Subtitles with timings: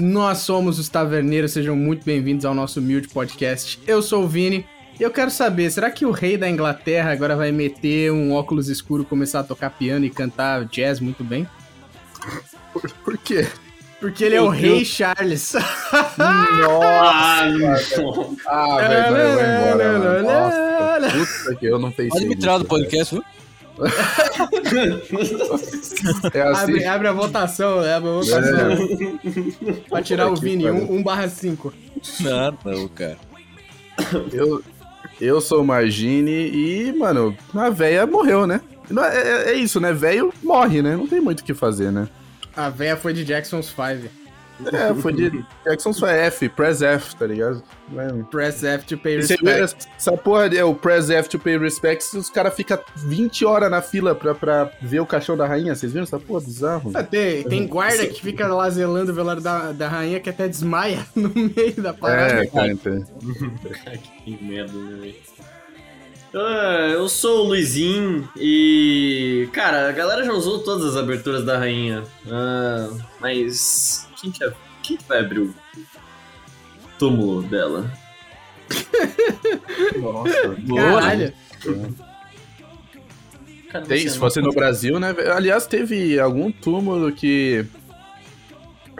[0.00, 3.78] Nós somos os Taverneiros, sejam muito bem-vindos ao nosso humilde podcast.
[3.86, 4.64] Eu sou o Vini
[4.98, 8.68] e eu quero saber, será que o rei da Inglaterra agora vai meter um óculos
[8.68, 11.46] escuro, começar a tocar piano e cantar jazz muito bem?
[12.72, 13.46] Por, por quê?
[14.00, 15.52] Porque ele é o rei Charles.
[16.18, 18.02] Nossa!
[18.46, 20.22] ah, velho, vai, embora.
[21.02, 23.24] Nossa, puta que eu não pensei Pode me tirar do podcast, viu?
[26.34, 28.76] É assim, abre, abre a votação, abre a votação.
[29.88, 30.90] Pra tirar o Vini, pariu.
[30.92, 31.72] 1 barra 5.
[32.20, 33.18] Não, não, cara.
[34.32, 34.62] eu,
[35.20, 38.60] eu sou o Margine e, mano, a véia morreu, né?
[38.90, 39.92] É, é- é isso, né?
[39.92, 40.96] Velho morre, né?
[40.96, 42.08] Não tem muito o que fazer, né?
[42.54, 44.08] A véia foi de Jackson's 5.
[44.72, 47.62] É, foi de Jackson só é F, Press F, tá ligado?
[48.30, 49.44] Press F to pay Você respect.
[49.44, 53.70] vê essa porra é o Press F to pay respects, os caras ficam 20 horas
[53.70, 55.74] na fila pra, pra ver o caixão da rainha.
[55.74, 56.90] Vocês viram essa porra bizarro?
[56.94, 60.46] Ah, Tem, tem guarda que fica lá zelando o velório da, da rainha que até
[60.46, 62.44] desmaia no meio da parada.
[62.44, 63.04] É, cara, então.
[64.24, 65.14] que merda, né, velho?
[66.34, 69.48] Ah, eu sou o Luizinho e.
[69.52, 72.04] Cara, a galera já usou todas as aberturas da rainha.
[72.30, 72.88] Ah,
[73.20, 74.08] mas.
[74.22, 75.54] Quem que, é- quem que vai abrir o
[76.98, 77.90] túmulo dela?
[80.00, 80.56] Nossa.
[80.76, 81.32] Caralho.
[83.88, 85.14] Tem, se fosse no Brasil, né?
[85.34, 87.64] Aliás, teve algum túmulo que.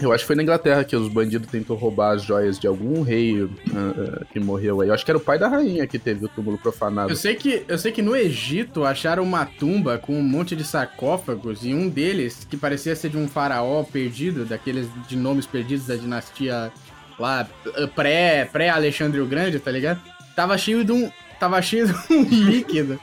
[0.01, 3.03] Eu acho que foi na Inglaterra que os bandidos tentou roubar as joias de algum
[3.03, 4.89] rei ah, ah, que morreu aí.
[4.89, 7.11] Eu acho que era o pai da rainha que teve o túmulo profanado.
[7.13, 10.65] Eu sei, que, eu sei que no Egito acharam uma tumba com um monte de
[10.65, 15.87] sarcófagos e um deles, que parecia ser de um faraó perdido, daqueles de nomes perdidos
[15.87, 16.73] da dinastia
[17.19, 17.47] lá,
[17.77, 20.01] eh, pré- pré-Alexandre o Grande, tá ligado?
[20.35, 21.11] Tava cheio de um.
[21.39, 22.99] Tava cheio de um líquido.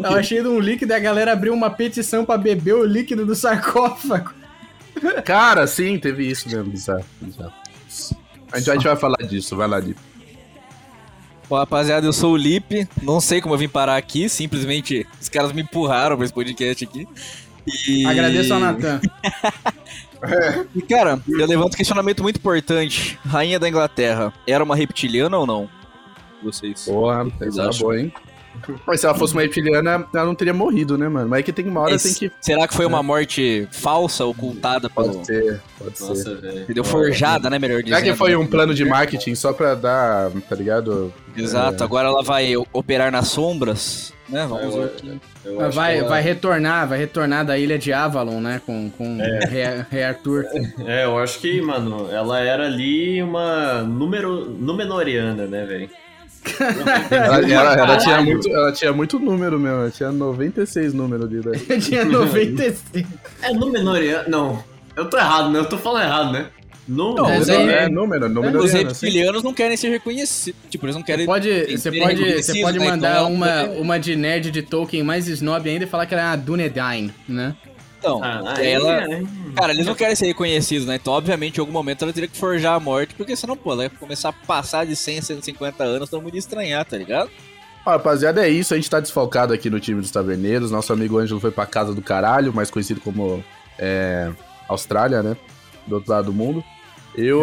[0.00, 3.24] Tava cheio de um líquido e a galera abriu uma petição pra beber o líquido
[3.24, 4.32] do sarcófago.
[5.24, 7.04] Cara, sim, teve isso mesmo, bizarro.
[7.20, 7.52] bizarro.
[8.52, 9.96] A gente, a gente vai falar disso, vai lá, Di.
[11.48, 12.88] Bom, rapaziada, eu sou o Lipe.
[13.02, 14.28] Não sei como eu vim parar aqui.
[14.28, 17.06] Simplesmente os caras me empurraram pra esse podcast aqui.
[17.86, 18.06] E...
[18.06, 19.00] Agradeço ao Natan.
[20.72, 23.18] E, cara, eu levanto um questionamento muito importante.
[23.26, 25.68] Rainha da Inglaterra, era uma reptiliana ou não?
[26.40, 26.84] Vocês.
[26.84, 27.26] Porra,
[27.68, 27.80] acham?
[27.80, 28.12] boa, hein?
[28.86, 31.28] Mas se ela fosse uma reptiliana, ela não teria morrido, né, mano?
[31.28, 32.32] Mas é que tem uma hora Mas tem que.
[32.40, 35.14] Será que foi uma morte falsa, ocultada pelo.
[35.14, 36.06] Pode ser, pode ser.
[36.06, 36.60] Nossa, velho.
[36.62, 36.84] Entendeu?
[36.84, 37.58] Forjada, né?
[37.58, 37.98] Melhor dizendo.
[37.98, 41.12] Será que foi um plano de marketing só pra dar, tá ligado?
[41.36, 44.46] Exato, agora ela vai operar nas sombras, né?
[44.46, 44.92] Vamos ver.
[45.44, 48.60] Eu acho Vai, ela- vai retornar, vai retornar da ilha de Avalon, né?
[48.64, 49.16] Com, com
[49.48, 50.44] Rei, Rei Arthur.
[50.86, 55.90] É, eu acho que, mano, ela era ali uma número, Númenoriana, né, velho?
[57.10, 61.36] Ela, ela- ela tinha muito, ela tinha muito número mesmo, ela tinha 96 números de.
[61.68, 63.08] Eu tinha 95.
[63.42, 64.24] É Númenoriana?
[64.28, 64.62] Não,
[64.96, 65.58] eu tô errado, né?
[65.60, 66.46] Eu tô falando errado, né?
[66.88, 68.78] Não, Não, É, aí- é número, número Os assim.
[68.84, 70.58] reptilianos não querem ser reconhecidos.
[70.68, 71.24] Tipo, eles não querem.
[71.24, 72.84] Pode, você pode, você reconhecido, pode né?
[72.86, 76.14] mandar Então, uma, é- uma de nerd de Tolkien mais snob ainda e falar que
[76.14, 77.54] ela é a Dunedain, né?
[78.02, 79.04] Então, Ah, aí ela.
[79.04, 80.96] aí- Cara, eles não querem ser reconhecidos, né?
[80.96, 83.84] Então, obviamente, em algum momento ela teria que forjar a morte, porque senão, pô, ela
[83.84, 87.30] ia começar a passar de 100 a 150 anos, todo mundo ia estranhar, tá ligado?
[87.86, 88.72] Ó, rapaziada, é isso.
[88.74, 90.70] A gente tá desfalcado aqui no time dos taverneiros.
[90.70, 93.44] Nosso amigo Ângelo foi pra casa do caralho, mais conhecido como
[93.78, 94.30] é,
[94.68, 95.36] Austrália, né?
[95.86, 96.64] Do outro lado do mundo.
[97.14, 97.40] Eu,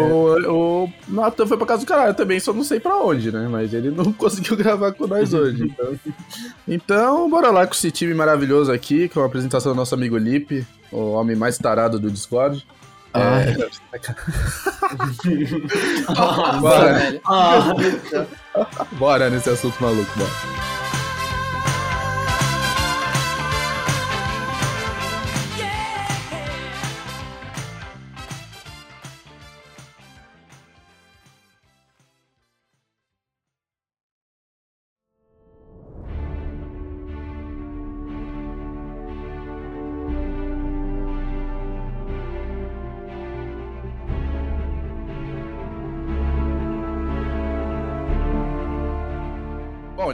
[0.52, 3.46] o Nathan foi pra casa do caralho também, só não sei pra onde, né?
[3.48, 5.64] Mas ele não conseguiu gravar com nós hoje.
[5.64, 5.94] Então,
[6.66, 10.66] então bora lá com esse time maravilhoso aqui, com a apresentação do nosso amigo Lipe,
[10.90, 12.66] o homem mais tarado do Discord.
[13.12, 13.56] É,
[16.08, 17.20] Ah, bora, velho.
[17.26, 17.74] ah,
[18.98, 20.79] bora nesse assunto maluco, bora.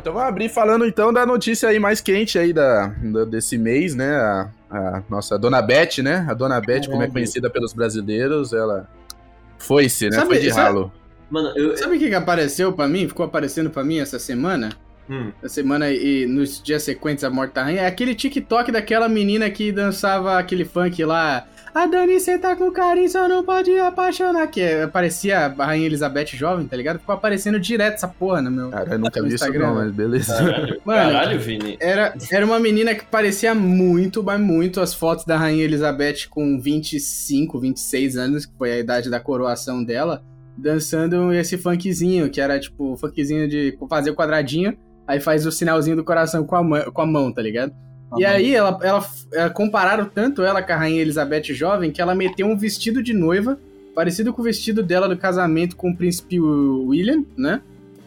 [0.07, 3.93] Então vamos abrir falando então da notícia aí mais quente aí da, da- desse mês,
[3.97, 4.15] né?
[4.17, 6.25] A, a nossa Dona Beth, né?
[6.29, 8.89] A Dona Beth, como é conhecida pelos brasileiros, ela
[9.59, 10.13] foi-se, né?
[10.17, 10.93] Sabe- Foi de sabe- ralo.
[11.29, 11.77] Mano, eu.
[11.77, 13.09] Sabe o que, que apareceu pra mim?
[13.09, 14.69] Ficou aparecendo pra mim essa semana?
[15.11, 17.83] Hum, Essa semana e nos dias sequentes a Morte da Rainha.
[17.83, 21.47] É aquele TikTok daquela menina que dançava aquele funk lá.
[21.77, 24.47] A Dani senta com carinho, só não pode apaixonar.
[24.47, 26.99] Que é, parecia a Rainha Elizabeth jovem, tá ligado?
[26.99, 28.71] Ficou aparecendo direto essa porra no meu.
[28.71, 29.85] Cara, eu nunca no vi isso Instagram, não, né?
[29.85, 30.35] mas beleza.
[30.35, 31.77] Caralho, Mano, caralho, Vini.
[31.81, 36.59] Era, era uma menina que parecia muito, mas muito as fotos da Rainha Elizabeth com
[36.61, 40.23] 25, 26 anos, que foi a idade da coroação dela,
[40.57, 44.77] dançando esse funkzinho, que era tipo o funkzinho de fazer o quadradinho,
[45.07, 47.73] aí faz o sinalzinho do coração com a, mão- com a mão, tá ligado?
[48.17, 52.15] E aí ela, ela, ela- compararam tanto ela com a Rainha Elizabeth jovem que ela
[52.15, 53.59] meteu um vestido de noiva,
[53.95, 57.61] parecido com o vestido dela do casamento com o príncipe William, né?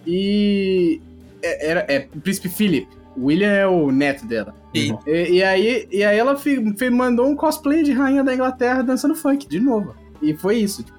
[0.07, 1.01] E.
[1.43, 2.87] é- Era, é, o príncipe Philip.
[3.17, 4.55] O William é o neto dela.
[4.73, 8.81] E, e aí, e aí ela fi- fi- mandou um cosplay de rainha da Inglaterra
[8.83, 9.95] dançando funk de novo.
[10.21, 10.83] E foi isso.
[10.83, 10.97] tipo,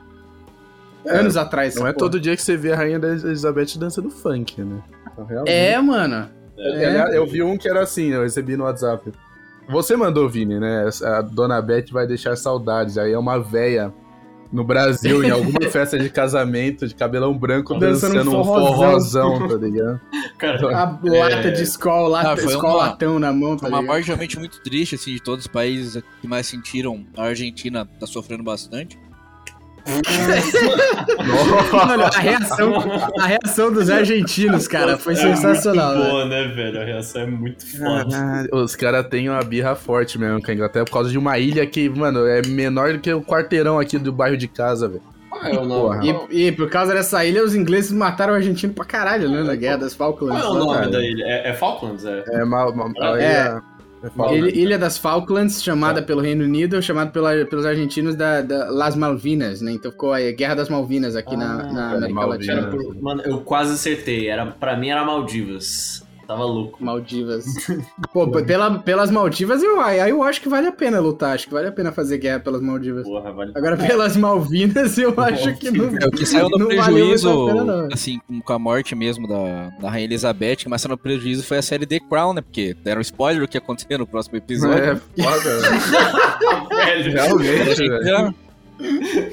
[1.06, 1.76] anos atrás.
[1.76, 1.98] Não é porra.
[2.10, 4.80] todo dia que você vê a rainha da Elizabeth dançando funk, né?
[5.12, 5.54] Então, realmente.
[5.54, 6.28] É, mano.
[6.60, 9.10] É, Eu vi um que era assim, eu recebi no WhatsApp.
[9.68, 10.88] Você mandou, Vini, né?
[11.04, 12.98] A dona Beth vai deixar saudades.
[12.98, 13.92] Aí é uma véia
[14.52, 19.36] no Brasil, em alguma festa de casamento, de cabelão branco, Dançando dançando, um forrozão.
[19.38, 20.00] forrozão, tá ligado?
[20.38, 23.86] Cara, A lata de escola, lata, Ah, escola uma- latão na mão, tá uma ligado?
[23.94, 27.06] morte realmente muito triste, assim, de todos os países que mais sentiram.
[27.16, 28.98] A Argentina tá sofrendo bastante.
[31.72, 32.74] Mano, a reação,
[33.18, 35.94] a reação dos argentinos, cara, foi é sensacional.
[35.94, 36.10] Muito né?
[36.10, 36.80] boa, né, velho?
[36.80, 38.10] A reação é muito foda.
[38.10, 41.38] Caralho, Os caras têm uma birra forte mesmo com a Inglaterra por causa de uma
[41.38, 45.02] ilha que, mano, é menor do que o quarteirão aqui do bairro de casa, velho.
[45.30, 46.28] Qual é o nome?
[46.30, 49.42] E, e por causa dessa ilha, os ingleses mataram o argentino pra caralho, né?
[49.42, 50.42] Na Guerra das Falklands.
[50.42, 50.90] Qual é o nome cara.
[50.90, 51.24] da ilha?
[51.24, 52.04] É, é Falklands?
[52.04, 52.24] É.
[52.26, 52.74] É mal.
[52.74, 53.60] mal É.
[54.02, 54.38] é, é.
[54.38, 58.96] Ilha, Ilha das Falklands, chamada pelo Reino Unido, chamada pela, pelos argentinos da, da Las
[58.96, 59.72] Malvinas, né?
[59.72, 62.26] Então ficou a Guerra das Malvinas aqui na, Ah, na é, América.
[62.26, 62.66] Latina.
[62.70, 64.28] Por- mano, eu quase acertei.
[64.28, 66.02] Era, pra mim era Maldivas.
[66.30, 66.78] Tava louco.
[66.84, 67.44] Maldivas.
[68.14, 71.34] Pô, pela, pelas Maldivas, eu, aí eu acho que vale a pena lutar.
[71.34, 73.02] Acho que vale a pena fazer guerra pelas Maldivas.
[73.04, 73.50] Porra, vale.
[73.52, 75.86] Agora, pelas Malvinas, eu acho que não.
[75.86, 80.04] É o que saiu no prejuízo, pena, assim, com- a morte mesmo da, da Rainha
[80.04, 82.42] Elizabeth, que mais saiu no prejuízo foi a série The Crown, né?
[82.42, 84.84] Porque deram spoiler do que ia acontecer no próximo episódio.
[84.84, 85.58] É foda,
[86.70, 87.12] velho.
[87.12, 88.34] Realmente, velho.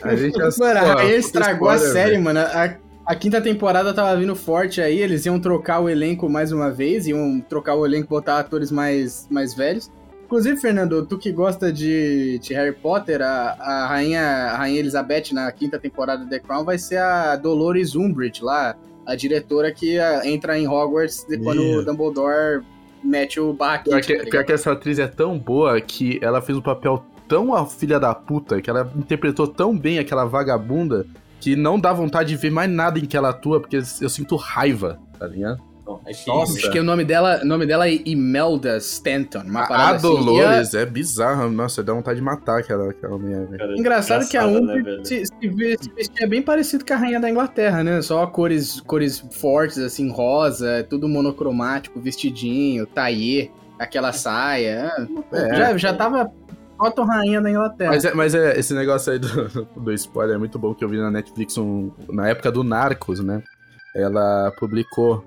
[0.04, 2.24] A gente já- Mano, a Pô, Rainha puta estragou a série, velho.
[2.24, 2.40] mano.
[2.40, 2.76] A,
[3.08, 7.08] a quinta temporada tava vindo forte aí, eles iam trocar o elenco mais uma vez,
[7.08, 9.90] iam trocar o elenco, botar atores mais, mais velhos.
[10.26, 15.32] Inclusive, Fernando, tu que gosta de, de Harry Potter, a, a, rainha, a Rainha Elizabeth
[15.32, 18.76] na quinta temporada de The Crown vai ser a Dolores Umbridge lá,
[19.06, 21.78] a diretora que ah, entra em Hogwarts de quando Ih.
[21.78, 22.62] o Dumbledore
[23.02, 23.96] mete o barraquinho.
[23.96, 27.06] Pior que, tá pior que essa atriz é tão boa que ela fez um papel
[27.26, 31.08] tão a filha da puta, que ela interpretou tão bem aquela vagabunda,
[31.40, 34.36] que não dá vontade de ver mais nada em que ela atua, porque eu sinto
[34.36, 35.62] raiva, tá ligado?
[36.06, 36.52] É Nossa.
[36.52, 36.58] isso.
[36.60, 39.96] Acho que o nome dela, o nome dela é Imelda Stanton, uma A, assim.
[39.96, 43.48] A- Dolores é bizarra, nossa, dá vontade de matar aquela, aquela mulher.
[43.58, 45.06] Cara, Engraçado que a né, Umbridge velho?
[45.06, 48.02] se, se, vê- se vestia bem parecido com a rainha da Inglaterra, né?
[48.02, 53.50] Só cores, cores fortes, assim, rosa, tudo monocromático, vestidinho, taillé,
[53.80, 54.92] aquela saia.
[55.32, 55.56] É.
[55.56, 56.30] já, já tava
[56.78, 57.92] foto rainha da Inglaterra.
[57.92, 60.90] Mas, é, mas é, esse negócio aí do, do spoiler é muito bom que eu
[60.90, 63.42] vi na Netflix um- na época do Narcos, né?
[63.96, 65.24] Ela publicou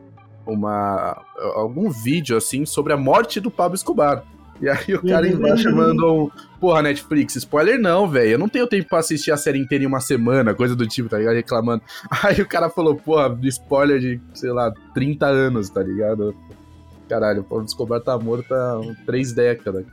[0.46, 1.20] uma
[1.54, 4.22] algum vídeo assim sobre a morte do Pablo Escobar.
[4.60, 6.30] E aí o cara embaixo mandou um.
[6.60, 8.32] Porra, Netflix, spoiler não, velho.
[8.32, 11.08] Eu não tenho tempo pra assistir a série inteira em uma semana, coisa do tipo,
[11.08, 11.34] tá ligado?
[11.34, 11.82] Reclamando.
[12.22, 16.34] Aí o cara falou, porra, spoiler de, sei lá, 30 anos, tá ligado?
[17.08, 19.86] Caralho, o Pablo Escobar tá morto há três décadas.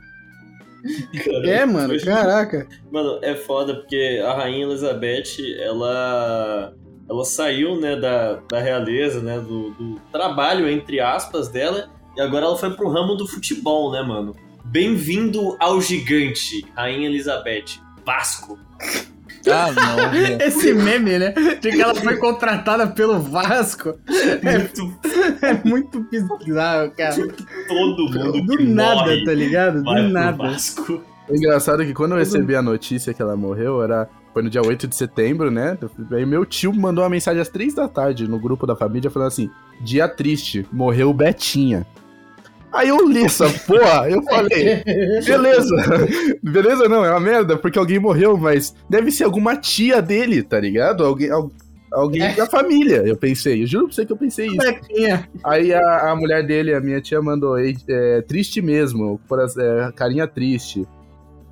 [1.24, 2.66] Cara, É, mano, caraca.
[2.90, 6.74] Mano, é foda porque a Rainha Elizabeth, ela.
[7.10, 12.44] Ela saiu, né, da, da realeza, né, do, do trabalho, entre aspas, dela, e agora
[12.44, 14.36] ela foi pro ramo do futebol, né, mano?
[14.66, 17.80] Bem-vindo ao gigante, Rainha Elizabeth.
[18.04, 18.58] Vasco.
[19.46, 20.10] Ah, não.
[20.10, 20.38] velho.
[20.42, 21.32] Esse meme, né?
[21.60, 23.94] De que ela foi contratada pelo Vasco.
[24.42, 24.98] Muito
[25.42, 27.14] É muito bizarro, cara.
[27.68, 29.82] todo mundo Do que nada, morre tá ligado?
[29.82, 30.36] Do nada.
[30.36, 31.02] Vasco.
[31.28, 34.08] O engraçado é que quando eu recebi a notícia que ela morreu, era.
[34.32, 35.76] Foi no dia 8 de setembro, né?
[36.12, 39.28] Aí meu tio mandou uma mensagem às 3 da tarde no grupo da família falando
[39.28, 41.86] assim: dia triste, morreu Betinha.
[42.72, 44.82] Aí eu li essa porra, eu falei,
[45.24, 45.76] beleza.
[46.42, 50.60] Beleza não, é uma merda, porque alguém morreu, mas deve ser alguma tia dele, tá
[50.60, 51.04] ligado?
[51.04, 51.50] Alguém, al-
[51.90, 52.34] alguém É.
[52.34, 53.62] da família, eu pensei.
[53.62, 54.56] Eu juro pra você que eu pensei isso.
[54.58, 55.26] Betinha.
[55.42, 59.90] Aí a, a mulher dele, a minha tia, mandou "Ei, é, triste mesmo, por é,
[59.96, 60.86] carinha triste.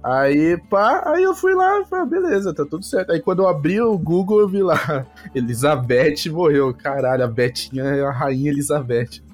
[0.05, 3.11] Aí, pá, aí eu fui lá falei, ah, beleza, tá tudo certo.
[3.11, 5.05] Aí quando eu abri o Google, eu vi lá,
[5.35, 6.73] Elizabeth morreu.
[6.75, 9.25] Caralho, a Betinha é a rainha Elizabeth.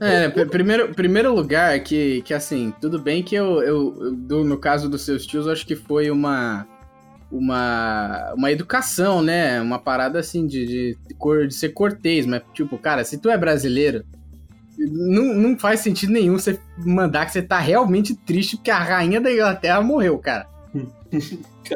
[0.00, 4.44] É, pr- primeiro, primeiro lugar que, que assim, tudo bem que eu, eu, eu- do-
[4.44, 6.66] no caso dos seus tios, eu acho que foi uma
[7.30, 9.60] uma, uma educação, né?
[9.60, 10.66] Uma parada assim de,
[11.06, 14.02] de, cor- de ser cortês, mas tipo, cara, se tu é brasileiro,
[14.78, 19.20] não, não faz sentido nenhum você mandar que você tá realmente triste porque a rainha
[19.20, 20.46] da Inglaterra morreu, cara.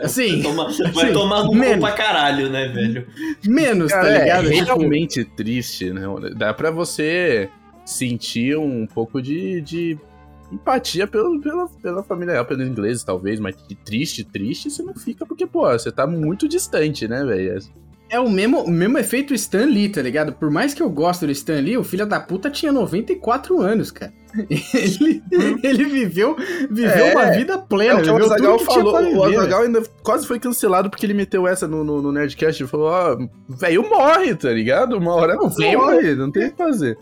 [0.03, 1.81] Assim, Toma- vai assim, tomar no cu menos.
[1.85, 3.07] pra caralho, né, velho?
[3.45, 4.47] menos, tá Cara, ligado?
[4.49, 6.03] é Tipo, realmente triste, né?
[6.35, 7.51] Dá pra você
[7.85, 9.99] sentir um pouco de, de
[10.53, 15.25] empatia pelo, pela, pela família real, pelos ingleses, talvez, mas triste, triste, você não fica,
[15.25, 17.59] porque, pô, você tá muito distante, né, velho?
[18.13, 20.35] É o mesmo, o mesmo efeito Stan Lee, tá ligado?
[20.35, 23.91] Por mais que eu goste do Stan Lee, o filho da puta tinha 94 anos,
[23.91, 24.13] cara.
[24.75, 25.23] Ele,
[25.63, 26.35] ele viveu,
[26.71, 29.17] viveu É, uma vida É plena, o que o Azagal que tinha falou.
[29.17, 32.63] O Azagal ainda quase foi cancelado porque ele meteu essa no, no, no Nerdcast.
[32.63, 34.97] Ele falou: Ó, velho morre, tá ligado?
[34.97, 36.97] Uma hora Não, morre, não tem o que fazer.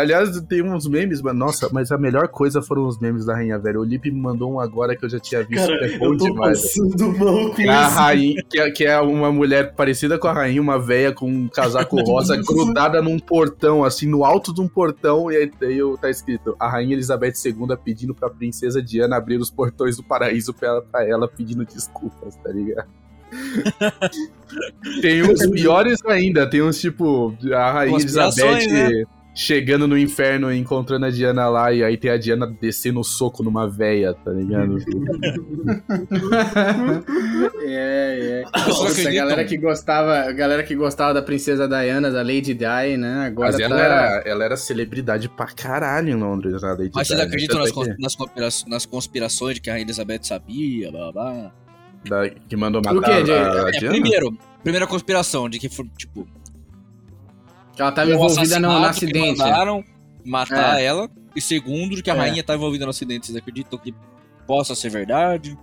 [0.00, 3.58] Aliás, tem uns memes, mas nossa, mas a melhor coisa foram os memes da Rainha
[3.58, 3.80] Velha.
[3.80, 6.12] O Lipe me mandou um agora que eu já tinha visto, Cara, que é bom
[6.12, 6.62] eu tô demais.
[6.62, 7.96] passando mal com é a isso.
[7.96, 11.48] rainha, que é, que é uma mulher parecida com a rainha, uma véia com um
[11.48, 16.10] casaco rosa grudada num portão, assim, no alto de um portão, e aí, aí tá
[16.10, 20.68] escrito: A rainha Elizabeth II pedindo pra princesa Diana abrir os portões do paraíso pra
[20.68, 22.88] ela, pra ela pedindo desculpas, tá ligado?
[25.00, 29.06] tem uns piores ainda, tem uns tipo, a rainha Elizabeth.
[29.38, 33.04] Chegando no inferno e encontrando a Diana lá, e aí tem a Diana descendo o
[33.04, 34.78] soco numa véia, tá ligado?
[37.62, 38.42] é, é.
[38.68, 42.96] Nossa, a galera que gostava, a galera que gostava da princesa Diana, da Lady Di,
[42.96, 43.26] né?
[43.26, 43.62] Agora Mas tá...
[43.64, 47.58] ela, era, ela era celebridade pra caralho em Londres, a Lady Mas vocês Di, acreditam
[47.58, 51.52] nas, cons- nas, conspira- nas conspirações de que a Rainha Elizabeth sabia, blá blá blá?
[52.02, 53.90] que, da- que mandou O matar quê, de- a, a É, Diana?
[53.94, 56.26] primeiro, primeira conspiração de que foi, tipo,
[57.76, 59.38] que ela tava um envolvida no, no que acidente.
[59.38, 59.84] mandaram
[60.24, 60.84] matar É.
[60.84, 61.08] ela.
[61.36, 62.18] E segundo, de que a É.
[62.18, 63.26] rainha tá envolvida no acidente.
[63.26, 63.94] Vocês acreditam que
[64.46, 65.56] possa ser verdade?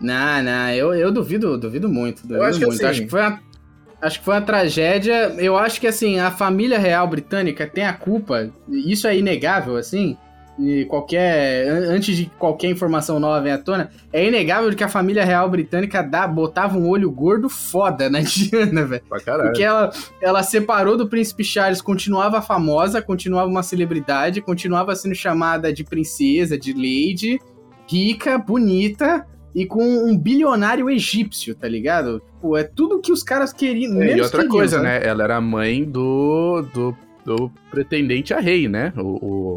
[0.00, 2.22] Não, não, eu, eu duvido, duvido muito.
[2.26, 2.76] Duvido acho que muito.
[2.80, 3.40] assim- acho que foi uma,
[4.02, 5.34] acho que foi uma tragédia.
[5.38, 8.50] Eu acho que assim, a família real britânica tem a culpa.
[8.68, 10.16] Isso é inegável, assim.
[10.58, 11.66] E qualquer.
[11.68, 15.50] an- Antes de qualquer informação nova venha à tona, é inegável que a família real
[15.50, 19.02] britânica dá, botava um olho gordo foda na Diana, velho.
[19.08, 19.48] Pra caralho.
[19.50, 25.72] Porque ela, ela separou do príncipe Charles, continuava famosa, continuava uma celebridade, continuava sendo chamada
[25.72, 27.40] de princesa, de lady,
[27.90, 32.20] rica, bonita e com um bilionário egípcio, tá ligado?
[32.20, 34.00] Tipo, é tudo que os caras queriam.
[34.00, 34.88] É, e outra queriam, coisa, sabe?
[34.88, 35.00] né?
[35.04, 38.92] Ela era mãe do, do, do pretendente a rei, né?
[38.96, 39.02] O,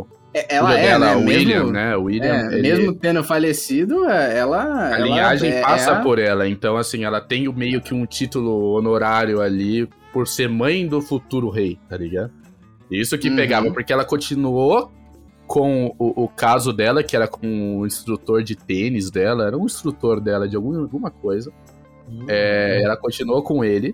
[0.04, 0.08] o
[0.50, 1.16] Ela filho é, dela, né?
[1.16, 1.96] o William, mesmo, né?
[1.96, 4.64] William, é, ele- mesmo tendo falecido, é, ela.
[4.90, 7.82] A ela linhagem é- passa é a- por ela, então assim, ela tem o- meio
[7.82, 12.32] que um título honorário ali por ser mãe do futuro rei, tá ligado?
[12.90, 13.36] Isso que Uhum.
[13.36, 14.92] pegava, porque ela continuou
[15.46, 19.66] com o, o caso dela, que era com o instrutor de tênis dela, era um
[19.66, 21.52] instrutor dela de alguma, alguma coisa.
[22.28, 23.94] É, ela continuou com ele.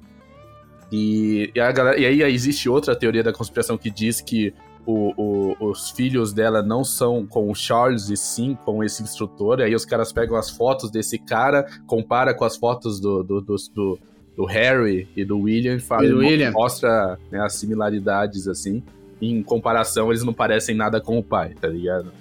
[0.92, 4.54] E, e, a galera- e aí existe outra teoria da conspiração que diz que
[4.86, 5.14] o-
[5.62, 9.60] o- os filhos dela não são com o Charles e sim com esse instrutor.
[9.60, 13.42] E aí os caras pegam as fotos desse cara, compara com as fotos do, do,
[13.42, 14.00] do, do-
[14.36, 16.52] do Harry e do William e fala, E do William.
[16.52, 18.82] mostra né, as similaridades assim.
[19.22, 22.12] Em comparação, eles não parecem nada com o pai, tá ligado?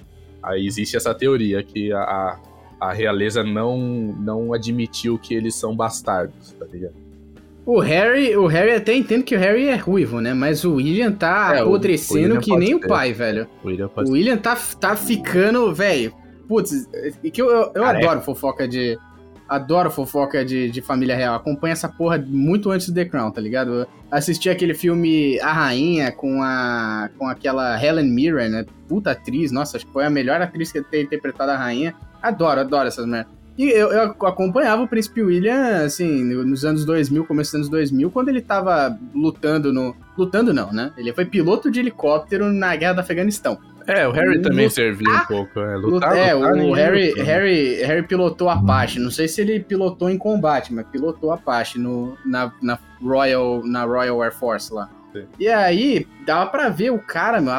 [0.43, 2.41] Aí existe essa teoria que a, a,
[2.81, 6.95] a realeza não, não admitiu que eles são bastardos, tá ligado?
[7.65, 10.35] O Harry, o Harry até entendo que o Harry é ruivo, né?
[10.35, 12.89] Mas o William tá É, o- o apodrecendo que nem o ser.
[12.89, 13.47] pai, velho.
[13.63, 16.13] O William O William tá, tá ficando, velho.
[16.49, 16.89] Putz,
[17.23, 18.07] e que eu, eu, eu Careca.
[18.07, 18.99] adoro fofoca de.
[19.49, 21.35] Adoro fofoca de, de família real.
[21.35, 23.73] Acompanho essa porra muito antes do The Crown, tá ligado?
[23.81, 27.11] Eu assisti aquele filme A Rainha com a.
[27.19, 28.67] com aquela Helen Mirren, né?
[28.89, 31.95] Puta atriz, nossa, acho que foi a melhor atriz que ter interpretado a rainha.
[32.21, 33.33] Adoro, adoro essas merdas.
[33.57, 38.11] E eu, eu acompanhava o Príncipe William, assim, nos anos 2000, começo dos anos 2000,
[38.11, 39.95] quando ele tava lutando no.
[40.17, 40.93] Lutando não, né?
[40.97, 43.59] Ele foi piloto de helicóptero na guerra do Afeganistão.
[43.87, 45.61] É, o Harry Lutar- também serviu um pouco.
[45.61, 47.25] É, lutar, é, lutar, o Harry, lutou.
[47.25, 48.99] Harry, Harry pilotou Apache.
[48.99, 53.85] Não sei se ele pilotou em combate, mas pilotou Apache no, na, na, Royal, na
[53.85, 54.89] Royal Air Force lá.
[55.13, 55.25] Sim.
[55.39, 57.53] E aí, dava pra ver o cara, meu.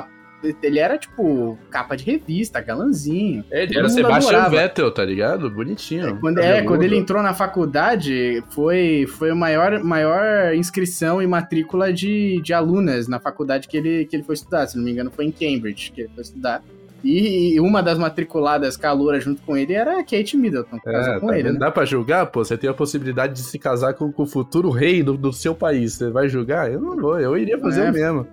[0.62, 3.44] Ele era tipo capa de revista, galanzinho.
[3.52, 4.50] É, ele era Sebastian adorava.
[4.58, 5.50] Vettel, tá ligado?
[5.50, 6.18] Bonitinho.
[6.20, 11.92] Quando, é, quando ele entrou na faculdade, foi, foi a maior, maior inscrição e matrícula
[11.94, 14.68] de, de alunas na faculdade que ele, que ele foi estudar.
[14.68, 16.62] Se não me engano, foi em Cambridge que ele foi estudar.
[17.06, 21.20] E, uma das matriculadas caloura junto com ele era a Kate Middleton, que casou É,
[21.20, 21.60] com tá ele, né?
[21.60, 22.28] Dá pra julgar?
[22.28, 25.34] Pô, você tem a possibilidade de se casar com, com o futuro rei do, do
[25.34, 25.94] seu país.
[25.96, 26.72] Você vai julgar?
[26.72, 27.90] Eu não vou, eu iria fazer É.
[27.90, 28.28] o mesmo.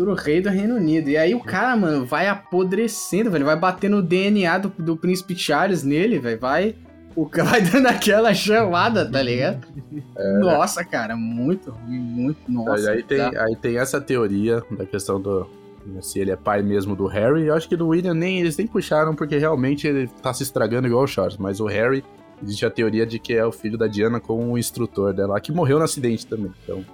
[0.00, 1.10] Futuro rei do Reino Unido.
[1.10, 3.44] E aí o cara, mano, vai apodrecendo, velho.
[3.44, 6.40] Vai batendo o DNA do, do príncipe Charles nele, velho.
[6.40, 6.74] Vai.
[7.14, 9.66] O cara vai dando aquela chamada, tá ligado?
[10.40, 12.40] Nossa, cara, muito ruim, muito.
[12.50, 12.92] Nossa.
[12.92, 13.44] aí, tem, tá.
[13.44, 15.46] aí tem essa teoria da questão do.
[16.02, 17.46] Se ele é pai mesmo do Harry.
[17.46, 20.86] Eu acho que do William nem, eles nem puxaram, porque realmente ele tá se estragando
[20.86, 21.38] igual o Charles.
[21.38, 22.04] Mas o Harry,
[22.42, 25.50] existe a teoria de que é o filho da Diana com o instrutor dela, que
[25.50, 26.52] morreu no acidente também.
[26.62, 26.84] Então,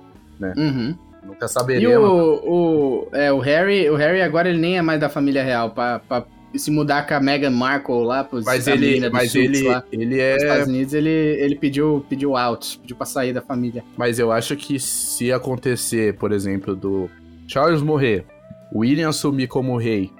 [0.56, 0.94] Uhum.
[1.26, 2.08] Nunca E saberemos.
[2.08, 5.70] o, o, é, o Harry, o Harry agora ele nem é mais da família real,
[5.70, 9.84] pra, pra se mudar com a Meghan Markle lá pros Mas ele, mas ele, lá.
[9.92, 10.36] ele Nos é.
[10.36, 13.84] Estados Unidos ele, ele pediu, pediu out, pediu pra sair da família.
[13.96, 17.10] Mas eu acho que se acontecer, por exemplo, do
[17.46, 18.24] Charles morrer,
[18.74, 20.10] William assumir como rei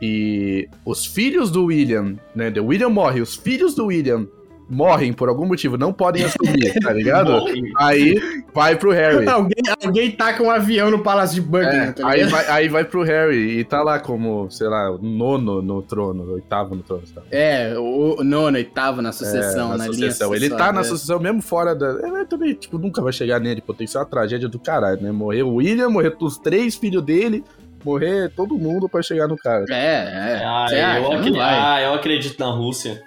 [0.00, 2.52] e os filhos do William, né?
[2.60, 4.26] O William morre, os filhos do William
[4.68, 7.44] morrem por algum motivo, não podem assumir, tá ligado?
[7.78, 8.14] Aí
[8.52, 9.26] vai pro Harry.
[9.26, 12.84] Alguém, alguém taca um avião no Palácio de Buckingham, É, tá aí, vai, aí vai
[12.84, 16.82] pro Harry e tá lá como, sei lá, o nono no trono, o oitavo no
[16.82, 17.02] trono.
[17.14, 17.22] Tá?
[17.30, 20.34] É, o, nono, oitavo na sucessão, É, na, na linha sucessão.
[20.34, 20.84] Ele tá na é.
[20.84, 21.88] sucessão mesmo fora da.
[22.06, 25.10] Ele também, tipo, nunca vai chegar nele, potencial uma tragédia do caralho, né?
[25.10, 27.42] Morrer o William, morrer os três filhos dele,
[27.84, 29.64] morrer todo mundo pra chegar no cara.
[29.70, 30.42] É, é.
[30.44, 33.02] Ah, eu, acredito, ah, eu acredito na Rússia.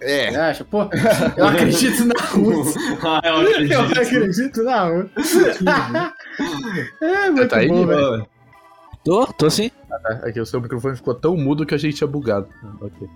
[0.00, 0.30] É.
[0.30, 0.64] Você acha?
[0.64, 0.82] Pô,
[1.36, 2.80] eu acredito na Rússia.
[3.02, 3.50] ah, eu Eu
[3.82, 4.00] acredito.
[4.00, 5.54] acredito na Rússia.
[7.00, 8.00] é, muito Tá aí, bom, velho.
[8.00, 8.26] mano.
[9.04, 9.70] Tô, tô sim.
[10.22, 12.46] É que o seu microfone ficou tão mudo que a gente tinha bugado.
[12.80, 13.08] Ok.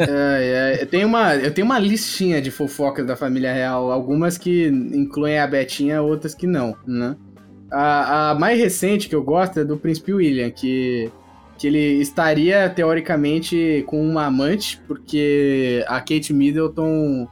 [0.00, 4.36] É, é, eu, tenho uma, eu tenho uma listinha de fofocas da família real, algumas
[4.36, 7.16] que incluem a Betinha, outras que não, né?
[7.70, 11.10] A, a mais recente que eu gosto é do Príncipe William, que,
[11.58, 17.26] que ele estaria, teoricamente, com uma amante, porque a Kate Middleton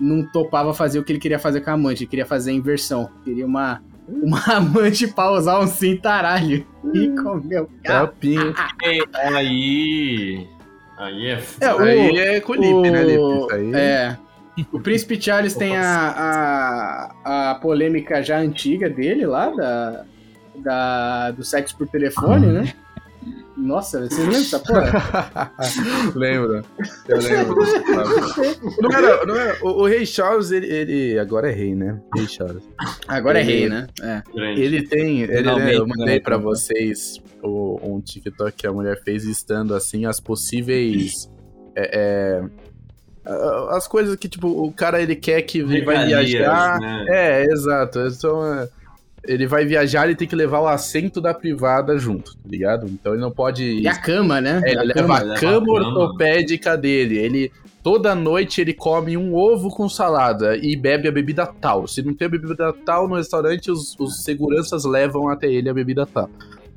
[0.00, 2.54] não topava fazer o que ele queria fazer com a amante, ele queria fazer a
[2.54, 3.08] inversão.
[3.24, 8.06] Queria uma, uma amante pra usar um cintaralho e comer o cara.
[8.06, 8.54] Trapinho.
[9.14, 10.46] Aí.
[10.96, 11.42] Aí é.
[11.60, 13.12] É, o- Aí é com o Lipe, né, Lipe?
[13.20, 13.72] Isso aí.
[13.74, 14.16] É.
[14.72, 20.04] O Príncipe Charles tem a, a, a polêmica já antiga dele lá, da,
[20.56, 22.72] da, do sexo por telefone, né?
[23.58, 25.52] Nossa, você lembra dessa porra?
[26.14, 26.64] Lembro.
[27.08, 27.56] Eu lembro.
[28.80, 32.00] não era, não era, o, o Rei Charles, ele, ele agora é rei, né?
[32.14, 32.62] Rei Charles.
[33.08, 33.86] Agora é Ele- rei, né?
[34.00, 34.22] É.
[34.36, 35.22] Ele tem.
[35.22, 36.20] Ele, né, eu mandei né?
[36.20, 41.28] pra vocês o, um TikTok que a mulher fez listando assim as possíveis.
[41.74, 42.44] é, é,
[43.70, 46.78] as coisas que, tipo, o cara ele quer que ele vai viajar.
[46.80, 47.04] né?
[47.08, 47.98] É, exato.
[48.00, 48.68] Então, é,
[49.24, 52.86] ele vai viajar, ele tem que levar o assento da privada junto, tá ligado?
[52.86, 53.80] Então ele não pode.
[53.80, 54.60] E a cama, né?
[54.64, 55.14] É, ele a leva cama.
[55.14, 55.88] a leva a cama cama.
[55.88, 57.18] ortopédica dele.
[57.18, 57.52] Ele
[57.82, 61.86] toda noite ele come um ovo com salada e bebe a bebida tal.
[61.86, 65.74] Se não tem a bebida tal no restaurante, os, os seguranças levam até ele a
[65.74, 66.28] bebida tal.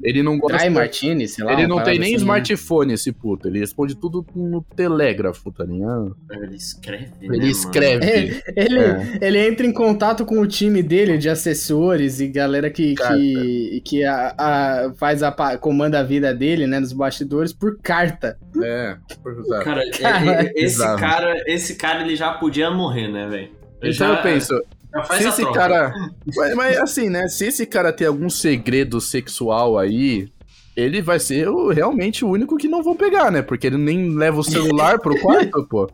[0.04, 0.70] Ele não gosta.
[0.70, 1.54] Martini, sei lá.
[1.54, 3.48] ele não tem nem assim, smartphone, esse puto.
[3.48, 6.16] Ele responde tudo no telégrafo, tá ligado?
[6.32, 7.06] Ele escreve.
[7.06, 7.48] né, Ele mano?
[7.50, 8.06] escreve.
[8.12, 9.18] Ele, ele, É.
[9.22, 14.04] ele entra em contato com o time dele de assessores e galera que, que, que
[14.04, 18.38] a, a- faz a, comanda a vida dele, né, nos bastidores, por carta.
[18.64, 19.46] É, por.
[19.64, 23.50] Cara, Cara, é- é- esse cara, esse cara ele já podia morrer, né, velho?
[23.78, 24.62] Então já- eu penso,
[25.06, 25.60] se a esse troca.
[25.60, 25.93] cara.
[26.36, 27.27] Mas, mas, assim, né?
[27.27, 30.27] Se esse cara tem algum segredo sexual aí,
[30.75, 33.41] ele vai ser o- realmente o único que não vão pegar, né?
[33.41, 35.89] Porque ele nem leva o celular pro quarto, pô.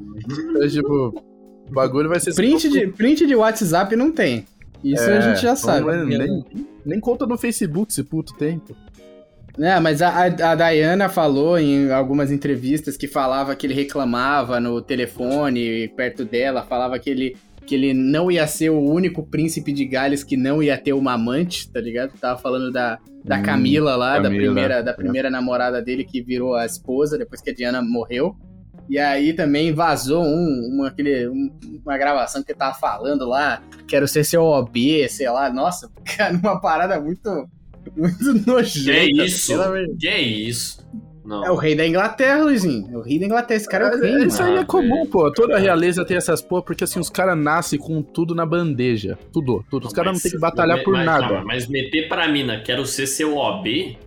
[0.50, 1.24] Então, tipo,
[1.70, 2.34] o bagulho vai ser.
[2.34, 4.46] Print de, print de WhatsApp não tem.
[4.84, 5.86] Isso a gente já sabe.
[5.88, 6.46] Não, nem,
[6.86, 8.76] nem, conta no Facebook esse puto tem, pô.
[9.60, 14.60] É, mas a, a, a Diana falou em algumas entrevistas que falava que ele reclamava
[14.60, 17.36] no telefone perto dela, falava que ele,
[17.68, 21.14] que ele não ia ser o único príncipe de Gales que não ia ter uma
[21.14, 22.14] amante, tá ligado?
[22.20, 24.94] Tava falando da, da Hum, Camila lá, da Camila, primeira, da é.
[24.96, 28.36] primeira namorada dele que virou a esposa depois que a Diana morreu.
[28.90, 31.52] E aí também vazou um, uma, aquele, um-
[31.86, 36.34] uma gravação que ele tava falando lá, quero ser seu OB, sei lá, nossa, cara,
[36.38, 37.30] uma parada muito,
[37.98, 39.08] muito nojenta.
[39.08, 39.54] Que isso?
[40.00, 40.88] Que isso?
[41.28, 41.46] Não.
[41.46, 42.90] é o rei da Inglaterra, Luizinho.
[42.94, 43.58] É o rei da Inglaterra.
[43.58, 44.54] Esse cara é o rei, Isso mano.
[44.56, 45.30] aí é comum, pô.
[45.32, 49.18] Toda a realeza tem essas porra, porque assim, os caras nascem com tudo na bandeja.
[49.34, 49.88] Tudo, tudo.
[49.88, 51.28] Os caras não tem que batalhar mas- por mas, nada.
[51.28, 53.98] calma, mas meter pra mina, quero ser seu OB?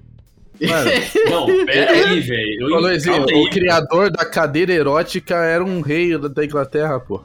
[0.63, 0.91] Mano,
[1.31, 2.75] Não, pera aí, velho.
[2.75, 3.35] Ô, Luizinho, aí.
[3.35, 7.23] o criador da cadeira erótica era um rei da Inglaterra, pô.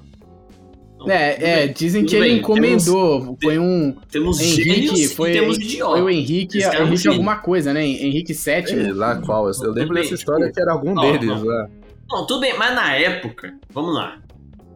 [1.06, 3.38] Não, É, é, dizem que ele bem, encomendou.
[3.42, 3.94] Foi um.
[4.10, 6.10] Temos, temos Henrique, gênios foi, e temos foi o.
[6.10, 7.86] Henrique, é um Henrique alguma coisa, né?
[7.86, 8.92] Henrique VII.
[8.92, 9.48] lá qual.
[9.48, 11.44] Eu Tudo lembro bem, dessa história tipo, que era algum não, deles não.
[11.44, 11.70] lá.
[12.10, 14.20] Não, tudo bem, mas na época, vamos lá.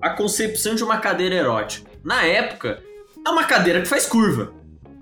[0.02, 1.90] A concepção de uma cadeira erótica.
[2.04, 2.82] Na época,
[3.26, 4.54] é uma cadeira que faz curva.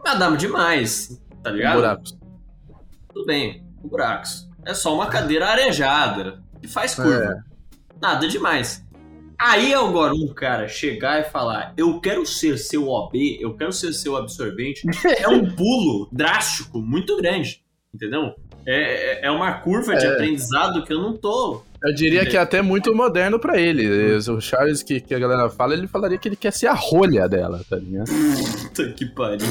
[0.04, 1.76] Nada demais, tá ligado?
[1.76, 2.18] Buracos.
[3.13, 4.48] tudo bem, buracos.
[4.66, 7.44] É só uma cadeira arejada que faz curva.
[8.02, 8.84] Nada demais.
[9.39, 13.93] Aí agora um cara chegar e falar, eu quero ser seu OB, eu quero ser
[13.93, 14.82] seu absorvente,
[15.19, 17.62] é um pulo drástico muito grande,
[17.93, 18.34] entendeu?
[18.65, 20.10] É, é- é uma curva de É.
[20.10, 21.62] aprendizado que eu não tô.
[21.84, 24.16] Eu diria que é até muito moderno pra ele.
[24.16, 27.28] O Charles que, que a galera fala, ele falaria que ele quer ser a rolha
[27.30, 28.10] dela, tá ligado?
[28.63, 29.48] Puta que pariu.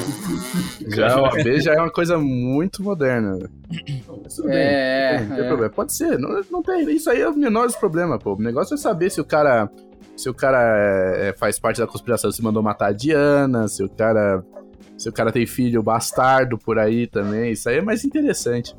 [0.89, 3.49] Já o AB já é uma coisa muito moderna.
[3.69, 4.03] Bem.
[4.49, 5.49] É, Não tem é.
[5.49, 5.73] problema.
[5.73, 6.89] Pode ser, não, não tem.
[6.91, 8.35] Isso aí é o menor dos problemas, pô.
[8.35, 9.71] O negócio é saber se o cara.
[10.17, 10.59] Se o cara
[11.19, 14.43] é, faz parte da conspiração, se mandou matar a Diana, se o cara.
[14.97, 17.53] Se o cara tem filho bastardo por aí também.
[17.53, 18.75] Isso aí é mais interessante.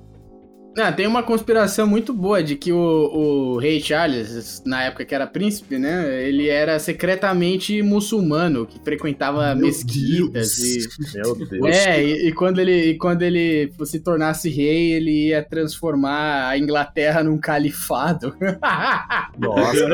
[0.77, 5.15] Ah, tem uma conspiração muito boa de que o, o rei Charles, na época que
[5.15, 6.23] era príncipe, né?
[6.23, 10.87] Ele era secretamente muçulmano, que frequentava mesquitas e.
[11.17, 11.75] Meu Deus.
[11.75, 16.57] É, e, e quando ele, e quando ele se tornasse rei, ele ia transformar a
[16.57, 18.35] Inglaterra num califado.
[19.37, 19.87] Nossa,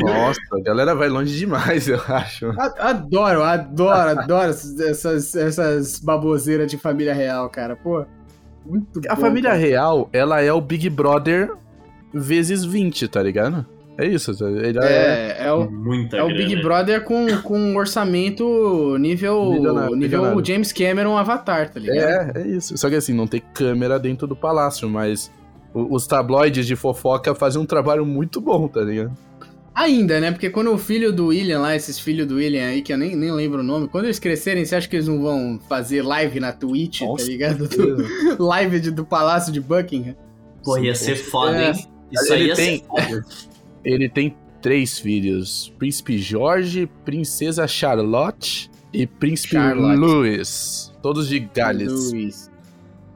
[0.00, 2.46] nossa, a galera vai longe demais, eu acho.
[2.78, 7.74] Adoro, adoro, adoro essas, essas baboseiras de família real, cara.
[7.74, 8.04] Pô,
[8.64, 9.60] muito A bom, família cara.
[9.62, 11.52] real, ela é o Big Brother
[12.12, 13.66] vezes 20, tá ligado?
[13.98, 14.32] É isso.
[14.44, 15.36] Ele é.
[15.40, 16.42] É, é o, Muita é o grana.
[16.42, 20.46] Big Brother com, com um orçamento nível, Milionário, nível milionário.
[20.46, 22.36] James Cameron Avatar, tá ligado?
[22.36, 22.76] É, é isso.
[22.78, 25.30] Só que assim, não tem câmera dentro do palácio, mas
[25.74, 29.12] os tabloides de fofoca fazem um trabalho muito bom, tá ligado?
[29.74, 30.30] Ainda, né?
[30.32, 33.14] Porque quando o filho do William lá, esses filhos do William aí, que eu nem,
[33.16, 36.40] nem lembro o nome, quando eles crescerem, você acha que eles não vão fazer live
[36.40, 37.68] na Twitch, Nossa, tá ligado?
[37.68, 38.04] Do-
[38.44, 40.16] live de- do Palácio de Buckingham?
[40.64, 41.70] Pô, ia ser foda, É.
[41.70, 41.86] hein?
[42.12, 43.24] Isso Ele aí ia tem- ser foda.
[43.84, 49.96] Ele tem três filhos: Príncipe Jorge, Princesa Charlotte e Príncipe Charlotte.
[49.98, 50.92] Louis.
[51.00, 52.10] Todos de Gales.
[52.12, 52.50] Luiz.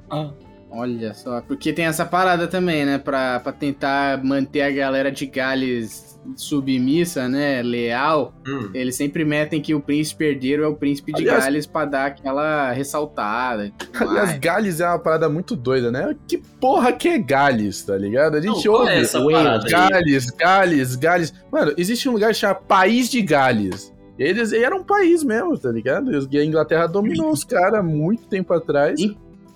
[0.08, 0.30] Ah.
[0.70, 2.98] Olha só, porque tem essa parada também, né?
[2.98, 7.62] Pra, pra tentar manter a galera de Gales submissa, né?
[7.62, 8.34] Leal.
[8.46, 8.70] Hum.
[8.74, 12.06] Eles sempre metem que o príncipe herdeiro é o príncipe de Aliás- Gales pra dar
[12.06, 13.72] aquela ressaltada.
[13.94, 14.38] Aliás, mais.
[14.38, 16.14] Gales é uma parada muito doida, né?
[16.26, 18.36] Que porra que é Gales, tá ligado?
[18.36, 19.70] A gente Não, qual ouve é essa parada aí?
[19.70, 21.34] Gales, Gales, Gales.
[21.50, 23.92] Mano, existe um lugar chamado País de Gales.
[24.16, 26.10] Eles eram um país mesmo, tá ligado?
[26.30, 29.00] E a Inglaterra dominou os caras muito tempo atrás.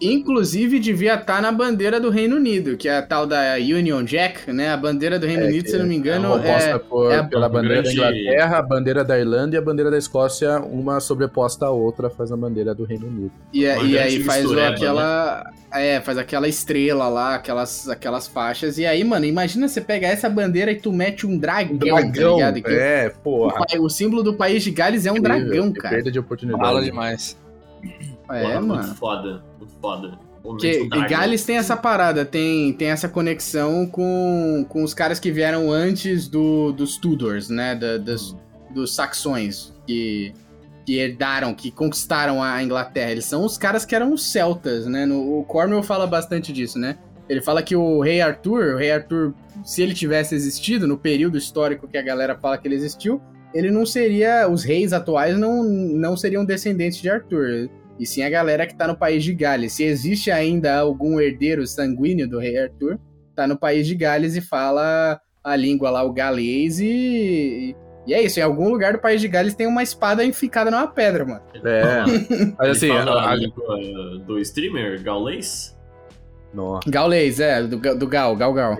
[0.00, 4.52] Inclusive, devia estar na bandeira do Reino Unido, que é a tal da Union Jack,
[4.52, 4.70] né?
[4.70, 6.78] A bandeira do Reino É, Unido, se eu não me É engano, uma oposta é.
[6.78, 9.90] por- é a- pela bandeira grande- da Inglaterra, a bandeira da Irlanda e a bandeira
[9.90, 13.32] da Escócia, uma sobreposta à outra, faz a bandeira do Reino Unido.
[13.52, 15.50] E, Uma e aí faz o- mistureba, aquela.
[15.74, 18.78] É, faz aquela estrela lá, aquelas, aquelas faixas.
[18.78, 22.00] E aí, mano, imagina você pegar essa bandeira e tu mete um dragão, tá
[22.36, 22.62] ligado?
[22.62, 23.66] Que é, o, porra.
[23.66, 25.96] pa- o símbolo do país de Gales é um dragão, Que cara.
[25.96, 26.62] Perda de oportunidade.
[26.64, 27.36] Fala demais.
[28.30, 28.82] É, Porra, mano.
[28.82, 30.18] Muito foda, muito foda.
[30.42, 30.88] Porque.
[31.08, 36.28] Gales tem essa parada, tem, tem essa conexão com, com os caras que vieram antes
[36.28, 37.74] do, dos Tudors, né?
[37.74, 38.36] Da- das-
[38.70, 40.32] dos saxões, que,
[40.86, 43.10] que herdaram, que conquistaram a Inglaterra.
[43.10, 45.04] Eles são os caras que eram os celtas, né?
[45.06, 46.98] No, o Cornwell fala bastante disso, né?
[47.28, 51.36] Ele fala que o rei Arthur, o rei Arthur, se ele tivesse existido no período
[51.36, 53.20] histórico que a galera fala que ele existiu,
[53.52, 54.48] ele não seria.
[54.48, 57.68] Os reis atuais não, não seriam descendentes de Arthur.
[57.98, 59.72] E sim a galera que tá no país de Gales.
[59.72, 62.98] Se existe ainda algum herdeiro sanguíneo do rei Arthur,
[63.34, 67.74] tá no país de Gales e fala a língua lá, o galês, e.
[68.06, 70.86] E é isso, em algum lugar do país de Gales tem uma espada enficada numa
[70.86, 71.42] pedra, mano.
[71.54, 72.04] É.
[72.58, 73.78] Mas assim, Ele fala a- a a- língua
[74.26, 75.76] do streamer gaulês?
[76.52, 76.90] Nossa.
[76.90, 78.76] Gaulês, é, do, do Gal, Gal Gal.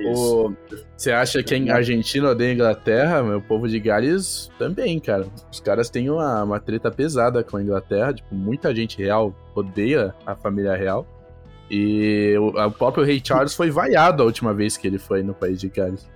[0.96, 3.22] Você acha que a Argentina odeia a Inglaterra?
[3.22, 5.26] Meu povo de Gales também, cara.
[5.52, 8.14] Os caras têm uma, uma treta pesada com a Inglaterra.
[8.14, 11.06] Tipo, muita gente real odeia a família real.
[11.70, 15.34] E o, o próprio rei Charles foi vaiado a última vez que ele foi no
[15.34, 16.08] país de Gales.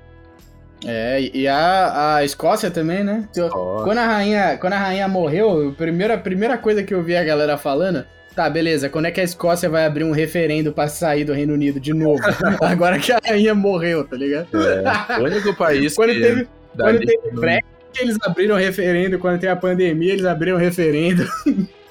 [0.84, 3.28] É, e a, a Escócia também, né?
[3.38, 7.02] Ó, Quando a rainha, quando a rainha morreu, a primeira, a primeira coisa que eu
[7.02, 10.72] vi a galera falando, tá, beleza, quando é que a Escócia vai abrir um referendo
[10.72, 12.20] pra sair do Reino Unido de novo?
[12.62, 14.48] Agora que a rainha morreu, tá ligado?
[14.54, 17.66] é, o único país Quando que teve, quando teve não- Brexit,
[18.00, 21.26] eles abriram referendo, quando tem a pandemia, eles abriram referendo.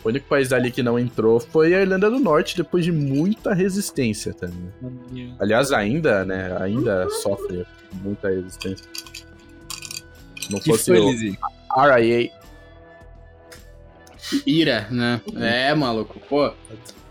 [0.04, 3.54] o único país dali que não entrou foi a Irlanda do Norte, depois de muita
[3.54, 5.36] resistência também.
[5.40, 6.58] Aliás, ainda, né?
[6.60, 7.64] Ainda sofre
[8.02, 8.86] muita resistência.
[10.42, 11.12] Se não Que fosse foi, o?
[11.96, 12.32] RIA.
[14.46, 15.22] Ira, né?
[15.36, 16.52] É, maluco, pô.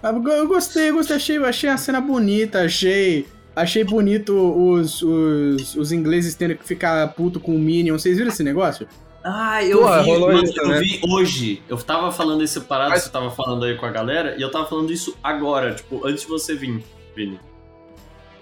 [0.03, 3.27] Eu gostei, eu gostei, achei, achei a cena bonita, achei.
[3.55, 7.99] Achei bonito os, os, os ingleses tendo que ficar puto com o Minion.
[7.99, 8.87] Vocês viram esse negócio?
[9.23, 10.81] Ah, eu Porra, vi, mano, isso, eu né?
[10.81, 11.63] vi hoje.
[11.69, 14.51] Eu tava falando esse parado, Mas- você tava falando aí com a galera, e eu
[14.51, 16.83] tava falando isso agora, tipo, antes de você vir,
[17.15, 17.39] Vini.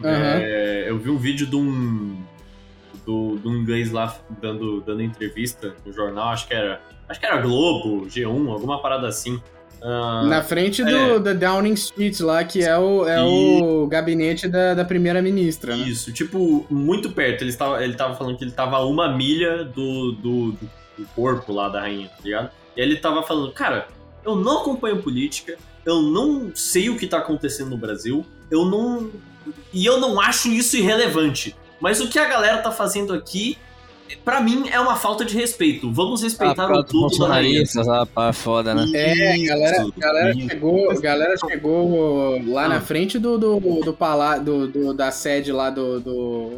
[0.04, 0.12] Aham.
[0.40, 2.16] É, eu vi um vídeo de um.
[3.04, 6.80] Do, do inglês lá dando, dando entrevista no jornal, acho que era.
[7.08, 9.40] Acho que era Globo, G1, alguma parada assim.
[9.80, 11.18] Ah, Na frente do é.
[11.20, 15.84] da Downing Street lá, que é o, é o gabinete da, da primeira-ministra, né?
[15.88, 17.42] Isso, tipo, muito perto.
[17.44, 20.70] Ele tava, ele tava falando que ele tava a uma milha do, do, do-
[21.14, 22.50] corpo lá da rainha, tá ligado?
[22.76, 23.86] E ele tava falando, cara,
[24.24, 29.08] eu não acompanho política, eu não sei o que tá acontecendo no Brasil, eu não.
[29.72, 31.54] E eu não acho isso irrelevante.
[31.80, 33.56] Mas o que a galera tá fazendo aqui,
[34.24, 35.90] pra mim, é uma falta de respeito.
[35.92, 38.86] Vamos respeitar Ah, o tudo da bolsonaristas, ah, pá, foda, né?
[38.94, 42.68] É, a galera, a galera chegou, a galera chegou lá Ah.
[42.68, 46.50] na frente do, do, do, palá- do, do- da sede lá do, do,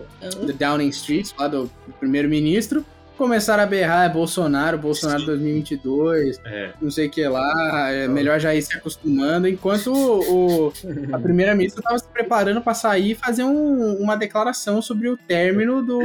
[0.47, 2.85] do Downing Street, lá do primeiro-ministro,
[3.21, 5.27] começaram a berrar, é Bolsonaro, Bolsonaro Sim.
[5.27, 6.71] 2022, É.
[6.81, 10.73] não sei o que lá, é melhor já ir se acostumando, enquanto o, o-
[11.13, 15.83] a primeira-ministra estava se preparando para sair e fazer um- uma declaração sobre o término
[15.85, 16.01] do,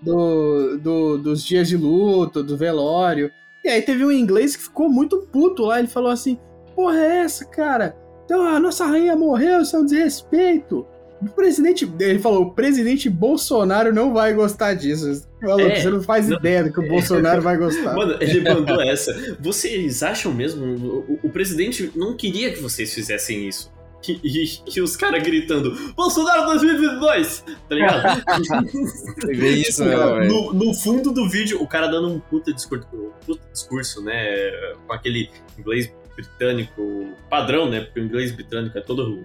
[0.00, 3.30] do, do- dos dias de luto, do velório.
[3.62, 5.78] E aí teve um inglês que ficou muito puto lá.
[5.78, 6.38] Ele falou assim:
[6.74, 7.94] Porra, é essa, cara?
[8.24, 10.86] Então a nossa rainha morreu, isso é um desrespeito.
[11.24, 11.90] O presidente.
[12.00, 15.26] Ele falou: o presidente Bolsonaro não vai gostar disso.
[15.40, 17.94] Falou, É, você não faz não- ideia do que o Bolsonaro vai gostar.
[17.94, 19.36] Mano, ele mandou essa.
[19.40, 20.64] Vocês acham mesmo?
[21.08, 23.70] O, o presidente não queria que vocês fizessem isso.
[24.08, 27.44] E, e- e os caras gritando: Bolsonaro 2022!
[27.68, 28.22] Tá ligado?
[29.26, 30.28] Vê isso, Tipo, né, velho?
[30.28, 34.50] no, no fundo do vídeo, o cara dando um puta discurso, um puta discurso, né?
[34.86, 37.80] Com aquele inglês britânico padrão, né?
[37.82, 39.24] Porque o inglês britânico é todo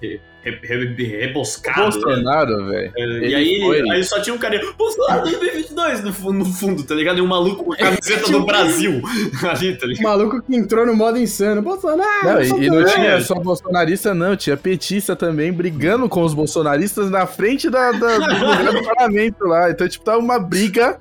[0.00, 1.80] re- re- re- reboscado.
[1.80, 1.90] né?
[1.90, 2.92] Bolsonaro, velho.
[2.96, 6.94] É, e aí, foi- aí só tinha um cara Bolsonaro 2022 no, no fundo, tá
[6.94, 7.18] ligado?
[7.18, 9.02] E um maluco com a camiseta Tinha do Brasil
[9.48, 10.02] ali, tá ligado?
[10.04, 11.60] maluco que entrou no modo insano.
[11.62, 12.08] Bolsonaro!
[12.24, 14.36] Não, e, e não tinha só bolsonarista, não.
[14.36, 19.70] Tinha petista também brigando com os bolsonaristas na frente da, da- do do parlamento lá.
[19.70, 20.98] Então, tipo, tava uma briga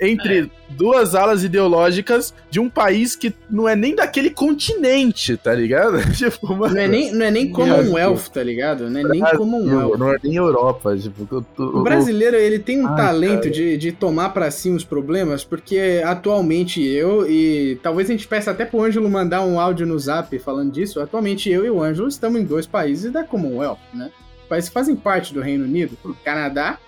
[0.00, 5.98] entre duas alas ideológicas de um país que não é nem daquele continente, tá ligado?
[6.12, 8.90] tipo, mano, Não é nem, não é nem Commonwealth, tá ligado?
[8.90, 9.98] Não é nem Commonwealth.
[9.98, 10.96] não é nem Europa.
[10.96, 14.70] Tipo, eu tô- O brasileiro, ele tem um Ai, talento de, de tomar pra si
[14.70, 19.60] os problemas, porque atualmente eu, e talvez a gente peça até pro Ângelo mandar um
[19.60, 23.22] áudio no zap falando disso, atualmente eu e o Ângelo estamos em dois países da
[23.24, 24.10] Commonwealth, né?
[24.48, 26.78] Países que fazem parte do Reino Unido, o Canadá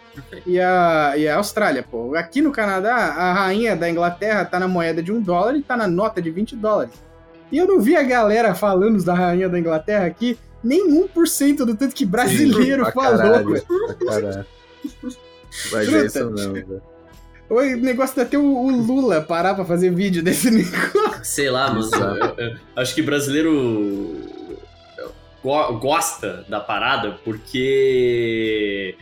[0.47, 2.15] e a, e a Austrália, pô.
[2.15, 5.77] Aqui no Canadá, a rainha da Inglaterra tá na moeda de um dólar e tá
[5.77, 6.95] na nota de 20 dólares.
[7.51, 11.75] E eu não vi a galera falando da rainha da Inglaterra aqui, nem 1% do
[11.77, 13.19] tanto que brasileiro pra falou.
[13.19, 14.47] caralho.
[15.73, 16.83] Mas é isso mesmo, velho.
[17.51, 21.25] O negócio de até o, o Lula parar pra fazer vídeo desse negócio.
[21.25, 21.89] Sei lá, mano.
[22.37, 24.15] Eu- eu acho que brasileiro
[25.43, 28.95] go- gosta da parada porque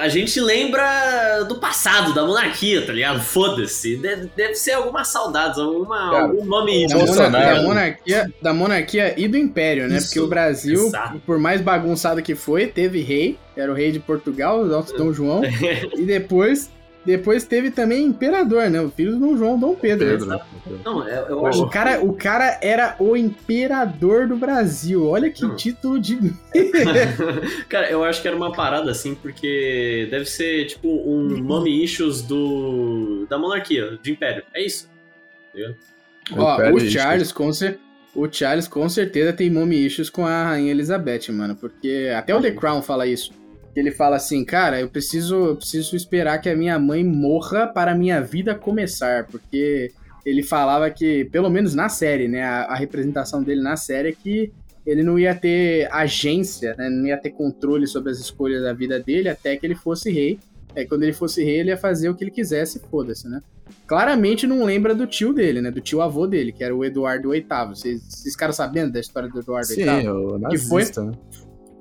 [0.00, 3.20] a gente lembra do passado, da monarquia, tá ligado?
[3.20, 3.96] Foda-se.
[3.96, 7.32] Deve, deve ser algumas saudades, alguma, Cara, algum nome Da, Bolsonaro.
[7.32, 9.98] mona- da monarquia, da monarquia e do império, né?
[9.98, 11.20] Isso, Porque o Brasil, exato.
[11.26, 15.12] por mais bagunçado que foi, teve rei, era o rei de Portugal, o nosso Dom
[15.12, 15.42] João,
[15.96, 16.70] e depois,
[17.04, 18.80] depois teve também imperador, né?
[18.80, 20.06] O filho do João, Dom Pedro.
[20.06, 20.40] Pedro, né?
[20.84, 25.06] Não, eu, eu Pô, acho O cara, o cara era o imperador do Brasil.
[25.08, 25.56] Olha que Não.
[25.56, 26.18] título de.
[27.68, 32.22] Cara, eu acho que era uma parada assim, porque deve ser tipo um mommy issues
[32.22, 34.42] do da monarquia, do império.
[34.54, 34.88] É isso.
[35.52, 35.76] Tá ligado?
[36.36, 37.78] Ó, o e Charles, com cer-
[38.14, 41.56] o Charles com certeza tem mommy issues com a Rainha Elizabeth, mano.
[41.56, 43.32] Porque até o The Crown fala isso.
[43.74, 47.92] Ele fala assim, cara, eu preciso, eu preciso esperar que a minha mãe morra para
[47.92, 49.26] a minha vida começar.
[49.26, 49.90] Porque
[50.26, 52.42] ele falava que, pelo menos na série, né?
[52.42, 54.52] A, a representação dele na série é que
[54.84, 58.98] ele não ia ter agência, né, não ia ter controle sobre as escolhas da vida
[58.98, 60.40] dele até que ele fosse rei.
[60.74, 63.38] Aí quando ele fosse rei, ele ia fazer o que ele quisesse, foda-se, né?
[63.86, 65.70] Claramente não lembra do tio dele, né?
[65.70, 67.44] Do tio avô dele, que era o Eduardo VIII.
[67.68, 70.08] Vocês, vocês ficaram sabendo da história do Eduardo Sim, VIII?
[70.08, 71.12] o Que foi- nazista, né?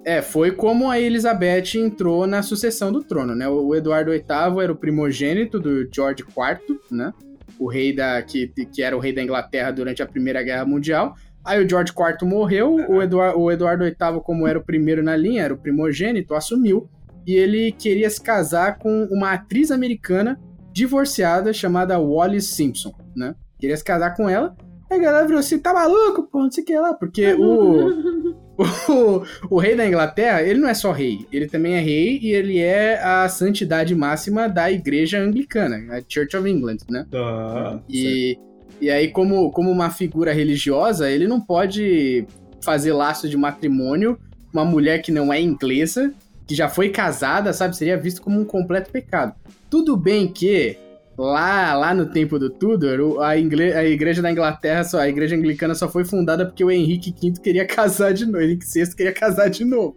[0.04, 3.48] É, foi como a Elizabeth entrou na sucessão do trono, né?
[3.48, 7.14] O Eduardo VIII era o primogênito do George IV, né?
[7.60, 11.16] O rei da que, que era o rei da Inglaterra durante a Primeira Guerra Mundial.
[11.46, 15.16] Aí o George IV morreu, o, Eduard, o Eduardo VIII, como era o primeiro na
[15.16, 16.90] linha, era o primogênito, assumiu.
[17.26, 20.40] E ele queria se casar com uma atriz americana
[20.72, 23.36] divorciada chamada Wallis Simpson, né?
[23.60, 24.56] Queria se casar com ela.
[24.90, 26.94] Aí a galera virou assim, tá maluco, pô, não sei o que lá.
[26.94, 28.34] Porque o,
[28.90, 32.32] o, o rei da Inglaterra, ele não é só rei, ele também é rei e
[32.32, 37.06] ele é a santidade máxima da igreja anglicana, a Church of England, né?
[37.14, 38.38] Ah, E,
[38.80, 42.26] e aí, como, como uma figura religiosa, ele não pode
[42.62, 44.18] fazer laço de matrimônio
[44.52, 46.14] com uma mulher que não é inglesa,
[46.48, 47.76] que já foi casada, sabe?
[47.76, 49.34] Seria visto como um completo pecado.
[49.70, 50.78] Tudo bem que
[51.22, 55.36] lá, lá no tempo do Tudor, a, ingle- a igreja da Inglaterra, só, a igreja
[55.36, 59.12] anglicana só foi fundada porque o Henrique V queria casar de novo, Henrique VI queria
[59.14, 59.96] casar de novo.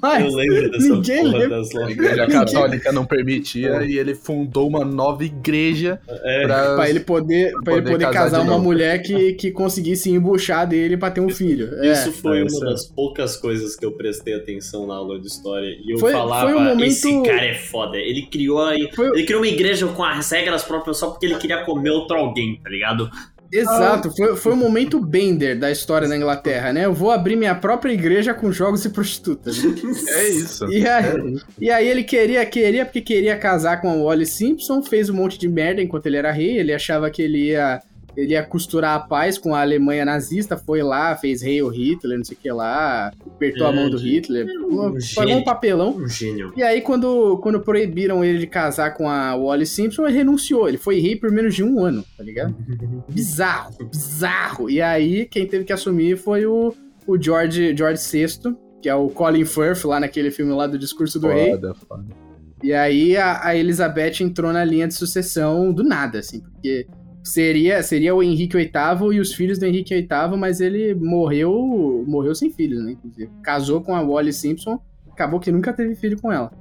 [0.00, 1.58] Mas eu lembro dessa ninguém porra lembra.
[1.58, 1.92] das A lojas.
[1.96, 6.74] igreja católica não permitia e ele fundou uma nova igreja É, pra...
[6.76, 8.64] Pra ele poder, pra ele poder poder casar casar, uma novo.
[8.64, 11.68] mulher que, que conseguisse embuchar dele pra ter um filho.
[11.82, 11.92] É.
[11.92, 12.70] Isso foi é, uma isso é.
[12.70, 15.68] das poucas coisas que eu prestei atenção na aula de história.
[15.84, 17.96] E eu Foi- falava, foi um momento- esse cara é foda.
[17.98, 21.36] Ele criou, a- Foi- ele criou uma igreja com as regras próprias só porque ele
[21.36, 23.10] queria comer outro alguém, tá ligado?
[23.52, 26.86] Exato, foi, foi um momento Bender da história da Inglaterra, né?
[26.86, 29.62] Eu vou abrir minha própria igreja com jogos e prostitutas.
[30.08, 30.72] É isso.
[30.72, 35.10] E aí, e aí ele queria, queria, porque queria casar com a Wally Simpson, fez
[35.10, 37.82] um monte de merda enquanto ele era rei, ele achava que ele ia,
[38.16, 42.18] ele ia costurar a paz com a Alemanha nazista, foi lá, fez rei o Hitler,
[42.18, 45.36] não sei o que lá, apertou a mão do Hitler, um pagou gênio.
[45.36, 45.96] um papelão.
[45.96, 46.52] Um gênio.
[46.56, 50.68] E aí, quando, quando proibiram ele de casar com a Wally Simpson, ele renunciou.
[50.68, 52.54] Ele foi rei por menos de um ano, tá ligado?
[53.08, 54.70] Bizarro, bizarro.
[54.70, 56.74] E aí, quem teve que assumir foi o,
[57.06, 61.18] o George, George VI, que é o Colin Firth, lá naquele filme lá do Discurso
[61.18, 61.52] do Rei.
[61.52, 62.04] Foda, foda.
[62.62, 66.86] E aí, a, a Elizabeth entrou na linha de sucessão do nada, assim, porque
[67.22, 72.34] seria, seria o Henrique VIII e os filhos do Henrique VIII, mas ele morreu, morreu
[72.34, 73.30] sem filhos, né, inclusive.
[73.42, 74.80] Casou com a Wally Simpson,
[75.10, 76.52] acabou que nunca teve filho com ela.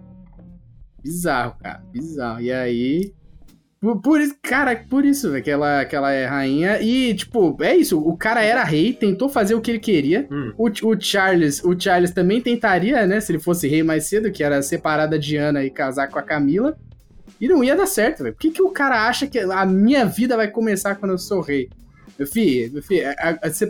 [1.03, 2.41] Bizarro, cara, bizarro.
[2.41, 3.13] E aí.
[3.79, 6.79] Por, por isso, cara, por isso, velho, que ela, que ela é rainha.
[6.79, 7.99] E, tipo, é isso.
[7.99, 10.27] O cara era rei, tentou fazer o que ele queria.
[10.31, 10.53] Hum.
[10.55, 13.19] O, o Charles, o Charles também tentaria, né?
[13.19, 16.23] Se ele fosse rei mais cedo, que era separar da Diana e casar com a
[16.23, 16.77] Camila.
[17.41, 18.35] E não ia dar certo, velho.
[18.35, 21.41] Por que, que o cara acha que a minha vida vai começar quando eu sou
[21.41, 21.67] rei?
[22.19, 23.03] Meu filho, meu filho,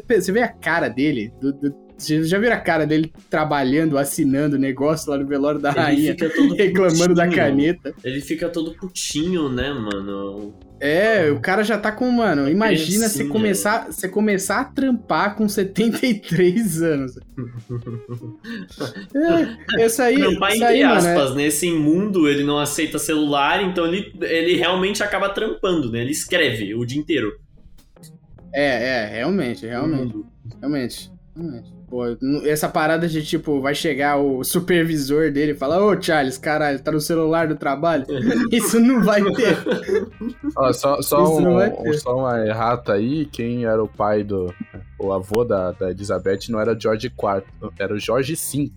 [0.09, 4.57] você vê a cara dele, do, do- você já viu a cara dele trabalhando, assinando
[4.57, 7.35] negócio lá no velório da Ele rainha, fica todo reclamando da putinho.
[7.45, 7.93] caneta.
[8.03, 10.51] Ele fica todo putinho, né, mano?
[10.83, 15.47] É, o cara já tá com, mano, imagina você começar, você começar a trampar com
[15.47, 17.19] 73 anos.
[19.77, 22.97] É, isso aí, Trampar isso entre aí, mano, é- aspas, nesse mundo ele não aceita
[22.97, 26.01] celular, então ele, ele realmente acaba trampando, né?
[26.01, 27.39] Ele escreve o dia inteiro.
[28.51, 30.15] É, é, realmente, realmente,
[30.59, 31.80] realmente, realmente.
[31.91, 32.05] Pô,
[32.45, 36.89] essa parada de, tipo, vai chegar o supervisor dele e falar, ô, Charles, caralho, tá
[36.89, 38.05] no celular do trabalho?
[38.49, 39.57] Isso não vai ter.
[40.55, 41.93] Ó, só, só, Isso não vai um, ter.
[41.99, 44.55] só uma errata aí, quem era o pai do.
[44.97, 47.43] O avô da, da Elizabeth não era George IV,
[47.77, 48.71] era o George V.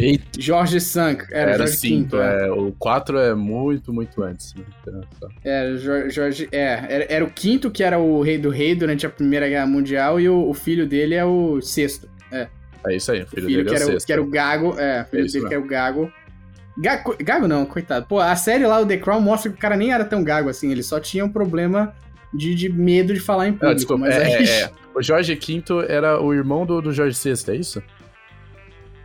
[0.00, 2.46] Eita, Jorge Sank, era, Era Jorge cinco, V, é.
[2.46, 4.54] é, o 4 é muito, muito antes.
[4.54, 4.64] né?
[4.82, 8.74] Então, Era Jor- Jorge, é, era, era o quinto que era o rei do rei
[8.74, 12.08] durante a Primeira Guerra Mundial e o, o filho dele é o sexto.
[12.88, 14.06] É isso aí, o O filho, filho dele que é era, o o, sexto.
[14.06, 16.12] que era o Gago, é, o filho isso dele que era o Gago.
[16.78, 17.16] Gago.
[17.20, 18.06] Gago não, coitado.
[18.06, 20.48] Pô, a série lá, o The Crown, mostra que o cara nem era tão gago
[20.48, 21.94] assim, ele só tinha um problema
[22.32, 23.70] de, de medo de falar em público.
[23.72, 24.44] Ah, desculpa, mas é, aí...
[24.48, 24.70] é, é.
[24.94, 27.82] O Jorge V era o irmão do, do Jorge VI, é isso?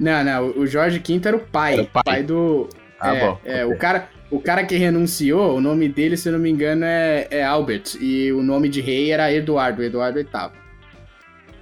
[0.02, 1.74] Não, não, o Jorge V era o pai.
[1.74, 2.24] Era o pai.
[2.24, 2.68] do.
[3.00, 3.76] Ah, é, bom, é, ok.
[3.76, 7.28] o, cara, o cara que renunciou, o nome dele, se eu não me engano, é,
[7.30, 7.98] é Albert.
[8.02, 10.26] E o nome de rei era Eduardo, Eduardo VIII.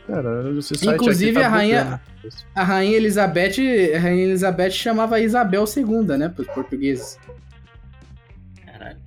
[0.08, 0.54] Cara,
[0.96, 2.02] Inclusive, tá a rainha-.
[2.56, 3.58] A rainha Elizabeth,
[3.94, 7.20] a rainha Elizabeth chamava Isabel II, né, pros portugueses.
[8.66, 8.98] Caralho.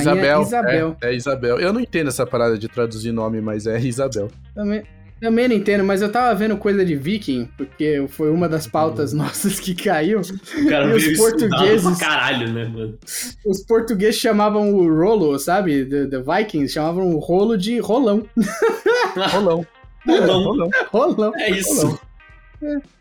[0.00, 0.42] Isabel.
[0.42, 0.96] Isabel.
[1.00, 1.60] É, é Isabel.
[1.60, 4.28] Eu não entendo essa parada de traduzir nome, mas é Isabel.
[4.54, 4.82] Também,
[5.20, 8.70] também não entendo, mas eu tava vendo coisa de viking, porque foi uma das Uhum.
[8.70, 10.20] pautas nossas que caiu.
[10.20, 11.98] O cara E os portugueses?
[11.98, 12.98] pra caralho, né, mano?
[13.44, 15.84] Os portugueses chamavam o rolo, sabe?
[15.84, 18.26] The, the Vikings chamavam o rolo de rolão.
[19.32, 19.66] Rolão.
[20.06, 20.42] Rolão.
[20.42, 20.70] Rolão.
[20.92, 21.32] Rolão.
[21.36, 21.98] É isso.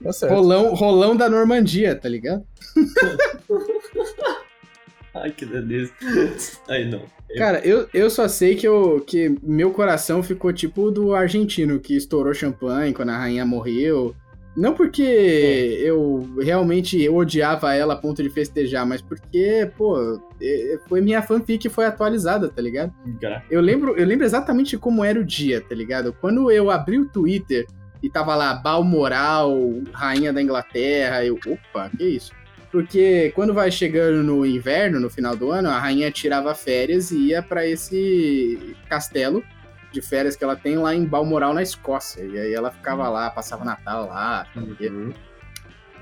[0.04, 0.34] Tá certo.
[0.34, 2.44] Rolão, rolão da Normandia, tá ligado?
[5.22, 5.94] Ai, que delícia.
[6.68, 7.02] Aí não.
[7.38, 11.80] Cara, eu, eu só sei que, eu, que meu coração ficou tipo o do argentino,
[11.80, 14.16] que estourou champanhe quando a rainha morreu.
[14.58, 21.02] Não porque eu realmente odiava ela a ponto de festejar, mas porque, pô, é- foi
[21.02, 22.92] minha fanfic que foi atualizada, tá ligado?
[23.50, 26.12] Eu lembro, eu lembro exatamente como era o dia, tá ligado?
[26.20, 27.68] Quando eu abri o Twitter
[28.02, 29.56] e tava lá, Balmoral,
[29.94, 32.32] rainha da Inglaterra, eu, opa, que isso?
[32.72, 37.30] Porque quando vai chegando no inverno, no final do ano, a rainha tirava férias e
[37.30, 39.44] ia pra esse castelo
[39.92, 42.24] de férias que ela tem lá em Balmoral, na Escócia.
[42.24, 44.46] E aí ela ficava lá, passava Natal lá.
[44.56, 45.12] Uhum.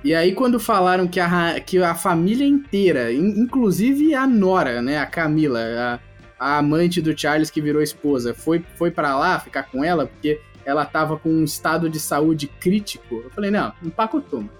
[0.04, 4.98] E aí, quando falaram que a, que a família inteira, in- inclusive a Nora, né,
[5.00, 6.00] a Camila, a,
[6.38, 10.40] a amante do Charles que virou esposa, foi, foi para lá ficar com ela porque
[10.66, 13.22] ela tava com um estado de saúde crítico.
[13.24, 14.42] Eu falei, não, empacotou.
[14.42, 14.52] mano.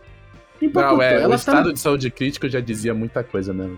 [0.74, 3.78] Não, é, o ela, tá estado no, de saúde crítico já dizia muita coisa mesmo.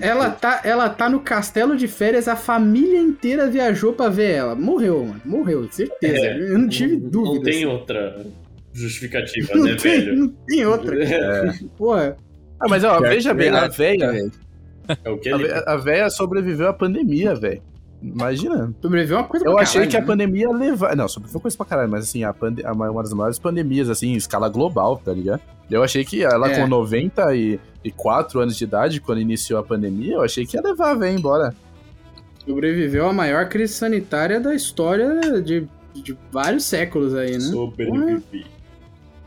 [0.00, 4.54] ela, tá, ela tá no castelo de férias, a família inteira viajou pra ver ela.
[4.54, 5.20] Morreu, mano.
[5.24, 6.16] Morreu, certeza.
[6.26, 7.34] É, Eu não tive não, dúvida.
[7.36, 7.66] Não tem assim.
[7.66, 8.26] outra
[8.72, 10.16] justificativa, Não né, tem, velho?
[10.16, 11.04] não tem outra.
[11.04, 11.52] É.
[11.76, 12.16] Porra.
[12.60, 14.32] Ah, mas ó, veja bem, a véia, velho.
[15.04, 15.44] É o que a ele.
[15.48, 17.62] véia- a véia sobreviveu à pandemia, velho.
[18.00, 18.72] Imagina.
[18.80, 20.06] Sobreviveu uma coisa Eu pra achei caralho, que a né?
[20.06, 20.94] pandemia ia levar.
[20.96, 22.64] Não, sobreviveu coisa pra caralho, mas assim, a pande...
[22.64, 25.40] a ma- uma das maiores pandemias, assim, em escala global, tá ligado?
[25.70, 26.60] Eu achei que ela, É.
[26.60, 30.94] com 94 anos de idade, quando iniciou a pandemia, eu achei que ia levar a
[30.94, 31.54] véia embora.
[32.46, 37.40] Sobreviveu a maior crise sanitária da história de, de vários séculos aí, né?
[37.40, 38.46] Sobrevivi.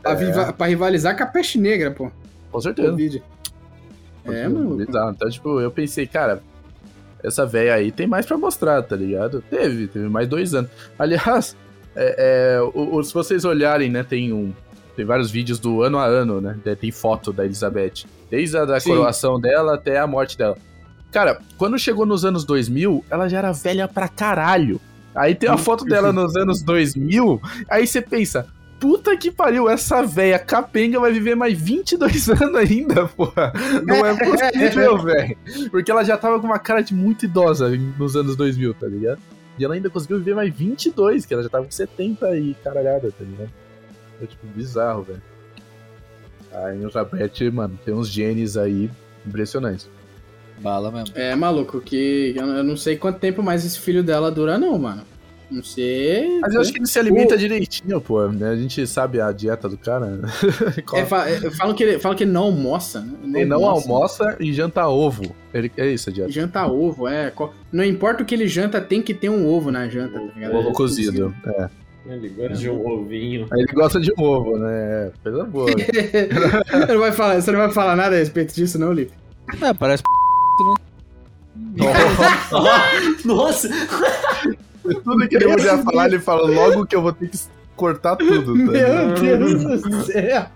[0.02, 2.10] Pra, viva- pra rivalizar com a peste negra, pô.
[2.50, 2.90] Com certeza.
[2.90, 3.22] Covid.
[4.24, 4.82] É, mano.
[4.82, 6.42] Então, tipo, eu pensei, cara,
[7.22, 9.42] essa véia aí tem mais pra mostrar, tá ligado?
[9.50, 10.70] Teve, teve mais dois anos.
[10.98, 11.56] Aliás,
[11.94, 14.52] é, é, o- o- se vocês olharem, né, tem um.
[14.94, 16.54] Tem vários vídeos do ano a ano, né?
[16.78, 18.04] Tem foto da Elizabeth.
[18.30, 18.90] Desde a da Sim.
[18.90, 20.56] coroação dela até a morte dela.
[21.10, 24.78] Cara, quando chegou nos anos 2000, ela já era velha pra caralho.
[25.14, 28.46] Aí tem a foto dela nos anos 2000, aí você pensa,
[28.82, 33.52] puta que pariu, essa véia capenga vai viver mais 22 anos ainda, porra.
[33.86, 35.38] Não é possível, velho.
[35.70, 39.20] Porque ela já tava com uma cara de muito idosa nos anos 2000, tá ligado?
[39.56, 43.12] E ela ainda conseguiu viver mais 22, que ela já tava com 70 e caralhada,
[43.12, 43.50] tá ligado?
[44.20, 45.22] É tipo bizarro, velho.
[46.52, 48.90] A Elizabeth, mano, tem uns genes aí
[49.24, 49.88] impressionantes.
[50.58, 51.16] Bala mesmo.
[51.16, 54.76] É maluco, que eu eu não sei quanto tempo mais esse filho dela dura, não,
[54.76, 55.02] mano.
[55.52, 56.40] Não sei.
[56.40, 58.26] Mas eu acho que ele se alimenta direitinho, pô.
[58.28, 58.48] Né?
[58.48, 60.06] A gente sabe a dieta do cara.
[60.06, 60.28] né?
[60.94, 63.40] É, fa- é, falam, que ele, falam que ele não almoça, né?
[63.40, 65.34] Ele não almoça e janta ovo.
[65.52, 66.32] Ele, é isso a dieta.
[66.32, 67.30] Janta ovo, é.
[67.70, 70.54] Não importa o que ele janta, tem que ter um ovo na janta, tá ligado?
[70.56, 71.34] Ovo cozido.
[71.46, 71.68] É.
[72.06, 73.46] Ele gosta de um ovinho.
[73.52, 74.70] Aí ele gosta de um ovo, né?
[74.72, 75.66] É, coisa boa.
[75.70, 79.12] Você não vai falar, você não vai falar nada a respeito disso, não, Lipe?
[79.60, 80.02] É, parece
[83.24, 83.68] Nossa!
[84.82, 87.38] Tudo que ele podia falar, ele fala logo que eu vou ter que
[87.76, 88.72] cortar tudo, tá?
[88.72, 90.46] Meu Deus do céu!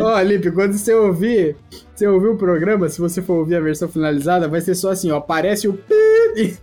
[0.00, 1.56] Ó, Lipe, quando você ouvir,
[1.94, 5.10] você ouvir o programa, se você for ouvir a versão finalizada, vai ser só assim,
[5.10, 6.58] ó, aparece o pi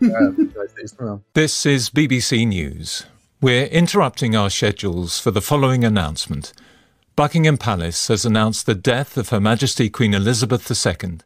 [0.55, 1.21] vai ser isso não.
[1.33, 3.05] This is BBC News.
[3.43, 6.53] We're interrupting our schedules for the following announcement.
[7.15, 11.19] Buckingham Palace has announced the death of Her Majesty Queen Elizabeth II.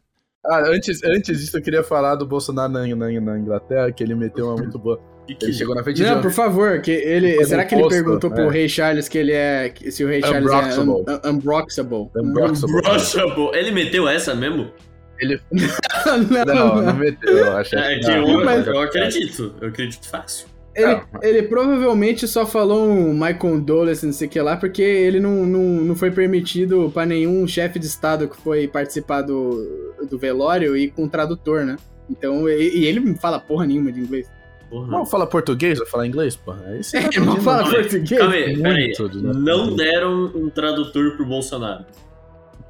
[0.44, 4.14] Ah, antes, antes disso, eu queria falar do Bolsonaro na, na, na Inglaterra, que ele
[4.14, 5.00] meteu uma muito boa.
[5.26, 7.44] Que que- Ele chegou na frente de Não, um- por favor, que ele.
[7.44, 8.50] Será um que ele posto, perguntou pro é.
[8.50, 9.68] rei Charles que ele é.
[9.68, 10.90] que- Se o rei Charles Unbroxable.
[11.06, 12.10] é un, un, unbroxable.
[12.16, 12.82] Unbroxable.
[12.82, 13.50] Brushable.
[13.54, 14.72] Ele meteu essa mesmo?
[15.20, 15.40] Ele...
[15.54, 17.76] não, Não, não meteu, eu acho.
[17.78, 19.54] É que não, eu, mas- eu acredito.
[19.60, 20.48] Eu acredito fácil.
[20.74, 21.02] Ele, Não.
[21.22, 25.44] ele provavelmente só falou um My Condolence, não sei o que lá, porque ele não,
[25.44, 30.76] não, não foi permitido pra nenhum chefe de estado que foi participar do, do velório
[30.76, 31.76] e com tradutor, né?
[32.08, 34.30] Então, e, e ele não fala porra nenhuma de inglês.
[34.70, 34.86] Porra.
[34.86, 36.62] Não fala português, vai falar inglês, porra.
[36.80, 38.18] Você Ele não fala aí, português.
[38.18, 38.92] Calma aí, peraí.
[39.14, 39.32] Né?
[39.34, 41.84] Não deram um tradutor pro Bolsonaro.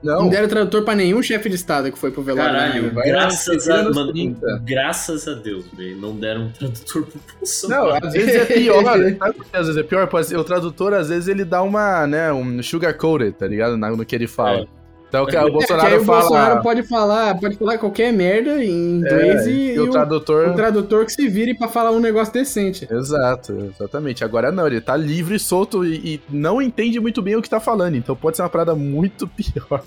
[0.03, 2.53] Não Não, deram tradutor pra nenhum chefe de estado que foi pro velório.
[2.53, 3.03] Caralho, né?
[3.05, 4.63] graças a, mano, 30.
[4.67, 5.97] graças a Deus, velho.
[5.97, 8.07] Não deram um tradutor pro Não, Bolsonaro.
[8.07, 8.83] às vezes é pior.
[9.19, 10.25] Sabe por que às vezes é pior?
[10.25, 13.77] Ser- O tradutor, às vezes, ele dá uma, né, um sugar coated, tá ligado?
[13.77, 14.63] No que ele fala.
[14.63, 14.82] É.
[15.13, 16.21] Então, o É, que Bolsonaro o fala.
[16.21, 20.49] Bolsonaro pode falar, pode falar qualquer merda em inglês é, e, e o o, tradutor.
[20.49, 22.89] o tradutor que se vire pra falar um negócio decente.
[22.91, 24.25] Exato, exatamente.
[24.25, 27.61] Agora não, ele tá livre, solto e, e não entende muito bem o que tá
[27.61, 27.95] falando.
[27.95, 29.83] Então pode ser uma parada muito pior.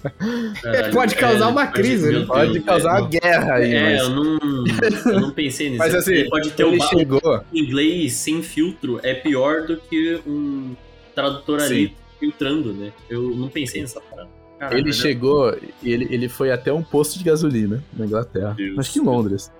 [0.61, 2.25] Caralho, pode causar uma mas, crise, né?
[2.27, 3.03] Pode Deus, causar velho.
[3.05, 4.01] uma guerra aí, É, mas.
[4.03, 4.39] eu não,
[5.13, 5.79] eu não pensei nisso.
[5.79, 7.21] Mas assim, ele pode ter o Ele ba- chegou.
[7.51, 10.75] o inglês sem filtro é pior do que um
[11.15, 12.91] tradutor ali filtrando, né?
[13.09, 14.34] Eu não pensei nessa parada.
[14.59, 15.53] Caralho, Ele mas chegou
[15.83, 18.53] e ele, ele foi até um posto de gasolina na Inglaterra.
[18.57, 18.79] Deus.
[18.79, 19.51] Acho que em Londres.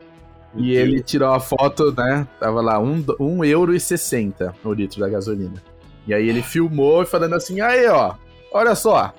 [0.54, 0.80] meu E Deus.
[0.88, 2.26] ele tirou a foto, né?
[2.40, 5.62] Tava lá, 1 um, um euro e 60 o litro da gasolina.
[6.08, 8.14] E aí ele filmou e falando assim, aí ó,
[8.54, 9.14] olha só.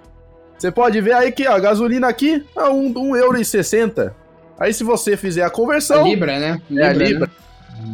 [0.56, 3.44] Você pode ver aí que ó, a gasolina aqui é 1 um, um euro e
[3.44, 4.14] 60.
[4.58, 6.62] Aí se você fizer a A conversão, Libra, né?
[6.74, 7.26] é a Libra.
[7.26, 7.32] né?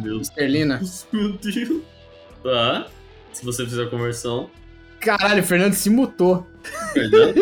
[0.01, 0.77] Meu Esterlina.
[0.77, 1.81] Deus, meu Deus.
[2.41, 2.87] Tá.
[3.33, 4.49] Se você fizer a conversão.
[5.01, 6.47] Caralho, o Fernando se mutou.
[6.93, 7.41] Verdade?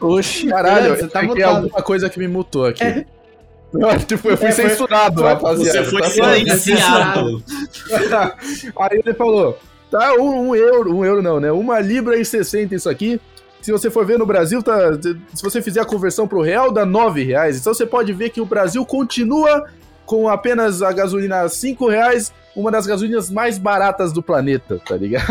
[0.00, 0.46] Oxi.
[0.48, 1.56] Caralho, Você tá é que é mutado.
[1.64, 2.84] alguma coisa que me mutou aqui.
[4.06, 5.84] tipo, eu fui É, censurado, foi- rapaziada.
[5.84, 7.42] Você foi tá silenciado.
[8.78, 9.58] Aí ele falou:
[9.90, 11.50] tá, um, um euro, um euro não, né?
[11.52, 13.20] Uma libra e 60 isso aqui.
[13.60, 14.92] Se você for ver no Brasil, tá,
[15.34, 17.58] se você fizer a conversão pro real, dá 9 reais.
[17.58, 19.64] Então você pode ver que o Brasil continua
[20.06, 24.96] com apenas a gasolina a 5 reais, uma das gasolinas mais baratas do planeta, tá
[24.96, 25.28] ligado?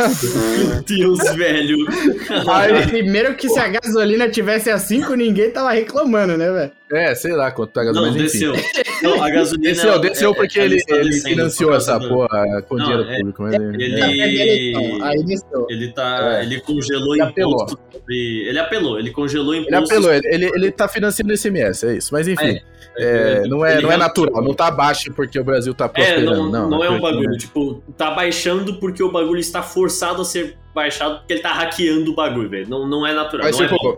[0.58, 1.78] Meu Deus, velho.
[2.50, 6.72] Aí, primeiro que se a gasolina tivesse a 5, ninguém tava reclamando, né, velho?
[6.90, 8.54] É, sei lá quanto tá a gasolina, Não, desceu.
[9.04, 9.70] Não, a gasolina.
[9.74, 12.86] Desceu, ela- desceu é- porque ela ele, ele financiou por essa do- porra com Não,
[12.86, 13.44] dinheiro é- público.
[13.44, 15.66] Mas Ele, Aí desceu.
[15.70, 16.38] ele tá.
[16.40, 16.44] É.
[16.44, 17.56] Ele congelou Ele apelou.
[17.64, 17.80] imposto.
[17.92, 19.84] sobre- Ele apelou, ele congelou Ele imposto.
[19.96, 22.10] apelou, ele, ele, ele tá financiando o SMS, é isso.
[22.14, 22.62] Mas enfim,
[22.98, 25.88] é, não, é, Ele não é natural, não tá baixo porque o Brasil tá É,
[25.90, 26.50] prosperando.
[26.50, 27.32] não, não, é um bagulho.
[27.32, 27.38] né?
[27.38, 32.12] Tipo, tá baixando porque o bagulho está forçado a ser baixado porque ele tá hackeando
[32.12, 32.70] o bagulho, velho.
[32.70, 33.46] Não, não é natural.
[33.48, 33.98] Mas, não é tipo, bom.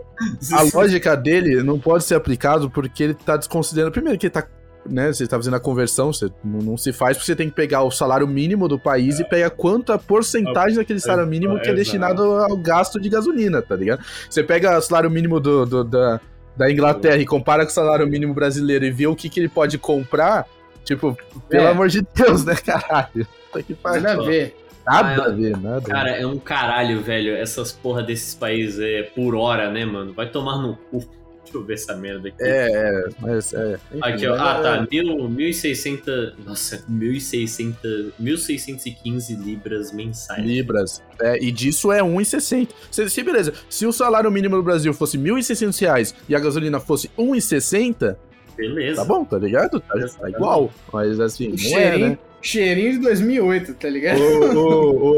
[0.54, 3.92] a lógica dele não pode ser aplicado porque ele tá desconsiderando.
[3.92, 4.46] Primeiro, que ele tá.
[4.88, 7.54] Né, você tá fazendo a conversão, você não, não se faz porque você tem que
[7.54, 11.68] pegar o salário mínimo do país e pegar quanto a porcentagem daquele salário mínimo que
[11.68, 14.02] é destinado ao gasto de gasolina, tá ligado?
[14.28, 16.18] Você pega o salário mínimo do, do- da,
[16.56, 19.50] da Inglaterra e compara com o salário mínimo brasileiro e vê o que, que ele
[19.50, 20.46] pode comprar,
[20.84, 21.16] tipo,
[21.48, 21.70] pelo É.
[21.70, 23.26] amor de Deus, né, caralho?
[23.52, 24.02] Puta que pariu.
[24.02, 24.56] Nada a ver.
[24.86, 25.80] Nada Ah, a ver, nada.
[25.82, 27.34] Cara, é um caralho, velho.
[27.36, 30.12] Essas porra desses países é por hora, né, mano?
[30.12, 30.98] Vai tomar no cu.
[31.42, 32.36] Deixa eu ver essa merda aqui.
[32.40, 33.78] É, é, mas é.
[33.92, 34.36] enfim, Aqui, ó.
[34.36, 34.86] mas Ah, é- tá.
[34.90, 36.32] Mil, 1.600.
[36.46, 38.12] Nossa, 1.600.
[38.20, 40.44] 1.615 libras mensais.
[40.44, 41.02] Libras.
[41.20, 42.68] É, e disso é 1,60.
[42.90, 46.78] Se, se beleza, se o salário mínimo no Brasil fosse 1.600 reais e a gasolina
[46.80, 48.16] fosse 1,60,
[48.60, 48.96] Beleza.
[49.02, 49.80] tá bom, tá ligado?
[49.80, 50.70] Tá, tá igual.
[50.92, 52.18] Mas assim, não é, Cheirinho, né?
[52.42, 54.20] cheirinho de 2008, tá ligado?
[54.20, 54.56] O,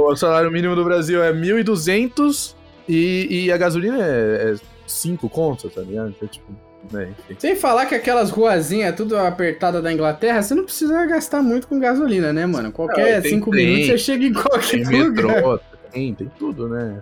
[0.08, 2.54] o- o salário mínimo do Brasil é 1.200
[2.88, 4.54] e, e a gasolina é
[4.86, 6.10] 5 contas, tá ligado?
[6.16, 6.46] Então, tipo,
[6.84, 7.36] enfim.
[7.38, 11.78] Sem falar que aquelas ruazinhas tudo apertada da Inglaterra, você não precisa gastar muito com
[11.78, 12.72] gasolina, né, mano?
[12.72, 15.26] Qualquer Não, tem 5 trem, minutos você chega em Tem qualquer lugar.
[15.36, 15.60] metrô,
[15.92, 17.00] tem, tem tudo, né?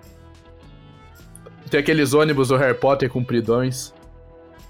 [1.70, 3.94] Tem aqueles ônibus do Harry Potter compridões.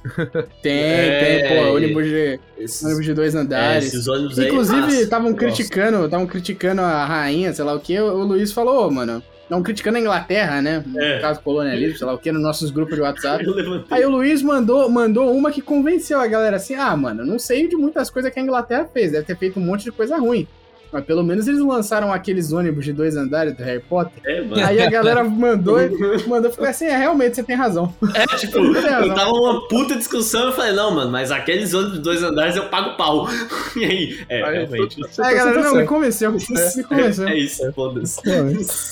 [0.63, 4.09] Tem, É, tem, pô, e- ônibus de, Esses, ônibus de dois é, andares.
[4.09, 4.47] aí.
[4.47, 8.91] Inclusive, estavam criticando, estavam criticando a rainha, sei lá o que, o Luiz falou, "Ô,
[8.91, 10.83] mano, estavam criticando a Inglaterra, né?
[10.87, 11.21] No É.
[11.21, 13.45] caso colonialismo, sei lá o que, nos nossos grupos de WhatsApp.
[13.91, 17.69] Aí o Luiz mandou, mandou uma que convenceu a galera assim: ah, mano, não sei
[17.69, 20.47] de muitas coisas que a Inglaterra fez, deve ter feito um monte de coisa ruim.
[20.93, 24.21] Mas pelo menos eles lançaram aqueles ônibus de dois andares do Harry Potter.
[24.25, 24.65] É, mano.
[24.65, 25.77] Aí a galera mandou,
[26.27, 27.95] mandou ficar assim: é, realmente você tem razão.
[28.15, 29.07] É, tipo, razão.
[29.07, 32.57] eu tava uma puta discussão, eu falei, não, mano, mas aqueles ônibus de dois andares
[32.57, 33.29] eu pago pau.
[33.77, 34.99] E aí, é, Aí, realmente.
[35.01, 36.41] você Aí a tá- galera, não, me convenceu, me
[36.85, 37.29] convenceu.
[37.29, 38.21] É isso, foda-se.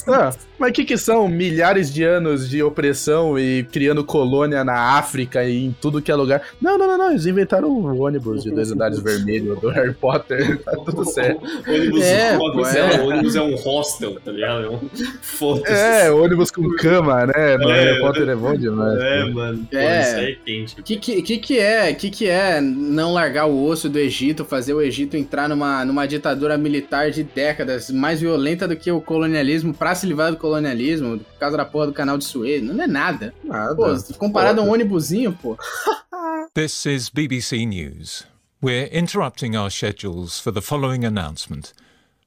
[0.06, 4.96] Ah, mas o que, que são milhares de anos de opressão e criando colônia na
[4.96, 6.42] África e em tudo que é lugar?
[6.60, 7.10] Não, não, não, não.
[7.10, 10.62] Eles inventaram o ônibus de dois andares vermelho do Harry Potter.
[10.62, 11.40] Tá tudo certo.
[11.88, 13.00] O ônibus, É, o ônibus pô, é, é.
[13.00, 14.64] ônibus é um hostel, tá ligado?
[14.64, 14.80] É um...
[15.22, 15.72] Foda-se.
[15.72, 17.56] É, ônibus com cama, né?
[17.56, 18.98] No É, Harry Potter é bom demais.
[19.00, 19.30] É, pô.
[19.32, 19.68] mano.
[19.70, 20.02] Pô, É.
[20.02, 20.80] isso aí é quente.
[20.80, 24.74] O que, que, que, é que, que é não largar o osso do Egito, fazer
[24.74, 29.72] o Egito entrar numa, numa ditadura militar de décadas, mais violenta do que o colonialismo,
[29.74, 32.62] pra se livrar do colonialismo, por causa da porra do canal de Suez?
[32.62, 33.32] Não é nada.
[33.44, 33.74] Nada.
[33.74, 33.86] Pô,
[34.18, 35.56] comparado a um ônibusinho, pô.
[36.54, 38.26] This is BBC News.
[38.60, 41.72] We're interrupting our schedules for the following announcement.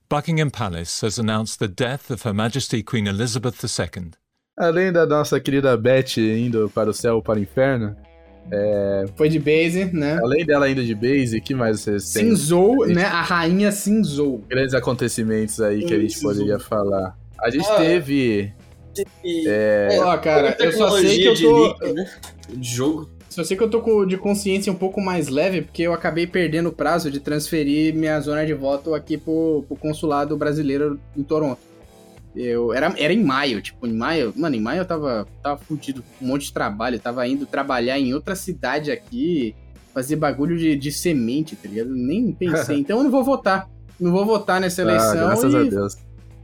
[0.09, 4.11] Buckingham Palace has announced the death of Her Majesty Queen Elizabeth II.
[4.57, 7.95] Além da nossa querida Beth indo para o céu ou para o inferno,
[9.15, 10.17] Foi de base, né?
[10.21, 12.29] além dela indo de base, o que mais vocês têm?
[12.29, 13.05] Cinzou, né?
[13.05, 14.39] A rainha cinzou.
[14.49, 17.15] Grandes acontecimentos aí que a gente poderia falar.
[17.39, 17.75] A gente Ah.
[17.77, 18.53] teve.
[20.01, 21.63] Ó, cara, eu só sei que eu de tô.
[21.67, 22.11] leak, né?
[22.49, 23.09] De jogo.
[23.32, 26.27] Só sei que eu tô com, de consciência um pouco mais leve, porque eu acabei
[26.27, 31.23] perdendo o prazo de transferir minha zona de voto aqui pro, pro consulado brasileiro em
[31.23, 31.57] Toronto.
[32.36, 36.03] Eu, era, era em maio, tipo, em maio, mano, em maio eu tava, tava fudido
[36.19, 39.55] com um monte de trabalho, tava indo trabalhar em outra cidade aqui,
[39.93, 41.89] fazer bagulho de, de semente, tá ligado?
[41.93, 43.69] Nem pensei, então eu não vou votar.
[43.97, 45.97] Não vou votar nessa Ah, eleição graças a e, Deus.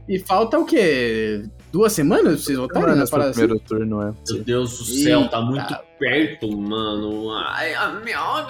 [0.08, 1.42] e falta o quê?
[1.70, 2.96] Duas semanas pra vocês votarem?
[2.96, 3.40] Nesse Parada assim?
[3.40, 4.12] primeiro turno, é.
[4.30, 5.40] Meu Deus do céu, tá Eita.
[5.42, 7.30] muito perto, mano.
[7.30, 8.46] Ai, a minha...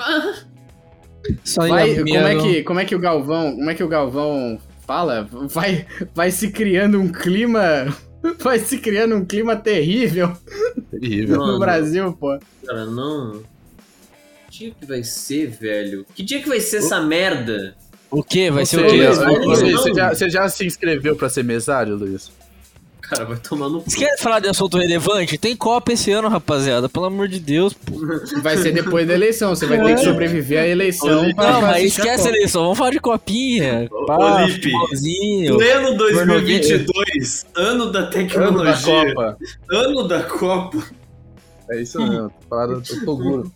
[1.61, 4.59] Aí, Vai, como é que como é que o Galvão, como é que o Galvão
[4.87, 5.29] fala?
[5.49, 5.85] Vai
[6.15, 7.61] vai se criando um clima,
[8.39, 10.33] vai se criando um clima terrível
[10.91, 11.39] Terrível.
[11.39, 12.39] No Brasil, pô.
[12.65, 13.43] Cara, não.
[14.51, 16.07] Que dia que vai ser, velho?
[16.15, 17.77] Que dia que vai ser essa merda?
[18.11, 18.51] O quê?
[18.51, 18.97] Vai ser Você, o quê?
[18.97, 22.31] Luiz, você- você- já, você já se inscreveu pra ser mesário, Luiz?
[23.09, 23.91] Cara, vai tomar no cu.
[23.91, 25.39] Vocês querem falar de assunto relevante?
[25.39, 26.89] Tem Copa esse ano, rapaziada.
[26.89, 27.95] Pelo amor de Deus, pô.
[28.43, 31.23] Vai ser depois da eleição, você vai ter que sobreviver à eleição.
[31.25, 32.29] Não, pra- Não, pra mas a esquece a Copa.
[32.29, 32.63] eleição.
[32.65, 33.89] Vamos falar de copinha.
[34.07, 35.57] Pá, ô, Lipe, futebolzinho.
[35.57, 39.39] Pleno 2022, ano da Ano da tecnologia, Copa.
[39.71, 40.79] ano da Copa,
[41.71, 42.31] É isso mesmo.
[42.49, 43.53] Falaram do Toguro.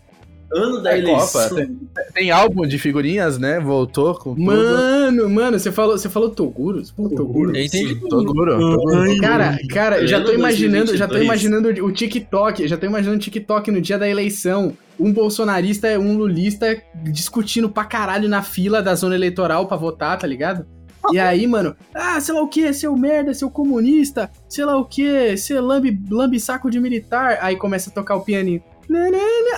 [0.55, 1.49] Ano da É eleição.
[1.49, 1.55] Copa.
[1.55, 1.79] Tem,
[2.15, 3.61] tem álbum de figurinhas, né?
[3.61, 4.45] Voltou com tudo.
[4.45, 6.85] Mano, mano, você falou, você falou Toguro?
[6.85, 7.57] Você falou Toguro?
[7.57, 7.95] Eu entendi.
[7.97, 8.59] Toguro.
[8.59, 9.21] Toguro.
[9.21, 11.25] Cara, cara, eu já tô imaginando, já tô 2022.
[11.25, 14.77] imaginando o TikTok, já tô imaginando o TikTok no dia da eleição.
[15.01, 20.19] Um bolsonarista e um lulista discutindo pra caralho na fila da zona eleitoral pra votar,
[20.19, 20.67] tá ligado?
[21.11, 24.85] E aí, mano, ah, sei lá o que, seu merda, seu comunista, sei lá o
[24.85, 27.39] que, seu lambe, lambe saco de militar.
[27.41, 28.63] Aí começa a tocar o pianinho.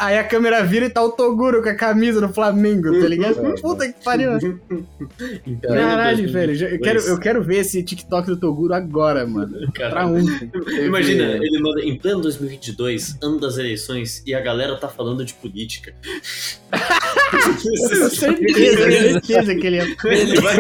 [0.01, 3.55] Aí a câmera vira e tá o Toguro com a camisa do Flamengo, tá ligado?
[3.61, 4.31] Puta que pariu.
[5.63, 9.55] Caralho, velho, já- eu quero, eu quero ver esse TikTok do Toguro agora, mano.
[9.73, 10.51] Pra ontem.
[10.85, 15.35] Imagina, ele manda em pleno 2022, ano das eleições, e a galera tá falando de
[15.35, 15.95] política.
[17.15, 19.87] Com certeza, certeza que ele é.
[20.05, 20.57] ele vai.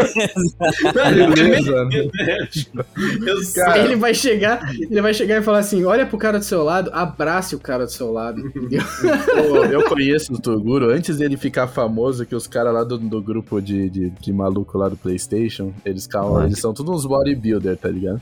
[3.20, 3.54] Beleza.
[3.54, 6.62] Cara, ele vai chegar, ele vai chegar e falar assim: olha pro cara do seu
[6.62, 8.42] lado, abrace o cara do seu lado?
[8.52, 13.22] Pô, eu conheço o Toguro antes dele ficar famoso, que os caras lá do, do
[13.22, 17.76] grupo de, de, de maluco lá do PlayStation, eles, calam, eles são todos uns bodybuilder,
[17.76, 18.20] tá ligado?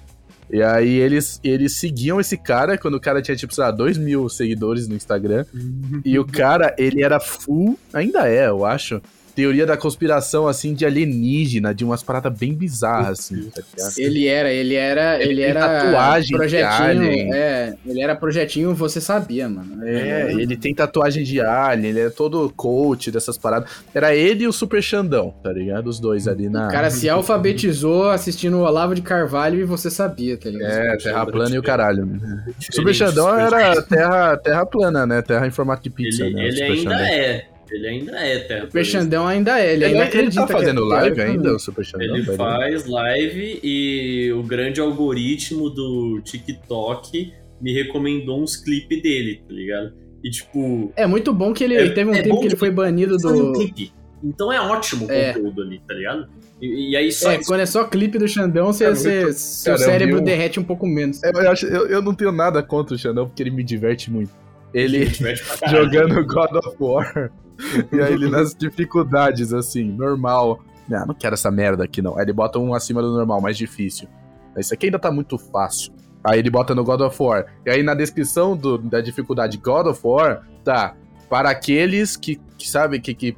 [0.53, 3.96] E aí eles, eles seguiam esse cara quando o cara tinha, tipo, sei lá, 2
[3.96, 5.46] mil seguidores no Instagram.
[6.05, 9.00] E o cara, ele era full, ainda é, eu acho,
[9.35, 13.62] teoria da conspiração, assim, de alienígena, de umas paradas bem bizarras, assim, tá?
[13.97, 17.35] Ele era, ele era, ele, tem era tatuagem de projetinho, alien.
[17.35, 19.83] é, ele era projetinho, você sabia, mano.
[19.87, 23.70] É, ele tem tatuagem de alien, ele é todo coach dessas paradas.
[23.95, 25.87] Era ele e o Super Xandão, tá ligado?
[25.89, 26.68] Os dois ali na.
[26.68, 30.70] O cara se alfabetizou assistindo o Olavo de Carvalho e você sabia, tá ligado?
[30.70, 32.05] É, terra plana e o caralho.
[32.07, 32.45] Né?
[32.70, 35.22] Super Ele- Xandão era terra, terra plana, né?
[35.22, 36.43] Terra em formato de pizza, Ele, né?
[36.49, 36.99] ele Super ainda Xandão.
[37.07, 37.51] é.
[37.73, 38.64] Ele ainda é, tá?
[38.64, 41.31] O Peixandão ainda é, ele Ele, ainda ele acredita tá que é fazendo live terra
[41.31, 42.07] ainda, o Super Xandão?
[42.07, 42.37] Ele velho?
[42.37, 49.93] faz live e o grande algoritmo do TikTok me recomendou uns clipes dele, tá ligado?
[50.23, 50.93] E tipo.
[50.97, 53.14] É muito bom que ele É- teve um é tempo bom que ele foi banido
[53.16, 53.53] um do.
[53.53, 53.93] clipe.
[54.25, 55.33] Então é ótimo o É.
[55.33, 56.29] conteúdo ali, tá ligado?
[56.61, 57.33] E, e aí só.
[57.33, 60.20] É, quando é só clipe do Xandão, você, É você- muito- seu Cara, eu cérebro
[60.20, 61.20] um- derrete um pouco menos.
[61.25, 64.11] Eu, eu acho- eu- eu não tenho nada contra o Xandão, porque ele me diverte
[64.12, 64.31] muito.
[64.75, 65.07] Ele
[65.70, 67.31] jogando God of War.
[67.93, 70.61] e aí ele nas dificuldades, assim, normal.
[70.89, 72.16] Não, não quero essa merda aqui, não.
[72.16, 74.09] Aí ele bota um acima do normal, mais difícil.
[74.59, 75.93] Isso aqui ainda tá muito fácil.
[76.25, 77.47] Aí ele bota no God of War.
[77.66, 80.95] E aí na descrição do- da dificuldade God of War, tá.
[81.31, 83.37] Para aqueles que, que sabe, que, que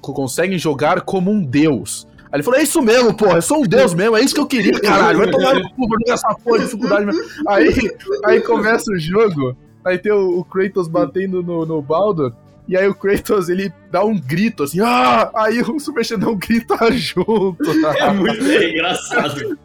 [0.00, 2.06] conseguem jogar como um deus.
[2.24, 4.40] Aí ele falou, é isso mesmo, porra, eu sou um deus mesmo, é isso que
[4.40, 5.18] eu queria, caralho.
[5.18, 7.22] Vai tomar no cu, essa porra de dificuldade mesmo.
[7.48, 7.72] Aí,
[8.26, 12.32] aí começa o jogo, aí tem o, o Kratos batendo no, no Baldur,
[12.66, 15.30] e aí o Kratos, ele dá um grito assim, ah!
[15.34, 17.70] Aí o Super Xandão grita junto.
[17.98, 19.58] É muito engraçado.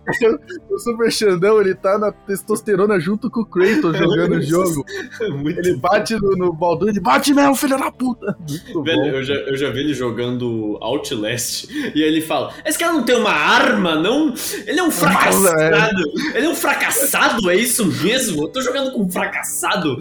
[0.69, 4.85] o Super Xandão, ele tá na testosterona junto com o Kratos jogando o jogo.
[5.21, 8.37] É muito Ele bate no, no Baldur, ele bate mesmo, filho da puta.
[8.39, 9.07] Muito Velho, bom.
[9.07, 13.03] eu já, eu já vi ele jogando Outlast e aí ele fala: Esse cara não
[13.03, 14.33] tem uma arma, não?
[14.65, 16.03] Ele é um fracassado!
[16.33, 18.43] Ele é um fracassado, é isso mesmo?
[18.43, 19.97] Eu tô jogando com um fracassado.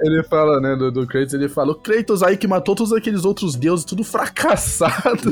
[0.00, 3.17] Ele fala, né, do, do Kratos, ele fala, o Kratos aí que matou todos aqueles
[3.24, 5.28] outros deuses, tudo fracassado.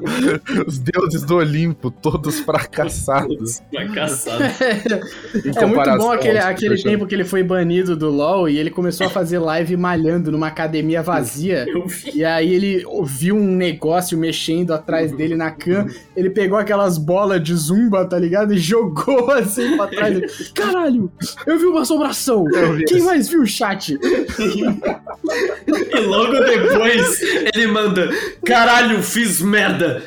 [0.66, 3.62] Os deuses do Olimpo, todos fracassados.
[3.70, 4.44] Fracassado.
[5.44, 8.70] Em É muito bom aquele, aquele tempo que ele foi banido do LoL e ele
[8.70, 11.66] começou a fazer live malhando numa academia vazia.
[12.14, 15.86] E aí ele ouviu um negócio mexendo atrás dele na cam.
[16.16, 18.54] Ele pegou aquelas bolas de zumba, tá ligado?
[18.54, 20.50] E jogou assim pra trás.
[20.54, 21.10] Caralho,
[21.46, 22.44] eu vi uma assombração.
[22.86, 23.98] Quem mais viu o chat?
[25.66, 27.20] E logo depois
[27.54, 28.08] ele manda:
[28.44, 30.02] Caralho, fiz merda!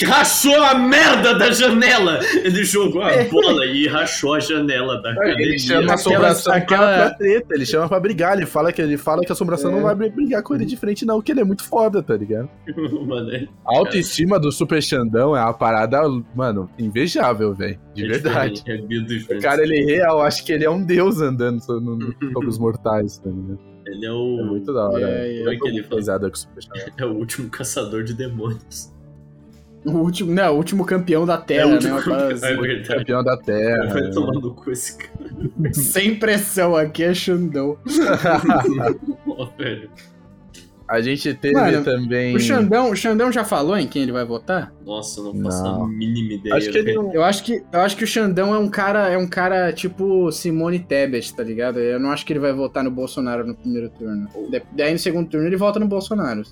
[0.00, 2.20] Rachou a merda da janela!
[2.44, 5.44] Ele jogou a bola e rachou a janela da academia.
[5.44, 8.96] Ele chama a assombração aquela- pra treta, ele chama pra brigar, ele fala que, ele
[8.96, 9.74] fala que a assombração É.
[9.74, 12.48] não vai brigar com ele de frente não, que ele é muito foda, tá ligado?
[13.08, 16.00] Mano, é- A autoestima do Super Xandão é uma parada,
[16.32, 18.62] mano, invejável, velho, de é verdade.
[18.68, 23.18] É O cara, ele real, acho que ele é um deus andando sobre os mortais,
[23.18, 23.58] tá ligado?
[23.90, 24.40] Ele é o.
[24.40, 25.08] É muito da hora.
[25.08, 25.42] É, é.
[25.42, 25.86] É que tô ele.
[26.96, 28.92] É o último caçador de demônios.
[29.84, 31.74] O último, não, o último campeão da Terra, é o né?
[31.76, 32.60] último parada campeão, é assim.
[32.60, 32.98] verdade.
[32.98, 33.86] Campeão da Terra.
[33.92, 35.72] Vai tomar no cu esse cara.
[35.72, 37.78] Sem pressão, aqui é Xandão.
[39.26, 39.88] Ó, velho.
[40.88, 42.34] A gente teve Mano, também.
[42.34, 44.72] O Xandão, o Xandão já falou em quem ele vai votar?
[44.86, 45.84] Nossa, eu não faço Não.
[45.84, 46.54] a mínima ideia.
[46.54, 47.12] Acho que não.
[47.12, 50.32] Eu acho que, eu acho que o Xandão é um cara, é um cara tipo
[50.32, 51.78] Simone Tebet, tá ligado?
[51.78, 54.28] Eu não acho que ele vai votar no Bolsonaro no primeiro turno.
[54.72, 56.42] Daí no segundo turno ele vota no Bolsonaro.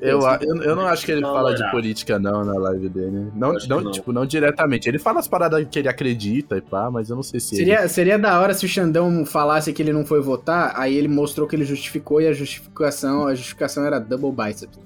[0.00, 3.30] Eu, eu, eu não acho que ele Não, fala de política, não, na live dele.
[3.34, 3.90] Não, não, não.
[3.92, 4.88] tipo, não diretamente.
[4.88, 7.64] Ele fala as paradas que ele acredita e pá, mas eu não sei se ele.
[7.64, 11.08] Seria, seria da hora se o Xandão falasse que ele não foi votar, aí ele
[11.08, 14.78] mostrou que ele justificou e a justificação, a justificação era double biceps.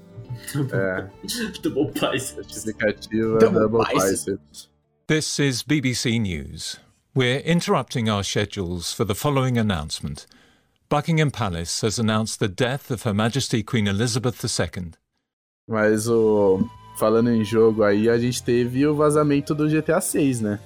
[0.71, 1.05] É,
[1.63, 2.35] Double Pies.
[2.37, 4.25] justificativa, Double double biceps.
[4.25, 4.69] biceps.
[5.07, 6.79] This is BBC News.
[7.15, 10.25] We're interrupting our schedules for the following announcement.
[10.93, 14.91] Buckingham Palace has announced the death of Her Majesty Queen Elizabeth II.
[15.67, 16.69] Mas o.
[16.99, 20.59] Falando em jogo aí, a gente teve o vazamento do GTA 6, né?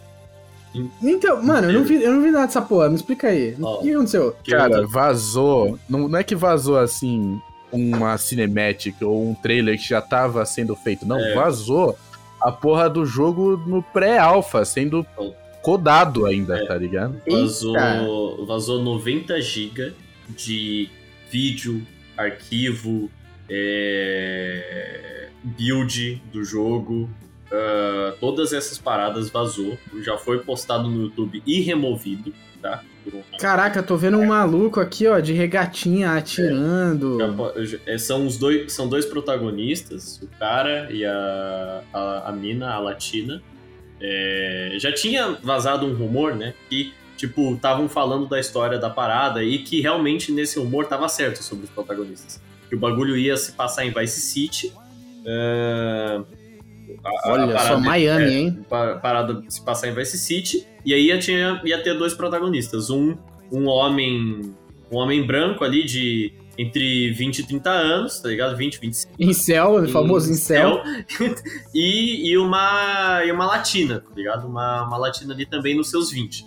[1.02, 3.56] Então, mano, eu não vi, eu não vi nada dessa porra, me explica aí.
[3.62, 3.80] Ó.
[3.80, 4.36] O que aconteceu?
[4.50, 5.80] Cara, vazou.
[5.90, 7.40] Não, não é que vazou assim
[7.72, 11.06] uma cinematic ou um trailer que já tava sendo feito.
[11.06, 11.36] Não, É.
[11.36, 11.98] vazou
[12.42, 15.32] a porra do jogo no pré-alpha, sendo Oh.
[15.62, 16.66] codado ainda, É.
[16.68, 17.16] tá ligado?
[17.26, 19.94] Vazou, vazou 90 GB
[20.30, 20.90] de
[21.32, 21.86] vídeo,
[22.18, 23.10] arquivo,
[23.50, 27.10] é, build do jogo.
[27.52, 29.78] ah, todas essas paradas vazou.
[30.04, 32.84] Já foi postado no YouTube e removido, tá?
[33.40, 37.18] Caraca, tô vendo um maluco aqui, ó, de regatinha atirando.
[37.38, 42.32] Po- já- é, são os dois são dois protagonistas o cara e a, a, a
[42.34, 43.42] mina a latina
[44.02, 49.44] É, já tinha vazado um rumor né que tipo estavam falando da história da parada
[49.44, 52.40] e que realmente nesse rumor tava certo sobre os protagonistas
[52.70, 54.72] que o bagulho ia se passar em Vice City
[55.26, 56.22] é,
[57.04, 58.66] a- a Olha só, parada- Miami, é, hein?
[58.70, 62.90] pa- parada se passar em Vice City e aí ia, tinha, ia ter dois protagonistas
[62.90, 63.16] um
[63.52, 64.54] um homem
[64.92, 68.58] um homem branco ali de entre 20 e 30 anos, tá ligado?
[68.58, 69.14] 20, 25.
[69.20, 70.82] Incel, o famoso incel.
[71.74, 74.48] e, e, uma, e uma latina, tá ligado?
[74.48, 76.46] Uma, uma latina ali também nos seus 20.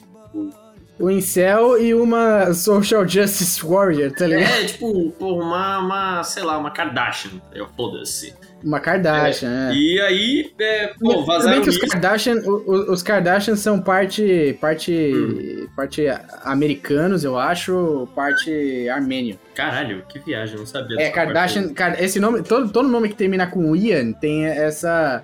[0.99, 4.51] O incel e uma social justice warrior, tá ligado?
[4.53, 7.41] É, tipo, uma, uma, sei lá, uma Kardashian.
[7.55, 8.35] Eu foda-se.
[8.62, 9.74] Uma Kardashian, é.
[9.74, 11.78] E aí, é, pô, Também vazaram que os.
[11.78, 15.66] Kardashian, o- o- os Kardashian são parte, parte, Hum.
[15.74, 16.05] parte
[16.45, 19.39] americanos, eu acho, parte armênio.
[19.55, 21.01] Caralho, que viagem, não sabia.
[21.01, 25.22] É, Kardashian, Kar- esse nome, todo, todo nome que termina com Ian tem essa,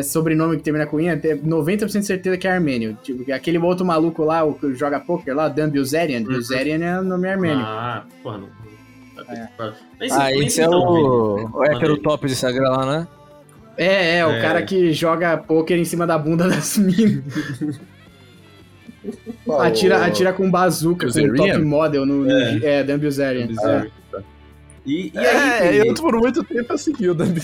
[0.00, 2.96] esse sobrenome que termina com Ian, tem 90% de certeza que é armênio.
[3.02, 6.26] Tipo, aquele outro maluco lá, o que joga poker lá, Dan Bilzerian, Uhum.
[6.26, 7.64] Bilzerian é o nome armênio.
[7.64, 8.48] Ah, porra, não.
[9.16, 9.48] sabia.
[10.00, 13.08] Mas, Ah, esse é então, o, o hétero top do Instagram lá, né?
[13.76, 14.40] É, é, o É.
[14.40, 17.24] cara que joga poker em cima da bunda das minas.
[19.60, 21.54] Atira, atira com bazuca, com Bilzerian?
[21.54, 22.60] top model no, no É.
[22.80, 23.48] é, Dan Bilzerian.
[23.48, 23.90] aí.
[24.86, 27.40] E, e aí, É, eu por muito tempo segui o Dumb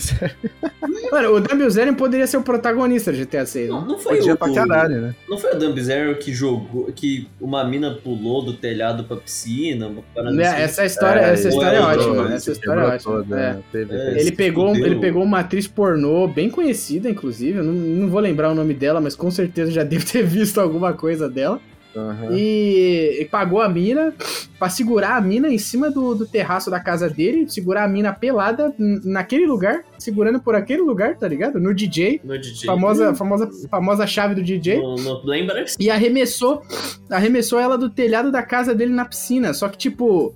[1.10, 3.70] Mano, o Bilzerian poderia ser o protagonista do GTA 6.
[3.70, 5.14] Não, não foi Podia o, pra caralho, né?
[5.28, 9.90] Não foi o Bizarro que jogou, que uma mina pulou do telhado pra piscina?
[10.14, 10.60] Parada Né, assim?
[10.62, 12.34] Essa história, essa ele história é ótima.
[12.34, 13.12] Essa história é ótima.
[13.14, 13.52] toda, É.
[13.54, 13.62] né?
[13.72, 17.58] Teve- É, teve- Ele pegou, ele pegou uma atriz pornô bem conhecida, inclusive.
[17.58, 20.60] Eu não, não vou lembrar o nome dela, mas com certeza já devo ter visto
[20.60, 21.58] alguma coisa dela.
[21.96, 22.28] Aham.
[22.32, 24.14] E, e pagou a mina
[24.58, 28.12] pra segurar a mina em cima do, do terraço da casa dele, segurar a mina
[28.12, 31.58] pelada naquele lugar, segurando por aquele lugar, tá ligado?
[31.58, 32.20] No DJ.
[32.22, 32.66] No DJ.
[32.66, 34.78] Famosa, famosa, famosa chave do DJ.
[34.78, 35.64] Não lembra?
[35.78, 36.62] E arremessou,
[37.08, 39.54] arremessou ela do telhado da casa dele na piscina.
[39.54, 40.34] Só que, tipo,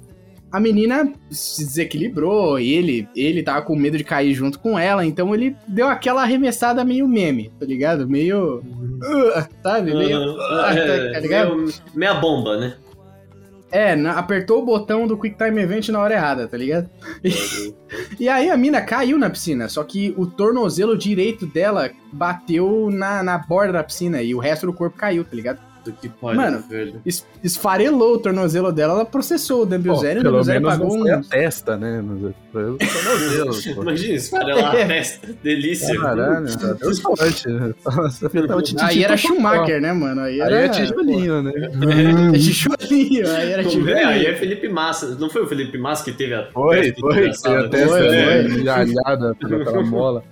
[0.55, 5.05] a menina se desequilibrou, e ele, ele tava com medo de cair junto com ela,
[5.05, 8.09] então ele deu aquela arremessada meio meme, tá ligado?
[8.09, 8.59] Meio.
[8.59, 9.93] uh, sabe?
[9.93, 10.41] Meio.
[10.41, 11.57] Ah, é, tá ligado?
[11.57, 12.75] meio- meia bomba, né?
[13.73, 16.89] É, apertou o botão do Quick Time Event na hora errada, tá ligado?
[18.21, 23.23] E aí a mina caiu na piscina, só que o tornozelo direito dela bateu na,
[23.25, 25.59] na borda da piscina e o resto do corpo caiu, tá ligado?
[25.85, 27.01] Puta que pariu, Mano, velho.
[27.05, 31.13] Es- esfarelou o tornozelo dela, ela processou o Dan Pô, Bilzerian, o menos pagou um...
[31.15, 32.03] a testa, né?
[32.03, 33.83] Mas Foi o tornozelo, pô.
[33.83, 34.83] Imagina, esfarelar É.
[34.83, 35.29] a testa.
[35.43, 36.01] Delícia.
[36.01, 36.47] Caralho,
[36.79, 37.49] deu sorte.
[37.85, 39.17] Nossa, tava de Aí era.
[39.17, 40.23] Schumacher, né, mano?
[40.23, 40.57] Aí Aí era...
[40.65, 41.53] é tijolinho, né?
[42.35, 44.29] É tijolinho, aí era É, aí tijolinho.
[44.29, 45.15] é Felipe Massa.
[45.17, 47.61] Não foi o Felipe Massa que teve a Foi, testa foi, foi engraçada?
[47.67, 50.25] a testa Foi, né, pela mola.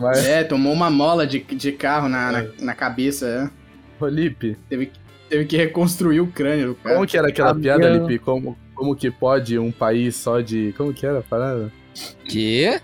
[0.00, 3.57] Mas, É, tomou uma mola de, de carro na, na, na cabeça, é.
[3.98, 6.94] Felipe, Teve, que- teve que reconstruir o crânio do cara.
[6.94, 8.18] como que era aquela piada, Lipe?
[8.18, 10.72] Como, como que pode um país só de...
[10.76, 11.72] Como que era a parada?
[12.28, 12.80] Que?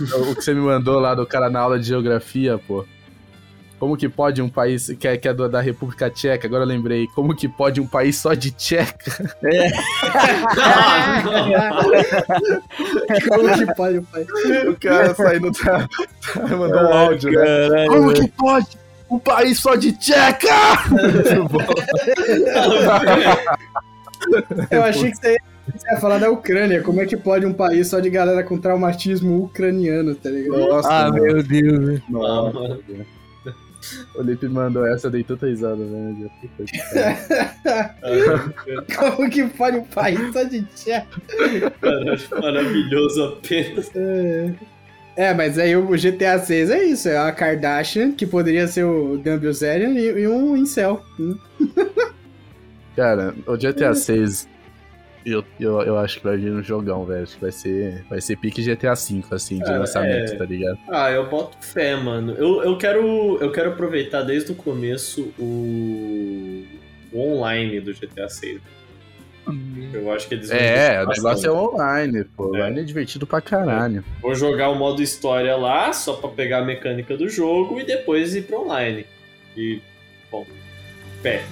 [0.00, 2.84] O que você me mandou lá do cara na aula de geografia, pô.
[3.78, 6.46] Como que pode um país que é, que é da República Tcheca?
[6.46, 7.06] Agora eu lembrei.
[7.08, 8.96] Como que pode um país só de tcheca?
[13.28, 14.26] Como que pode, pai?
[14.68, 15.88] O cara saindo da-
[16.56, 17.44] mandou um áudio, né?
[17.44, 18.68] Caralho, Como que pode
[19.10, 20.48] um país só de tcheca?
[24.70, 25.38] Eu achei que você ia,
[25.76, 26.82] você ia falar da Ucrânia.
[26.82, 30.58] Como é que pode um país só de galera com traumatismo ucraniano, tá ligado?
[30.68, 31.22] Nossa, Ah, mano.
[31.22, 32.02] meu Deus, velho.
[32.08, 32.78] Nossa.
[34.16, 36.30] O Lipe mandou essa, eu dei tanta risada, velho.
[38.00, 38.84] Pariu.
[38.96, 41.06] Como que pode um país só de tcheca?
[42.40, 43.90] Maravilhoso apenas.
[43.94, 44.54] É,
[45.34, 49.38] mas aí o GTA 6 é isso, é a Kardashian, que poderia ser o Dan
[49.38, 51.04] Bilzerian e, e um incel.
[51.18, 51.36] né?
[52.96, 54.48] Cara, o GTA 6,
[55.26, 57.22] eu, eu, eu acho que vai vir um jogão, velho.
[57.22, 60.36] Acho que vai ser, vai ser pique GTA 5, assim, de Cara, lançamento, é.
[60.36, 60.78] tá ligado?
[60.88, 62.32] Ah, eu boto fé, mano.
[62.32, 66.64] Eu, eu, quero, eu quero aproveitar desde o começo o,
[67.12, 68.60] o online do GTA 6.
[69.92, 72.44] Eu acho que eles vão É, o negócio é online, pô.
[72.44, 72.58] É.
[72.58, 74.04] Online é divertido pra caralho.
[74.20, 78.34] Vou jogar o modo história lá, só pra pegar a mecânica do jogo e depois
[78.34, 79.06] ir pro online.
[79.56, 79.80] E,
[80.30, 80.46] bom,
[81.22, 81.44] pé.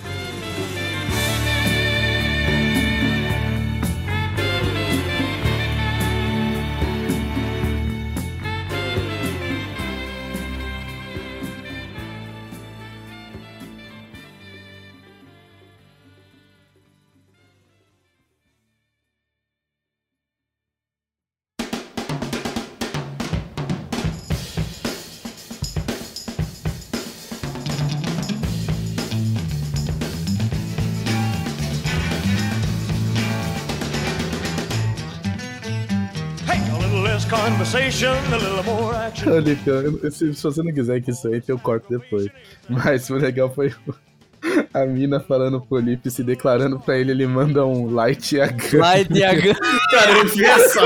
[39.70, 42.28] Eu- se, você não quiser que isso entre, eu corto depois.
[42.68, 43.94] Mas o legal foi o-
[44.74, 48.46] a mina falando pro Lipe, se declarando pra ele, ele manda um light e a
[48.72, 49.54] Light e a gun.
[49.90, 50.80] Cara, eu vi essa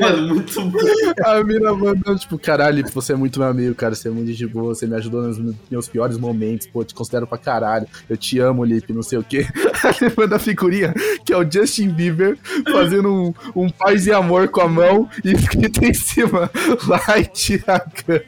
[0.00, 0.78] mano, muito bom.
[1.24, 3.94] A mina mandando, tipo, caralho, Lipe, você é muito meu amigo, cara.
[3.94, 7.26] Você é muito de boa, você me ajudou nos meus piores momentos, pô, te considero
[7.26, 7.86] pra caralho.
[8.08, 9.46] Eu te amo, Lipe, não sei o quê.
[9.82, 10.94] Aí ele manda a figurinha,
[11.24, 12.38] que é o Justin Bieber,
[12.70, 16.50] fazendo um, um paz e amor com a mão e escrito em cima,
[16.86, 18.20] light e a gun.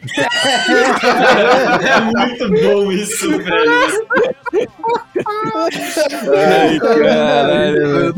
[1.84, 4.73] É muito bom isso, velho.
[6.36, 8.14] Ai, caralho,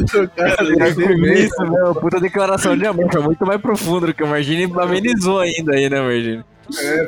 [1.18, 1.38] medo.
[1.38, 5.40] Isso, meu, puta declaração de amor, foi muito mais profundo do que o Margine amenizou
[5.40, 6.44] ainda aí, né, Margine?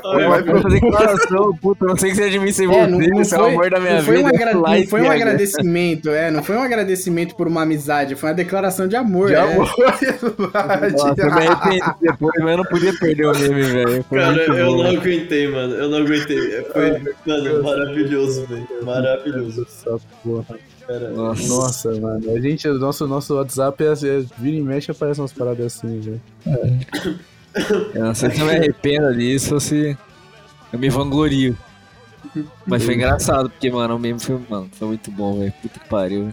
[0.03, 2.99] Vai pro- Puta declaração, puta, não sei se é de mim sem É, você, não,
[2.99, 4.29] não esse é o foi, amor da minha não foi vida.
[4.29, 8.29] um, agra- não foi um agradecimento, é, não foi um agradecimento por uma amizade, foi
[8.31, 9.29] uma declaração de amor.
[9.29, 9.39] De é.
[9.41, 14.05] amor Nossa, eu me arrependi depois, mas eu não podia perder o meme, velho.
[14.09, 14.83] Foi Cara, eu bom.
[14.83, 15.75] não aguentei, mano.
[15.75, 16.63] Eu não aguentei.
[16.73, 16.91] Foi,
[17.27, 18.67] mano, maravilhoso, velho.
[18.83, 19.67] Maravilhoso.
[19.69, 20.59] Essa porra.
[20.87, 21.49] Cara, Nossa.
[21.49, 22.35] Nossa, mano.
[22.35, 26.01] A gente, o nosso, nosso WhatsApp é, é, vira e mexe aparece umas paradas assim,
[26.01, 26.21] velho.
[27.95, 29.97] Eu não sei se eu me arrependo disso ou se
[30.73, 31.57] eu me vanglorio.
[32.67, 35.53] Mas foi engraçado, porque, mano, o meme foi, mano, foi muito bom, velho.
[35.63, 36.33] Puta que pariu.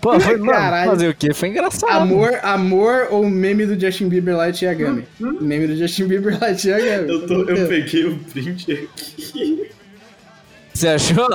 [0.00, 1.32] Pô, foi, mano, fazer o quê?
[1.32, 1.90] Foi engraçado.
[1.90, 5.06] Amor, amor ou meme do Justin Bieber Light Yagami?
[5.18, 7.08] Meme do Justin Bieber Light Yagami.
[7.08, 9.70] eu, tô, eu peguei o print aqui.
[10.74, 11.28] Você achou?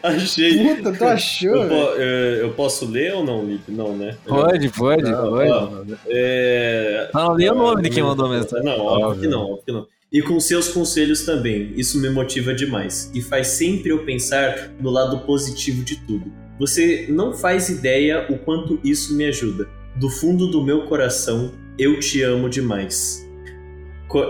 [0.08, 0.76] Achei.
[0.76, 1.68] Puta, tu Eu, achou?
[1.68, 3.70] po- é, eu posso ler ou não, Lipe?
[3.72, 4.16] Não, né?
[4.26, 5.50] Pode, pode, pode.
[5.50, 5.68] ó,
[6.06, 8.64] É, não li o nome de quem mandou a mensagem.
[8.64, 9.86] Não, óbvio que não, óbvio que não.
[10.12, 14.90] E com seus conselhos também, isso me motiva demais e faz sempre eu pensar no
[14.90, 16.32] lado positivo de tudo.
[16.58, 19.68] Você não faz ideia o quanto isso me ajuda.
[19.96, 23.24] Do fundo do meu coração, eu te amo demais.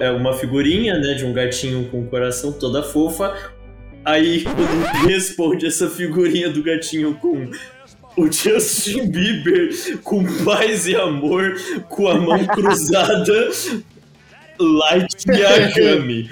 [0.03, 3.35] É uma figurinha, né, de um gatinho com o coração toda fofa.
[4.05, 7.51] Aí quando responde essa figurinha do gatinho com
[8.17, 11.55] o Justin Bieber com paz e amor,
[11.89, 13.51] com a mão cruzada,
[14.61, 16.29] Light Yagami.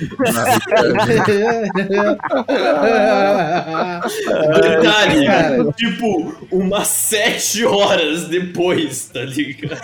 [4.62, 5.72] Detalhe, Cara.
[5.72, 9.80] tipo, umas sete horas depois, tá ligado?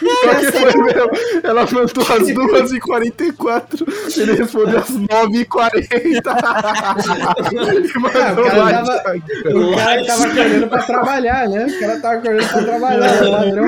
[0.00, 1.10] Pior que foi mesmo.
[1.44, 5.88] Ela mandou às 2h44, ele respondeu às 9h40.
[6.04, 6.18] e
[8.18, 8.98] Ah, o cara lá.
[8.98, 9.14] tava-
[9.54, 11.66] O cara tava acordando pra trabalhar, né?
[11.66, 13.66] O cara tava acordando pra trabalhar, ladrão.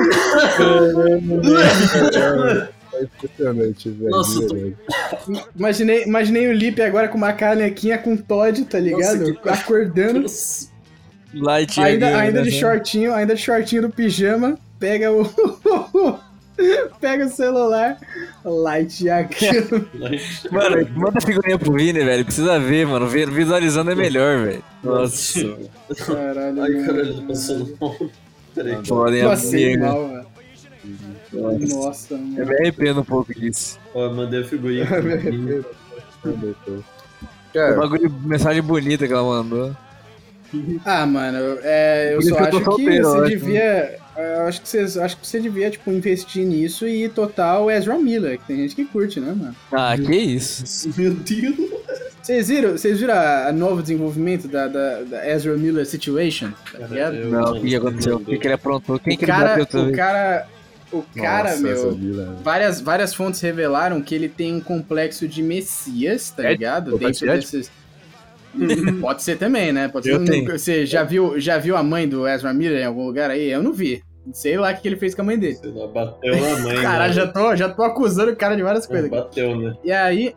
[3.01, 4.09] É impressionante, velho.
[4.11, 5.41] Nossa, de tô-.
[5.57, 9.19] Imaginei, imaginei o Lipe agora com uma canequinha com Todd, tá ligado?
[9.19, 10.25] Nossa, que- Acordando.
[11.33, 12.57] Light Ainda, Yagami, ainda de né?
[12.57, 15.23] shortinho, ainda de shortinho do pijama, pega o.
[16.99, 17.97] Pega o celular,
[18.45, 19.89] light aquilo.
[20.51, 22.23] Mano, manda a figurinha pro Vini, velho.
[22.23, 23.07] Precisa ver, mano.
[23.07, 24.63] Visualizando é melhor, velho.
[24.83, 25.57] Nossa.
[26.05, 27.23] Caralho, Ai, caralho,
[27.79, 27.97] mal.
[28.53, 28.77] Peraí.
[28.87, 29.23] Podem
[29.79, 30.25] mal, velho.
[31.33, 32.45] Nossa, Eu mano.
[32.45, 33.79] me arrependo um pouco disso.
[33.93, 34.85] Ó, eu mandei a figurinha.
[37.53, 39.75] Cara, Bagulho, mensagem bonita que ela mandou.
[40.83, 43.29] Ah, mano, é, eu só eu acho que eu você acho.
[43.29, 43.99] devia.
[44.17, 48.37] Eu acho que, você, acho que você devia, tipo, investir nisso e total Ezra Miller,
[48.37, 49.55] que tem gente que curte, né, mano?
[49.71, 50.89] Ah, que isso.
[50.99, 51.55] Meu Deus.
[52.21, 56.51] Vocês viram, vocês viram a, a novo desenvolvimento da, da, da Ezra Miller Situation?
[56.71, 57.15] Tá ligado?
[57.15, 58.17] Eu Não, o que aconteceu?
[58.17, 58.99] O que, que ele aprontou?
[58.99, 60.47] Quem O que ele cara, bateu o cara,
[60.91, 65.41] o cara, nossa, meu, vila- várias, várias fontes revelaram que ele tem um complexo de
[65.41, 66.49] Messias, tá É?
[66.51, 66.97] ligado?
[66.97, 67.71] Dentro de desses.
[68.99, 69.87] Pode ser também, né?
[69.87, 70.13] Pode ser.
[70.15, 70.51] Eu tenho.
[70.51, 73.49] Você já viu, já viu a mãe do Ezra Miller em algum lugar aí?
[73.49, 74.03] Eu não vi.
[74.33, 75.55] Sei lá o que ele fez com a mãe dele.
[75.55, 76.75] Sei lá, bateu na mãe.
[76.83, 77.13] Caralho, né?
[77.13, 79.05] já tô, já tô acusando o cara de várias coisas.
[79.05, 79.15] aqui.
[79.15, 79.73] Bateu, né?
[79.83, 80.35] E aí,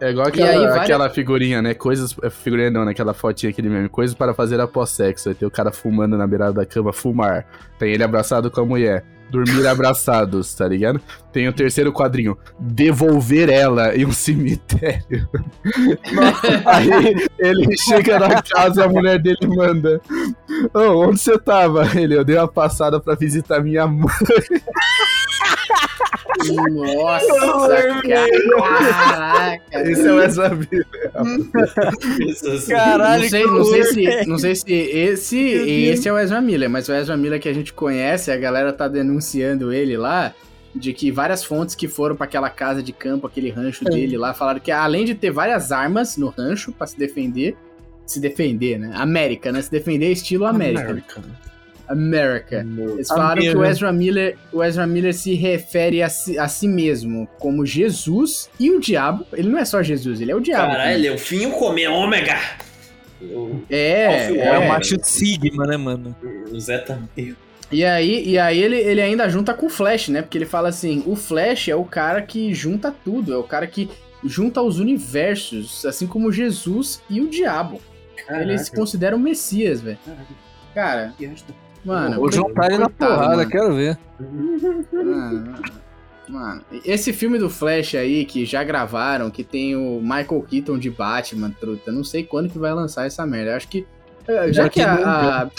[0.00, 1.74] É igual aquela, aí, várias- aquela figurinha, né?
[1.74, 2.16] Coisas.
[2.22, 2.92] é, Figurinha não, né?
[2.92, 3.88] Aquela fotinha, aquele meme.
[3.88, 5.28] Coisas para fazer após sexo.
[5.28, 7.46] Aí tem o cara fumando na beirada da cama, fumar.
[7.78, 9.04] Tem ele abraçado com a mulher.
[9.32, 11.00] Dormir abraçados, tá ligado?
[11.32, 12.36] Tem o terceiro quadrinho.
[12.58, 15.26] Devolver ela em um cemitério.
[16.66, 20.02] Aí ele chega na casa, a mulher dele manda.
[20.74, 21.88] Ô, onde você tava?
[21.98, 24.10] Ele, eu dei uma passada pra visitar minha mãe.
[26.48, 27.26] nossa,
[28.02, 29.90] caraca.
[29.90, 30.86] Esse é o Ezra Miller.
[32.68, 36.70] Caralho, não sei, não sei se, não sei se esse, esse é o Ezra Miller,
[36.70, 40.34] mas o Ezra Miller que a gente conhece, a galera tá denunciando ele lá,
[40.74, 44.32] de que várias fontes que foram pra aquela casa de campo, aquele rancho dele lá,
[44.32, 47.56] falaram que além de ter várias armas no rancho pra se defender,
[48.06, 48.90] se defender, né?
[48.94, 49.60] América, né?
[49.60, 50.82] Se defender estilo América.
[50.82, 51.22] América.
[52.94, 56.68] Eles falaram que o Ezra Miller, o Ezra Miller se refere a si, a si
[56.68, 59.26] mesmo como Jesus e o diabo.
[59.32, 60.72] Ele não é só Jesus, ele é o diabo.
[60.72, 60.94] Caralho, também.
[60.96, 62.38] ele é o fim o comer ômega.
[63.20, 66.16] O, É, é, É o macho Sigma, né, mano?
[66.50, 67.36] o Zé tá meio.
[67.70, 70.20] E aí, e aí ele, ele ainda junta com o Flash, né?
[70.20, 73.66] Porque ele fala assim: o Flash é o cara que junta tudo, é o cara
[73.66, 73.88] que
[74.24, 77.80] junta os universos, assim como Jesus e o diabo.
[78.28, 79.98] Ele se considera o Messias, velho.
[80.74, 81.14] Cara,
[81.84, 82.16] mano.
[82.16, 83.48] Vou juntar ele na porrada, mano.
[83.50, 83.98] quero ver.
[84.92, 85.54] Mano,
[86.28, 90.90] mano, esse filme do Flash aí, que já gravaram, que tem o Michael Keaton de
[90.90, 93.56] Batman, truta, não sei quando que vai lançar essa merda.
[93.56, 93.86] Acho que.
[94.26, 95.42] eh, Já que a.
[95.42, 95.50] a-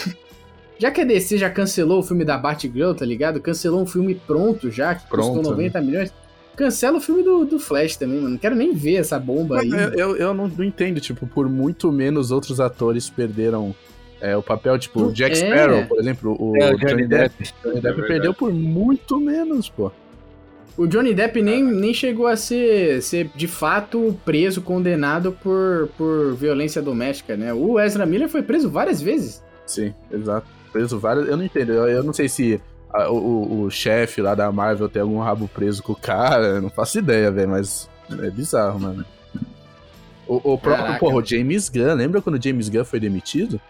[0.80, 3.40] já que a DC já cancelou o filme da Batgirl, tá ligado?
[3.40, 6.14] Cancelou um filme pronto já, que Pronto, custou 90 milhões.
[6.58, 8.32] Cancela o filme do, do Flash também, mano.
[8.32, 9.70] Não quero nem ver essa bomba aí.
[9.70, 13.74] Mas eu, eu, eu não, não entendo, tipo, por muito menos outros atores perderam
[14.24, 15.36] é, o papel, tipo, o Jack É.
[15.36, 17.44] Sparrow, por exemplo, o, É, o Johnny Depp.
[17.64, 18.08] Johnny É Depp verdade.
[18.08, 19.92] perdeu por muito menos, pô.
[20.76, 26.34] O Johnny Depp nem, nem chegou a ser, ser de fato preso, condenado por, por
[26.36, 27.54] violência doméstica, né?
[27.54, 29.44] O Ezra Miller foi preso várias vezes.
[29.68, 30.48] Sim, exato.
[30.72, 31.28] Preso vários.
[31.28, 31.72] Eu não entendo.
[31.74, 32.60] Eu, eu não sei se
[32.92, 36.48] a- o, o- o chefe lá da Marvel tem algum rabo preso com o cara.
[36.48, 37.88] Eu não faço ideia, velho, mas
[38.20, 39.06] é bizarro, mano.
[40.28, 41.00] O, o próprio, Caraca.
[41.00, 43.62] porra, o James Gunn, lembra quando o James Gunn foi demitido?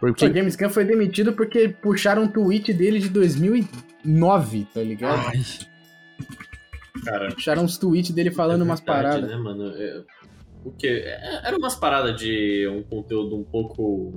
[0.00, 5.20] Porque O James Gunn foi demitido porque puxaram um tweet dele de 2009, tá ligado?
[5.28, 5.42] Ai,
[7.04, 9.30] Cara, Puxaram uns tweets dele falando é umas verdade, paradas.
[9.30, 9.72] Né, mano?
[9.76, 10.02] É,
[10.64, 10.86] o que?
[11.44, 14.14] Era umas paradas de um conteúdo um pouco.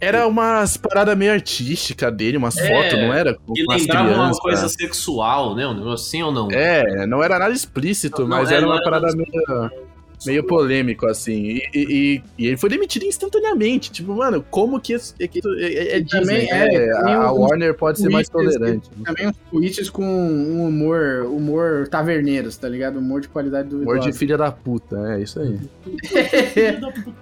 [0.00, 3.34] era umas paradas meio artísticas dele, umas É, fotos, não era?
[3.34, 4.38] Com Que umas lembrava uma crianças.
[4.40, 5.66] coisa sexual, né?
[5.66, 6.48] Um negócio assim ou não?
[6.50, 9.81] É, não era nada explícito, Não, mas é, era não uma era parada nada meio,
[10.26, 11.42] meio polêmico, assim.
[11.42, 11.82] E, e-
[12.16, 13.90] e- e ele foi demitido instantaneamente.
[13.90, 17.02] Tipo, mano, como que isso é, que é, é também Disney, é, né?
[17.04, 18.88] tem A, a Warner pode ser mais tolerante.
[19.04, 22.98] Também uns tweets com um humor, humor taverneiros, tá ligado?
[22.98, 24.10] Humor de qualidade Amor duvidosa.
[24.10, 25.58] de filha da puta, é isso aí.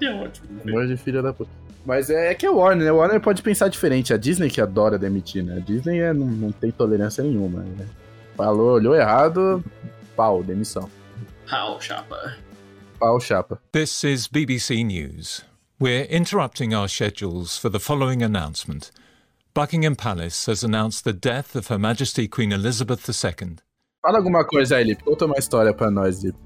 [0.02, 0.48] É ótimo.
[0.66, 1.50] Amor de filha da puta.
[1.84, 2.90] Mas é, é que é Warner, né?
[2.90, 4.12] A Warner pode pensar diferente.
[4.12, 5.56] A Disney que adora demitir, né?
[5.56, 7.60] A Disney é, não, não tem tolerância nenhuma.
[7.60, 7.86] Né?
[8.36, 9.64] Falou, olhou errado,
[10.14, 10.88] pau, demissão.
[11.50, 12.36] How, chapa.
[13.00, 13.58] Pau, chapa.
[13.72, 15.42] This is BBC News.
[15.78, 18.90] We're interrupting our schedules for the following announcement.
[19.54, 23.56] Buckingham Palace has announced the death of Her Majesty Queen Elizabeth II.
[24.02, 25.02] Fala alguma coisa aí, Lipe.
[25.02, 26.38] Conta uma história pra nós, Lipe.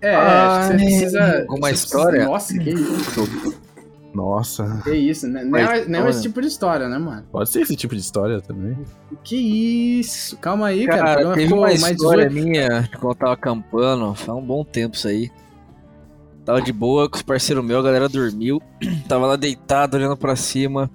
[0.00, 1.46] É, acho que você precisa.
[1.50, 2.26] uma você história?
[2.26, 3.60] Precisa, nossa, que isso.
[4.14, 4.80] Nossa.
[4.82, 5.44] Que isso, né?
[5.44, 7.26] Não, é, não é esse tipo de história, né, mano?
[7.30, 8.78] Pode ser esse tipo de história também.
[9.22, 10.38] Que isso?
[10.38, 11.02] Calma aí, cara.
[11.02, 12.32] Cara, teve ficou uma mais história 18.
[12.32, 15.30] minha quando eu tava acampando, faz um bom tempo isso aí.
[16.50, 18.60] Tava de boa com os parceiros meus, a galera dormiu.
[19.06, 20.90] Tava lá deitado, olhando pra cima.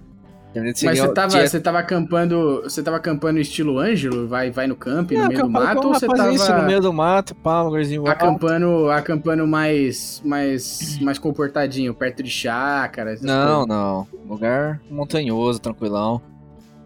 [0.53, 2.61] Mas você tava, você tava acampando.
[2.63, 4.27] Você tava acampando estilo Ângelo?
[4.27, 5.87] Vai, vai no camping, Não, no meio do mato?
[5.87, 8.11] Ou você rapazinho, assim, tava no meio do mato, pá, um lugarzinho alto.
[8.11, 13.11] acampando, acampando mais, mais, mais comportadinho, perto de chácara?
[13.13, 13.67] essas Não, coisas?
[13.67, 14.07] não.
[14.29, 16.21] Lugar montanhoso, tranquilão.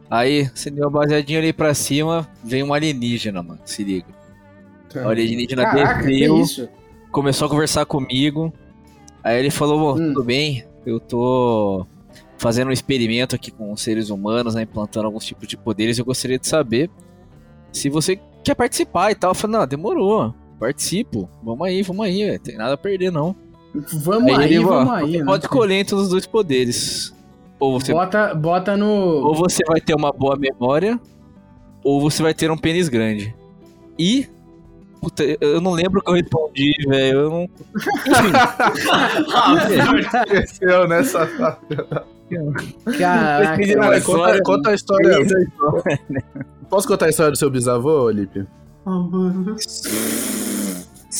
[0.09, 3.59] Aí, acendeu a baseadinha ali pra cima, vem um alienígena, mano.
[3.65, 4.07] Se liga.
[4.95, 6.69] O alienígena Caraca, que desceu, isso?
[7.11, 8.51] começou a conversar comigo.
[9.23, 10.13] Aí ele falou, "Ô, Hum.
[10.13, 11.85] tudo bem, eu tô
[12.37, 15.97] fazendo um experimento aqui com os seres humanos, né, implantando alguns tipos de poderes.
[15.97, 16.89] Eu gostaria de saber
[17.71, 19.31] se você quer participar e tal.
[19.31, 21.29] Eu falei, não, demorou, participo.
[21.43, 22.39] Vamos aí, vamos aí, velho.
[22.39, 23.35] tem nada a perder não.
[24.01, 25.11] Vamos aí, ele, ó, vamos aí.
[25.11, 25.25] você né?
[25.25, 27.13] pode escolher entre os dois poderes.
[27.59, 28.87] Ou você Bota, bota no.
[28.87, 30.97] ou você vai ter uma boa memória,
[31.83, 33.35] ou você vai ter um pênis grande.
[33.97, 34.27] E.
[35.01, 37.19] Puta, eu não lembro o que eu respondi, velho.
[37.19, 37.49] Eu não.
[40.43, 41.27] Esqueceu nessa.
[42.97, 44.43] Caraca, na Conta, história.
[44.43, 45.17] conta a história.
[46.69, 48.45] Posso contar a história do seu bisavô, Lipe?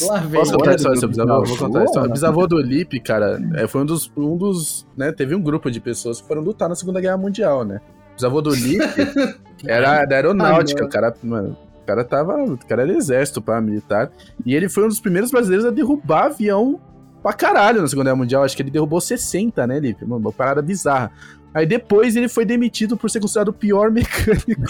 [0.02, 0.40] lá vem.
[0.40, 1.46] Posso contar a história do seu bisavô?
[1.46, 2.10] Vou contar a história.
[2.10, 4.86] O bisavô do Lipe, cara, é, foi um dos, um dos.
[4.96, 7.82] né, teve um grupo de pessoas que foram lutar na Segunda Guerra Mundial, né?
[8.12, 8.84] O bisavô do Lipe
[9.66, 10.84] era da aeronáutica.
[10.84, 11.58] Ah, o cara, mano,
[11.90, 12.44] cara tava.
[12.44, 14.12] O cara era exército, pá, militar.
[14.46, 16.80] E ele foi um dos primeiros brasileiros a derrubar avião
[17.22, 18.44] pra caralho na Segunda Guerra Mundial.
[18.44, 20.06] Acho que ele derrubou 60, né, Lipe?
[20.06, 21.12] Mano, uma parada bizarra.
[21.52, 24.62] Aí depois ele foi demitido por ser considerado o pior mecânico.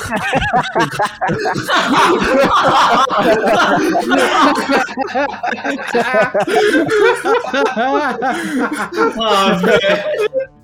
[9.20, 10.60] Ah, velho.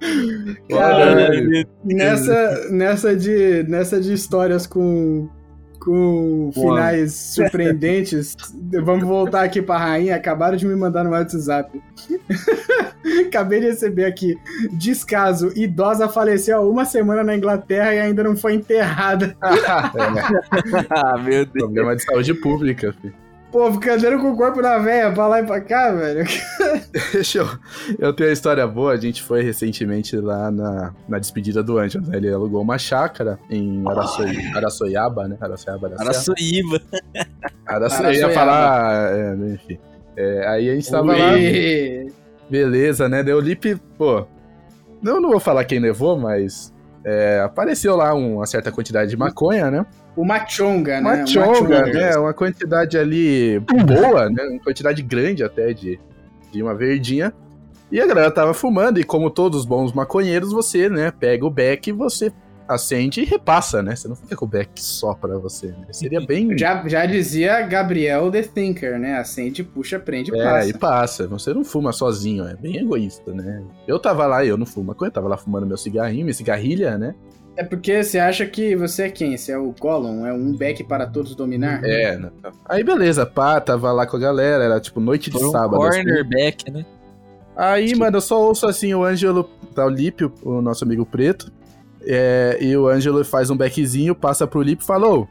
[0.68, 1.66] Caralho.
[1.84, 5.28] nessa, nessa, de, nessa de histórias com,
[5.80, 6.76] com Boa.
[6.76, 8.36] finais surpreendentes,
[8.82, 10.16] vamos voltar aqui pra rainha.
[10.16, 11.80] Acabaram de me mandar no WhatsApp.
[13.26, 14.36] Acabei de receber aqui.
[14.72, 19.36] Descaso: idosa faleceu há uma semana na Inglaterra e ainda não foi enterrada.
[20.90, 21.64] Ah, meu Deus.
[21.64, 23.29] problema de saúde pública, filho.
[23.50, 26.24] Pô, fica andando com o corpo da véia pra lá e pra cá, velho.
[27.12, 27.48] Deixa eu.
[27.98, 28.92] Eu tenho uma história boa.
[28.92, 32.06] A gente foi recentemente lá na, na despedida do Ângelo.
[32.06, 32.16] né?
[32.16, 35.36] Ele alugou uma chácara em Araçoi, Araçoiaba, né?
[35.40, 35.90] Araçoiaba.
[35.98, 36.80] Araçoiaba.
[36.92, 38.32] Eu ia Araçoiaba.
[38.32, 39.12] falar.
[39.12, 39.78] é, enfim.
[40.16, 41.32] É, aí a gente tava lá.
[41.32, 42.12] Ui.
[42.48, 43.22] Beleza, né?
[43.24, 44.26] Deu o Lipe, pô.
[45.04, 46.72] Eu não vou falar quem levou, mas.
[47.04, 49.86] é, apareceu lá uma certa quantidade de maconha, né?
[50.16, 51.14] O Machonga, né?
[51.14, 51.46] Uma O chonga,
[51.80, 51.92] Machonga.
[51.92, 52.16] né?
[52.16, 54.42] Uma quantidade ali boa, né?
[54.44, 55.98] Uma quantidade grande até de,
[56.52, 57.32] de uma verdinha.
[57.90, 61.50] E a galera tava fumando, e como todos os bons maconheiros, você, né, pega o
[61.50, 62.32] beck e você
[62.68, 63.96] acende e repassa, né?
[63.96, 65.86] Você não fica com o beck só pra você, né?
[65.90, 66.54] Seria bem.
[66.56, 69.18] Já, já dizia Gabriel The Thinker, né?
[69.18, 70.68] Acende, puxa, prende e É, passa.
[70.68, 71.26] e passa.
[71.26, 73.60] Você não fuma sozinho, é bem egoísta, né?
[73.88, 76.34] Eu tava lá e eu não fumo maconha, eu tava lá fumando meu cigarrinho, minha
[76.34, 77.12] cigarrilha, né?
[77.60, 79.36] É porque você acha que você é quem?
[79.36, 80.24] Você é o Gollum?
[80.24, 81.84] É um beck para todos dominar?
[81.84, 82.30] É, né?
[82.66, 85.82] Aí beleza, pá, tava lá com a galera, era tipo noite de Foi um sábado.
[85.82, 86.02] assim.
[86.02, 86.86] cornerback, né?
[87.54, 89.44] Aí, mano, eu só ouço assim o Ângelo,
[89.74, 91.52] tá o Lipe, o nosso amigo preto.
[92.02, 95.28] é, e o Ângelo faz um beckzinho, passa pro Lipe e falou: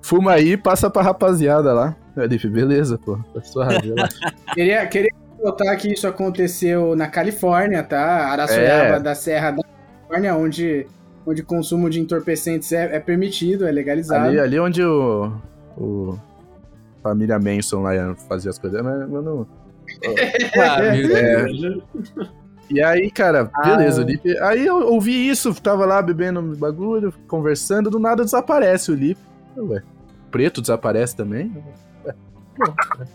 [0.00, 1.96] Fuma aí, passa pra rapaziada lá.
[2.16, 3.92] Aí, Lipe, beleza, pô, tá suave.
[4.54, 5.10] Queria, queria
[5.42, 8.28] notar que isso aconteceu na Califórnia, tá?
[8.28, 9.00] Araçoiaba É.
[9.00, 10.86] da Serra da Califórnia, onde
[11.28, 14.28] onde consumo de entorpecentes é, é permitido, é legalizado.
[14.28, 15.30] ali, ali onde o,
[15.76, 16.18] o
[17.02, 19.46] família Manson lá ia fazer as coisas, mas eu não.
[20.58, 21.46] Ah, É.
[22.70, 23.76] E aí, cara, Ah.
[23.76, 24.38] beleza, o Lipe.
[24.40, 29.20] Aí eu ouvi isso, tava lá bebendo bagulho, conversando, do nada desaparece o Lipe.
[29.56, 29.82] Eu, Ué,
[30.30, 31.50] preto desaparece também?
[32.04, 32.14] Ué,
[32.56, 32.64] pô,
[33.00, 33.06] é,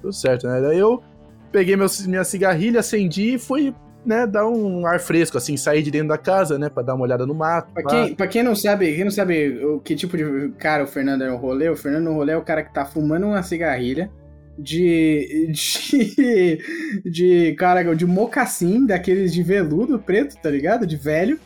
[0.00, 0.60] tudo certo, né?
[0.60, 1.02] Daí eu
[1.50, 3.74] peguei meu, minha cigarrilha, acendi e fui,
[4.04, 7.04] né, dar um ar fresco, assim, sair de dentro da casa, né, pra dar uma
[7.04, 7.72] olhada no mato.
[7.72, 10.86] Pra quem, pra quem não sabe, quem não sabe o que tipo de cara o
[10.86, 13.42] Fernando é no rolê, o Fernando no rolê é o cara que tá fumando uma
[13.42, 14.10] cigarrilha
[14.58, 15.50] de.
[15.52, 16.58] de.
[17.04, 20.86] de cara, de mocassim, daqueles de veludo preto, tá ligado?
[20.86, 21.38] De velho,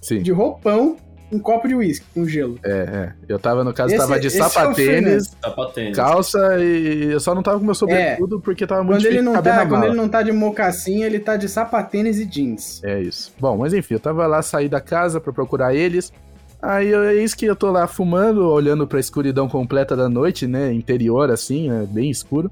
[0.00, 0.96] Sim, de roupão,
[1.32, 2.58] um copo de uísque com gelo.
[2.64, 3.12] é, é.
[3.28, 5.96] Eu tava, no caso, Esse- tava de esse é sapatênis, patente.
[5.96, 9.24] calça e eu só não tava com meu sobretudo porque tava muito Quando ele, difícil
[9.24, 12.26] não caber tá, na quando ele não tá de mocassim, ele tá de sapatênis e
[12.26, 12.82] jeans.
[12.84, 13.32] É isso.
[13.40, 16.12] Bom, mas enfim, eu tava lá, saí da casa pra procurar eles.
[16.60, 20.46] Aí eu- é isso que eu tô lá fumando, olhando pra escuridão completa da noite,
[20.46, 20.72] né?
[20.72, 22.50] Interior, assim, né, bem escuro.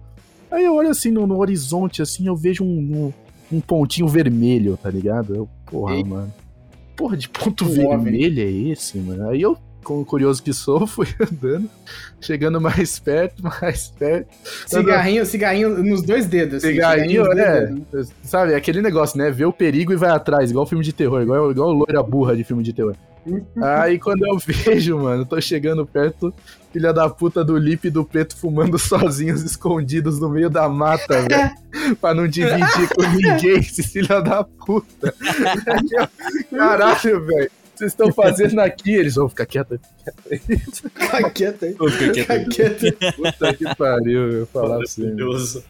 [0.50, 3.12] Aí eu olho assim no, no horizonte, assim, eu vejo um,
[3.52, 5.36] um, um pontinho vermelho, tá ligado?
[5.36, 6.02] Eu, porra, Ei.
[6.02, 6.32] mano.
[7.00, 9.30] Porra de ponto Um vermelho é esse, mano?
[9.30, 11.68] Aí eu como curioso que sou, fui andando,
[12.20, 14.28] chegando mais perto, mais perto.
[14.66, 16.56] Cigarrinho, cigarrinho nos dois dedos.
[16.56, 17.66] assim, Cigarrinho, nos dois é.
[17.66, 18.12] dedos.
[18.22, 19.30] Sabe, aquele negócio, né?
[19.30, 22.44] Vê o perigo e vai atrás, igual filme de terror, igual, igual loira burra de
[22.44, 22.94] filme de terror.
[23.62, 26.32] Aí quando eu vejo, mano, tô chegando perto,
[26.72, 31.22] filha da puta do Lipe e do Preto fumando sozinhos, escondidos no meio da mata,
[31.22, 31.96] velho.
[32.00, 35.14] pra não dividir com ninguém, esses filha da puta.
[36.50, 37.50] Caralho, velho.
[37.74, 38.92] Vocês estão fazendo aqui?
[38.92, 39.78] Eles vão ficar quietos.
[40.28, 41.76] Fica quieto aí.
[41.90, 43.16] Fica quieto.
[43.16, 45.04] Puta que pariu, eu falar assim.
[45.04, 45.64] Maravilhoso.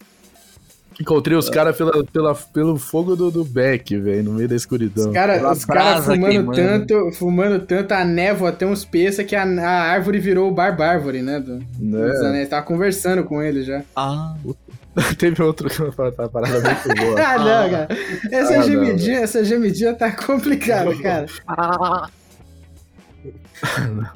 [0.99, 5.11] Encontrei os caras pela, pela, pelo fogo do, do Beck, velho, no meio da escuridão.
[5.11, 9.43] Cara, os caras brasa fumando tanto, fumando tanto, a névoa tem uns peça que a,
[9.43, 11.39] a árvore virou o bar bárvore, né?
[11.39, 12.07] Do, Né?
[12.07, 12.49] dos anéis.
[12.49, 13.81] Tava conversando com ele já.
[13.95, 14.35] Ah,
[15.17, 17.15] Teve outro que uma parada muito boa.
[17.23, 17.87] Ah, não, cara.
[18.29, 21.25] Essa Ah, não, gemidinha, essa gemidinha tá complicada, cara.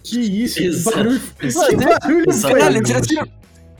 [0.03, 0.55] Que isso?
[0.55, 1.67] Que barulho, Exato.
[1.69, 2.53] que barulho Exato.
[2.59, 2.61] foi?
[2.93, 3.27] Assistiram-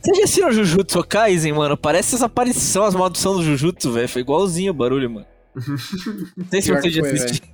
[0.06, 1.76] vocês já assistiram Jujutsu Kaisen, mano?
[1.76, 4.08] Parece essa aparição, as maldições do Jujutsu, velho.
[4.08, 5.26] Foi igualzinho o barulho, mano.
[6.36, 7.48] Não sei se vocês já assistiram.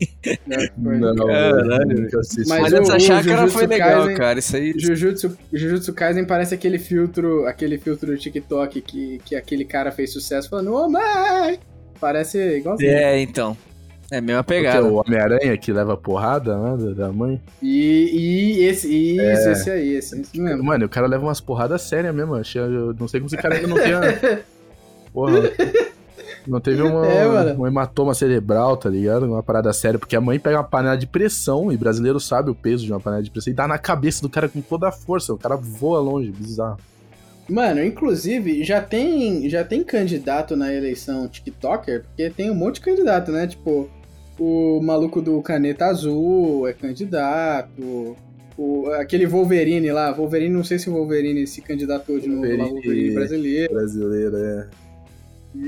[0.77, 2.03] Não, Caralho.
[2.03, 2.49] nunca assisti.
[2.49, 4.39] Mas Mas, o- essa chácara foi legal, Kaisen- cara.
[4.41, 4.75] Isso aí.
[4.77, 10.13] Jujutsu, Jujutsu Kaisen parece aquele filtro, aquele filtro do TikTok que, que aquele cara fez
[10.13, 11.61] sucesso falando, ô mãe!
[12.01, 12.91] Parece igualzinho.
[12.91, 13.57] É, então.
[14.13, 14.85] É a mesma Porque pegada.
[14.87, 17.41] o Homem-Aranha que leva porrada né, da mãe.
[17.63, 19.53] E, e esse, isso, É.
[19.53, 20.63] esse aí, esse, esse mesmo.
[20.63, 22.37] Mano, o cara leva umas porradas sérias mesmo.
[22.37, 24.01] Eu não sei como esse cara ainda não tenha.
[25.15, 25.51] Porra.
[26.47, 29.25] Não teve uma, É, um hematoma cerebral, tá ligado?
[29.25, 32.55] Uma parada séria, porque a mãe pega uma panela de pressão, e brasileiro sabe o
[32.55, 34.93] peso de uma panela de pressão, e dá na cabeça do cara com toda a
[34.93, 35.33] força.
[35.33, 36.79] O cara voa longe, bizarro.
[37.49, 42.81] Mano, inclusive, já tem, já tem candidato na eleição TikToker, porque tem um monte de
[42.83, 43.47] candidato, né?
[43.47, 43.89] Tipo,
[44.45, 48.17] o maluco do Caneta Azul é candidato.
[48.59, 52.49] O, aquele Wolverine lá, Wolverine, não sei se o Wolverine se candidatou de novo lá,
[52.65, 52.73] Wolverine.
[52.73, 53.73] Wolverine brasileiro.
[53.73, 54.69] Brasileiro, é.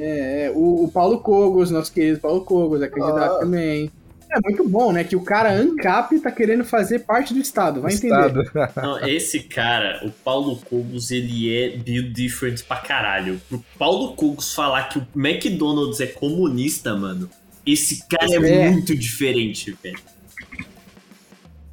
[0.01, 0.51] É, é.
[0.55, 3.39] O, o Paulo Cogos, nosso querido Paulo Cogos, é candidato Ah.
[3.41, 3.91] também.
[4.33, 5.05] É muito bom, né?
[5.05, 8.43] Que o cara ANCAP tá querendo fazer parte do Estado, vai entender.
[8.43, 8.73] Estado.
[8.83, 13.41] Não, esse cara, o Paulo Cogos, ele é build different pra caralho.
[13.49, 17.31] Pro Paulo Cogos falar que o McDonald's é comunista, mano,
[17.67, 18.71] esse cara é, É.
[18.71, 19.99] muito diferente, velho.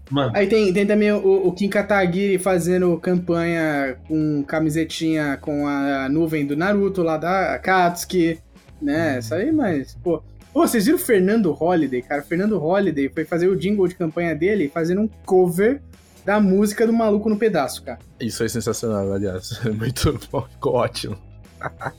[0.10, 6.10] Mano, Aí tem, tem também o, o Kim Kataguiri fazendo campanha com camisetinha com a
[6.10, 8.38] nuvem do Naruto lá da Katsuki,
[8.82, 9.20] né?
[9.20, 10.22] Isso aí, mas, pô.
[10.54, 12.22] Pô, vocês viram o Fernando Holliday, cara?
[12.22, 15.82] Fernando Holliday foi fazer o jingle de campanha dele fazendo um cover
[16.26, 18.00] da música do Maluco no Pedaço, cara.
[18.20, 19.62] Isso é sensacional, aliás.
[19.74, 21.18] Muito bom, ficou ótimo.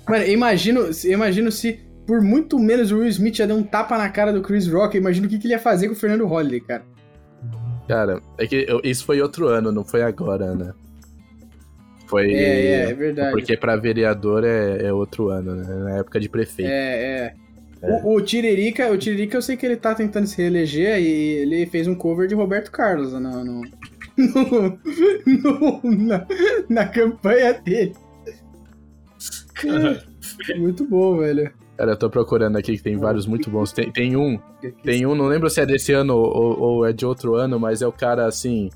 [0.06, 4.08] Mano, imagino, imagino se por muito menos o Will Smith ia dar um tapa na
[4.08, 6.26] cara do Chris Rock, eu imagino o que, que ele ia fazer com o Fernando
[6.26, 6.82] Holliday, cara.
[7.88, 10.72] Cara, é que eu- isso foi outro ano, não foi agora, né?
[12.06, 12.32] Foi.
[12.32, 13.32] É, é, é verdade.
[13.32, 15.64] Porque pra vereador é, é outro ano, né?
[15.84, 16.70] Na época de prefeito.
[16.70, 17.42] É, é.
[18.04, 21.66] O, o Tiririca, o Tiririca, eu sei que ele tá tentando se reeleger e ele
[21.66, 23.62] fez um cover de Roberto Carlos no, no,
[24.16, 24.78] no-
[25.26, 26.26] no- na,
[26.68, 27.92] na campanha dele.
[30.58, 31.50] Muito bom, velho.
[31.76, 33.72] Cara, eu tô procurando aqui que tem vários muito bons.
[33.72, 34.38] Tem, tem um,
[34.82, 37.82] tem um, não lembro se é desse ano ou, ou é de outro ano, mas
[37.82, 38.70] é o cara assim.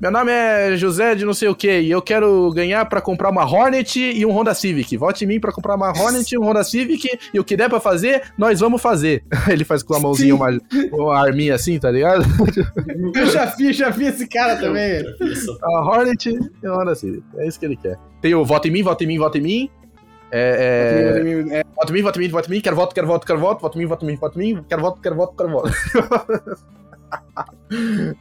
[0.00, 3.30] Meu nome é José de não sei o que e eu quero ganhar pra comprar
[3.30, 4.96] uma Hornet e um Honda Civic.
[4.96, 7.70] Vote em mim pra comprar uma Hornet e um Honda Civic e o que der
[7.70, 9.24] pra fazer, nós vamos fazer.
[9.48, 10.50] Ele faz com a mãozinha uma,
[10.92, 12.24] uma arminha assim, tá ligado?
[13.16, 15.02] Eu já vi, já vi esse cara também.
[15.62, 17.22] A Hornet e a Honda Civic.
[17.38, 17.96] É isso que ele quer.
[18.20, 19.70] Tem o voto em mim, voto em mim, voto em mim.
[20.30, 23.06] É, é, É, Voto em mim, voto em mim, voto em mim, quero voto, quero
[23.06, 25.16] voto, quero voto, voto em mim, voto em mim, voto em mim, quero voto, quero
[25.16, 25.70] voto, quero voto.
[27.34, 27.44] ah,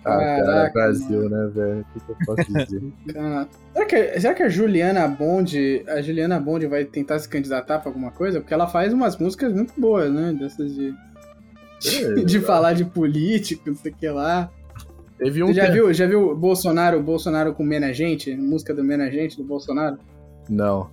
[0.03, 1.85] cara, Caraca, Brasil, né, velho?
[1.95, 2.93] O que, eu posso dizer?
[3.17, 7.79] Ah, será, que, será que a Juliana Bond, a Juliana Bond vai tentar se candidatar
[7.79, 8.39] pra alguma coisa?
[8.39, 10.33] Porque ela faz umas músicas muito boas, né?
[10.33, 10.95] Dessas de,
[12.25, 14.51] de falar de político, não sei o que lá.
[15.17, 18.35] Teve um Você já viu, já viu Bolsonaro, Bolsonaro com Mena Gente?
[18.35, 19.97] Música do Mena Gente do Bolsonaro?
[20.49, 20.89] Não.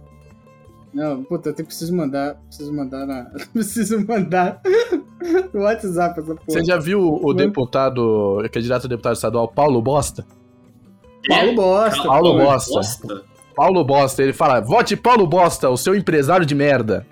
[0.93, 2.37] Não, puta, eu tenho- preciso mandar.
[2.49, 3.31] Preciso mandar na.
[3.53, 4.61] Preciso mandar
[5.55, 6.45] no WhatsApp essa porra.
[6.49, 10.27] Você já viu o deputado, o candidato a deputado estadual, Paulo Bosta?
[11.29, 12.03] Paulo Bosta.
[12.03, 12.45] Paulo pô.
[12.45, 12.75] Bosta.
[12.75, 13.31] Bosta.
[13.55, 17.05] Paulo Bosta, ele fala, vote Paulo Bosta, o seu empresário de merda.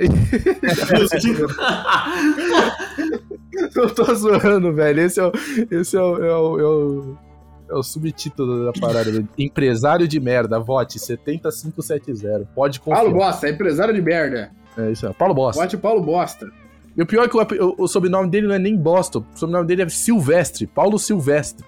[3.76, 5.00] Eu tô zoando, velho.
[5.00, 5.32] Esse é o,
[5.70, 7.16] esse é o, é o, é o,
[7.70, 9.10] é o subtítulo da parada.
[9.10, 9.28] velho.
[9.38, 12.48] Empresário de merda, vote 70570.
[12.54, 13.02] Pode confiar.
[13.02, 14.50] Paulo Bosta, empresário de merda.
[14.76, 15.14] É isso aí.
[15.14, 15.60] Paulo Bosta.
[15.62, 16.46] Bote o Paulo Bosta.
[16.96, 19.18] E o pior é que o, o- o sobrenome dele não é nem Bosta.
[19.18, 20.66] O sobrenome dele é Silvestre.
[20.66, 21.64] Paulo Silvestre.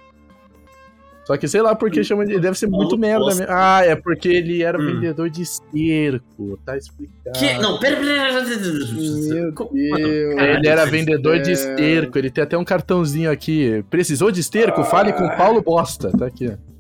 [1.25, 2.39] Só que sei lá porque chama de.
[2.41, 3.47] Deve ser muito merda mesmo.
[3.49, 4.87] Ah, é porque ele era Hum.
[4.87, 6.59] vendedor de esterco.
[6.65, 7.39] Tá explicado.
[7.39, 7.55] Que?
[7.59, 9.71] Não, pera, pera, Meu Deus.
[9.73, 10.91] Ele era velho.
[10.91, 11.53] vendedor de É.
[11.53, 12.19] esterco.
[12.19, 13.85] Ele tem até um cartãozinho aqui.
[13.91, 14.83] Precisou de esterco?
[14.85, 16.11] Fale com Paulo Bosta.
[16.11, 16.49] Tá aqui.
[16.49, 16.71] ó.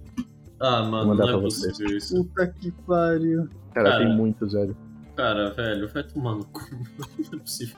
[0.63, 1.49] Ah, Vou mano, mandar não é pra
[1.97, 2.17] isso.
[2.25, 3.49] Puta que pariu.
[3.73, 4.05] Cara, Cara.
[4.05, 4.77] tem muitos, velho.
[5.17, 6.61] Cara, velho, vai tomar no cu.
[7.33, 7.77] Não é possível.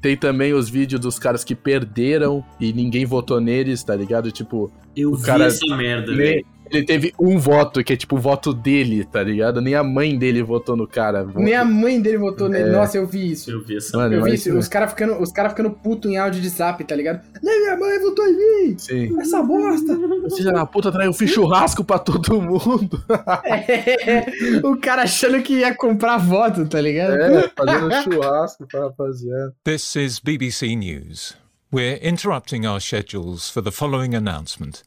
[0.00, 4.32] Tem também os vídeos dos caras que perderam e ninguém votou neles, tá ligado?
[4.32, 6.44] Tipo, Eu O vi cara- essa merda, nem-.
[6.70, 9.60] Ele teve um voto, que é tipo o voto dele, tá ligado?
[9.60, 11.24] Nem a mãe dele votou no cara.
[11.24, 12.68] Voto- Nem a mãe dele votou nele.
[12.68, 12.72] É.
[12.72, 13.50] Nossa, eu vi isso.
[13.50, 14.56] Eu vi essa Mano, Eu vi isso.
[14.56, 17.20] Os caras ficando, os cara ficando puto em áudio de zap, tá ligado?
[17.42, 18.36] Nem minha mãe votou em
[18.68, 18.78] mim!
[18.78, 19.20] Sim.
[19.20, 19.98] Essa bosta!
[20.36, 23.02] Filha da puta traiu, eu fiz churrasco pra todo mundo.
[23.44, 24.26] É,
[24.66, 27.14] o cara achando que ia comprar voto, tá ligado?
[27.14, 29.54] É, fazendo churrasco pra rapaziada.
[29.64, 31.34] This is BBC News.
[31.72, 34.82] We're interrupting our schedules for the following announcement.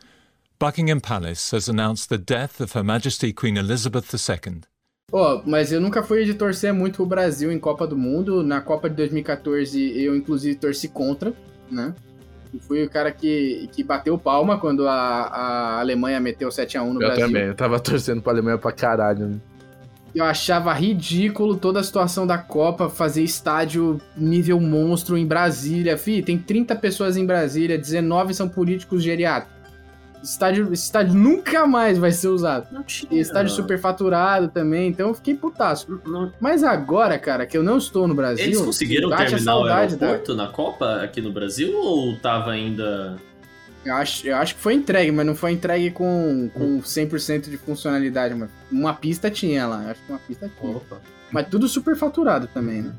[0.64, 4.62] Buckingham Palace has announced the death of Her Majesty Queen Elizabeth II.
[5.12, 8.42] Ó, mas eu nunca fui de torcer muito o Brasil em Copa do Mundo.
[8.42, 11.34] Na Copa de 2014 eu inclusive torci contra,
[11.70, 11.94] né?
[12.54, 16.94] E fui o cara que, que bateu palma quando a, a Alemanha meteu 7x1 no
[16.94, 17.26] Eu Brasil.
[17.28, 19.28] também, eu tava torcendo pra Alemanha pra caralho.
[19.28, 19.42] né?
[20.16, 25.98] Eu achava ridículo toda a situação da Copa, fazer estádio nível monstro em Brasília.
[25.98, 29.63] Fih, tem 30 pessoas em Brasília, 19 são políticos geriátricos.
[30.24, 32.68] Estádio, esse estádio nunca mais vai ser usado.
[32.72, 33.20] Não tinha.
[33.22, 36.00] Estádio superfaturado também, então eu fiquei putaço.
[36.06, 39.96] Não- Mas agora, cara, que eu não estou no Brasil, Eles conseguiram terminar o saudade
[39.98, 43.18] da- aeroporto na Copa aqui no Brasil ou tava ainda.
[43.86, 47.58] Eu acho, eu acho que foi entregue, mas não foi entregue com, com 100% de
[47.58, 48.34] funcionalidade.
[48.34, 50.72] Mas uma pista tinha lá, eu acho que uma pista tinha.
[50.78, 51.02] Opa.
[51.30, 52.94] Mas tudo super faturado também, né?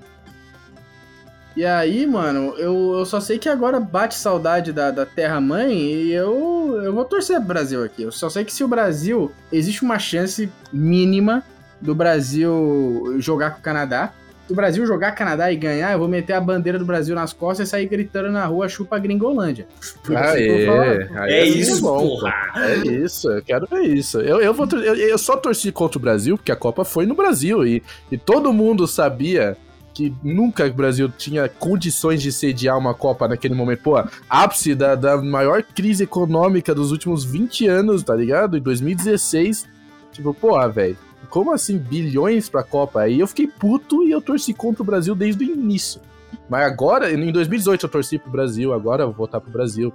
[1.57, 6.13] E aí, mano, eu, eu só sei que agora bate saudade da, da terra-mãe e
[6.13, 8.03] eu, eu vou torcer pro Brasil aqui.
[8.03, 9.31] Eu só sei que se o Brasil.
[9.53, 11.45] Existe uma chance mínima
[11.81, 14.13] do Brasil jogar com o Canadá.
[14.47, 17.33] Se o Brasil jogar Canadá e ganhar, eu vou meter a bandeira do Brasil nas
[17.33, 19.67] costas e sair gritando na rua chupa Gringolândia.
[20.15, 22.19] Aê, aí É isso, bom!
[22.57, 24.21] É isso, eu quero ver isso.
[24.21, 27.15] Eu, eu, vou, eu, eu só torci contra o Brasil porque a Copa foi no
[27.15, 29.57] Brasil e, e todo mundo sabia
[29.95, 33.83] que nunca o Brasil tinha condições de sediar uma Copa naquele momento.
[33.83, 38.59] Pô, ápice da, da maior crise econômica dos últimos 20 anos, tá ligado?
[38.59, 39.67] Em 2016.
[40.13, 40.99] Tipo, porra, velho,
[41.31, 43.03] como assim bilhões pra Copa?
[43.03, 46.01] Aí eu fiquei puto e eu torci contra o Brasil desde o início.
[46.49, 49.93] Mas agora, em 2018 eu torci pro Brasil, agora eu vou voltar pro Brasil.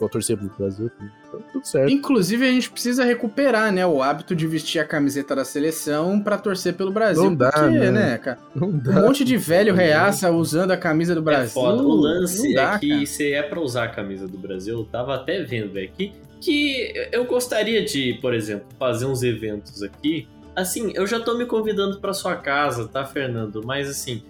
[0.00, 0.90] Vou torcer pro Brasil.
[1.28, 1.92] Então, tudo certo.
[1.92, 6.38] Inclusive, a gente precisa recuperar, né, o hábito de vestir a camiseta da seleção pra
[6.38, 7.22] torcer pelo Brasil.
[7.22, 7.90] Não dá, porque, né?
[7.90, 8.38] né, cara?
[8.56, 8.92] Não Um dá.
[9.02, 11.52] monte de velho reaça usando a camisa do É Brasil.
[11.52, 11.82] foda.
[11.82, 13.06] O lance dá, é que cara.
[13.06, 17.26] se é pra usar a camisa do Brasil, eu tava até vendo aqui que eu
[17.26, 20.26] gostaria de, por exemplo, fazer uns eventos aqui.
[20.56, 23.62] Assim, eu já tô me convidando pra sua casa, tá, Fernando?
[23.64, 24.22] Mas assim,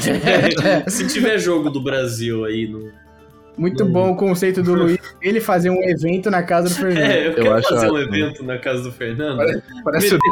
[0.00, 2.92] tiver, se tiver jogo do Brasil aí no.
[3.56, 4.98] Muito bom o conceito do Luiz.
[5.22, 6.98] Ele fazer um evento na casa do Fernando.
[7.10, 8.14] É, eu, Eu quero acho fazer um ótimo.
[8.16, 9.62] evento na casa do Fernando.
[9.84, 10.18] Parece o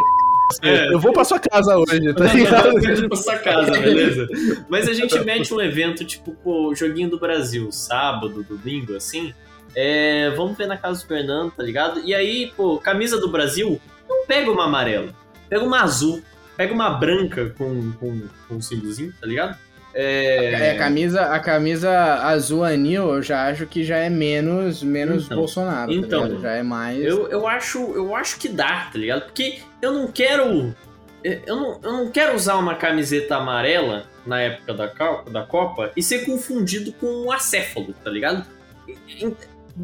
[0.61, 0.93] É.
[0.93, 2.73] Eu vou pra sua casa hoje, tá Não, ligado?
[2.75, 4.29] não, não, pra sua casa, beleza?
[4.69, 9.33] Mas a gente mete um evento, tipo, pô, joguinho do Brasil, sábado, domingo, assim.
[9.75, 12.01] É, vamos ver na casa do Fernando, tá ligado?
[12.05, 15.15] E aí, pô, camisa do Brasil, não pega uma amarela,
[15.49, 16.21] pega uma azul,
[16.55, 19.57] pega uma branca com, com, com um símbolozinho, tá ligado?
[19.95, 21.91] É, a camisa, a camisa
[22.25, 25.89] azul anil, eu já acho que já é menos, menos Então, Bolsonaro.
[25.93, 26.41] tá então, ligado?
[26.43, 27.05] já é mais.
[27.05, 29.25] Eu, eu, acho, eu acho que dá, tá ligado?
[29.27, 30.75] Porque eu não quero.
[31.23, 34.87] Eu não, eu não quero usar uma camiseta amarela na época da,
[35.31, 38.45] da Copa e ser confundido com um acéfalo, tá ligado?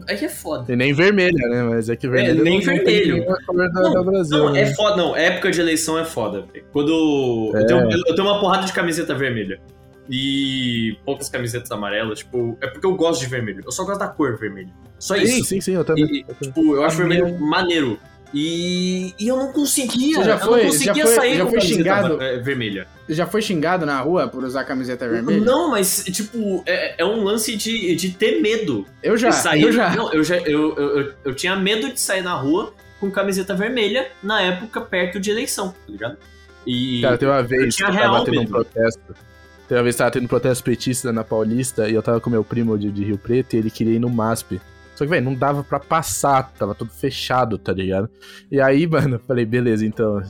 [0.08, 0.70] Aí é foda.
[0.72, 1.62] E nem vermelha, né?
[1.62, 3.24] Mas é que vermelha nem não, vermelho.
[3.24, 4.62] da, Não, da Brasil, Não, né?
[4.62, 5.16] é foda, não.
[5.16, 6.42] Época de eleição é foda.
[6.52, 6.64] velho.
[6.72, 7.52] Quando.
[7.54, 7.64] Eu, É.
[7.66, 9.60] tenho, eu tenho uma porrada de camiseta vermelha.
[10.10, 12.56] E poucas camisetas amarelas, tipo.
[12.60, 13.62] É porque eu gosto de vermelho.
[13.64, 14.70] Eu só gosto da cor vermelho.
[14.98, 15.44] Só Sim, isso.
[15.44, 16.04] sim, sim, eu também.
[16.04, 17.98] E, tipo, eu acho vermelho maneiro.
[18.34, 20.16] E, e eu não conseguia.
[20.18, 22.22] Você já eu foi- não conseguia já foi- sair já com foi camiseta xingado?
[22.22, 22.86] eh, vermelha.
[23.08, 25.40] Já foi xingado na rua por usar camiseta vermelha?
[25.44, 29.62] Não, mas, tipo, é, é um lance de, de ter medo Eu já, de sair.
[29.62, 29.94] eu já.
[29.96, 33.54] Não, eu, já eu, eu, eu, eu tinha medo de sair na rua com camiseta
[33.54, 36.16] vermelha na época perto de eleição, tá ligado?
[36.66, 37.00] E.
[37.00, 39.14] Cara, tem uma vez que tinha eu tava tendo um protesto.
[39.68, 42.42] Tem uma vez que tava tendo protesto petista na Paulista e eu tava com meu
[42.42, 44.58] primo de, de Rio Preto e ele queria ir no MASP.
[44.96, 48.08] Só que, velho, não dava pra passar, tava tudo fechado, tá ligado?
[48.50, 50.22] E aí, mano, eu falei, beleza, então.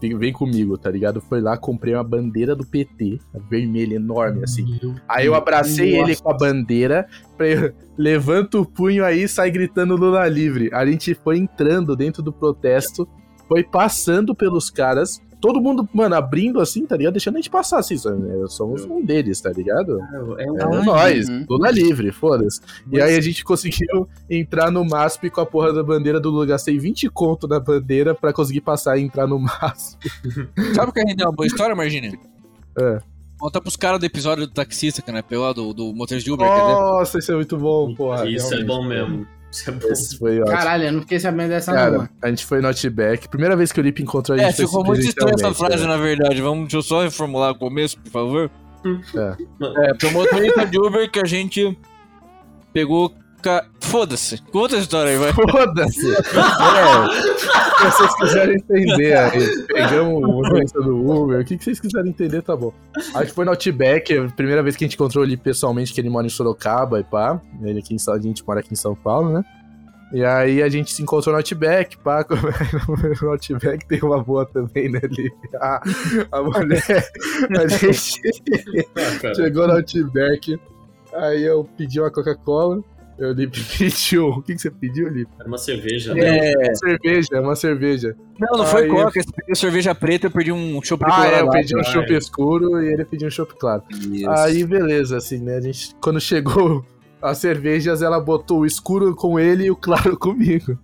[0.00, 1.20] vem, comigo, tá ligado?
[1.20, 4.80] Foi lá, comprei uma bandeira do PT, vermelha, enorme, assim.
[5.06, 7.06] Aí eu abracei ele com a bandeira,
[7.36, 10.70] falei, levanta o punho aí e sai gritando Lula livre.
[10.72, 13.06] A gente foi entrando dentro do protesto,
[13.46, 17.14] foi passando pelos caras, todo mundo, mano, abrindo assim, tá ligado?
[17.14, 17.96] Deixando a gente passar, assim,
[18.48, 20.00] somos um deles, tá ligado?
[20.38, 21.44] É um É nós, uhum.
[21.48, 22.60] Lula livre, foda-se.
[22.90, 26.46] E aí a gente conseguiu entrar no MASP com a porra da bandeira do Lula.
[26.46, 30.10] Gastei 20 conto na bandeira pra conseguir passar e entrar no MASP.
[30.74, 32.18] Sabe o que rendeu uma boa história, Margine?
[32.78, 32.98] É.
[33.38, 35.22] Conta pros caras do episódio do taxista, que né?
[35.22, 36.72] Pegou do, do motorista de Uber, quer dizer?
[36.72, 38.28] Nossa, isso é muito bom, porra.
[38.28, 38.66] Isso é realmente.
[38.66, 39.37] bom mesmo.
[39.50, 39.88] Isso é bom.
[39.88, 40.56] Esse foi ótimo.
[40.56, 42.08] Caralho, eu não fiquei sabendo dessa não, Cara, mano.
[42.22, 43.28] a gente foi no Outback.
[43.28, 45.82] Primeira vez que o Lip encontrou a É, gente foi ficou muito estranha essa frase,
[45.82, 45.88] né?
[45.88, 46.40] na verdade.
[46.42, 48.50] Vamos, deixa eu só reformular o começo, por favor.
[48.84, 49.88] É.
[49.90, 51.76] É, pro motorista de Uber que a gente
[52.72, 53.12] pegou.
[53.80, 54.42] Foda-se.
[54.52, 55.32] Conta a história aí, vai.
[55.32, 56.06] Foda-se!
[57.80, 62.10] É, se vocês quiserem entender aí, pegamos o do Uber, o que, que vocês quiserem
[62.10, 62.72] entender, tá bom.
[63.14, 66.00] A gente foi no Outback, a primeira vez que a gente encontrou ele pessoalmente, que
[66.00, 67.40] ele mora em Sorocaba e pá.
[67.62, 69.44] Ele aqui em São, a gente mora aqui em São Paulo, né?
[70.12, 72.26] E aí a gente se encontrou no Outback, pá.
[73.22, 75.56] No Outback tem uma boa também, né, Lipe?
[75.60, 75.80] A,
[76.32, 77.08] a mulher,
[77.60, 78.20] a gente
[78.96, 80.58] Ah, chegou no Outback,
[81.14, 82.82] aí eu pedi uma Coca-Cola,
[83.18, 84.28] eu Lipe pediu.
[84.28, 85.30] O que, que você pediu, Lipe?
[85.38, 86.14] Era uma cerveja.
[86.14, 86.50] né?
[86.52, 86.56] É.
[86.56, 88.16] Uma cerveja, uma cerveja.
[88.38, 89.20] Não, não foi Aí- coca.
[89.22, 91.84] Você pediu cerveja preta, eu perdi um chopp de Ah, é, eu pedi um ah,
[91.84, 92.16] chopp é.
[92.18, 93.82] escuro e ele pediu um chopp claro.
[94.12, 94.30] Isso.
[94.30, 95.56] Aí, beleza, assim, né?
[95.56, 96.84] A gente, quando chegou
[97.20, 100.78] as cervejas, ela botou o escuro com ele e o claro comigo.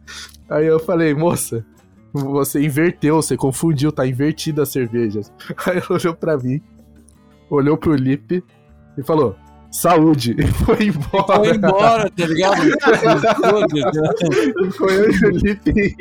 [0.49, 1.65] Aí eu falei, moça,
[2.13, 5.33] você inverteu, você confundiu, tá invertida as cervejas.
[5.67, 6.61] Aí ela olhou pra mim,
[7.49, 8.43] olhou pro Lipe
[8.99, 9.37] e falou,
[9.75, 11.45] saúde, e foi embora.
[11.45, 12.63] Foi embora, tá ligado?
[14.77, 15.97] Foi eu e o Lipe.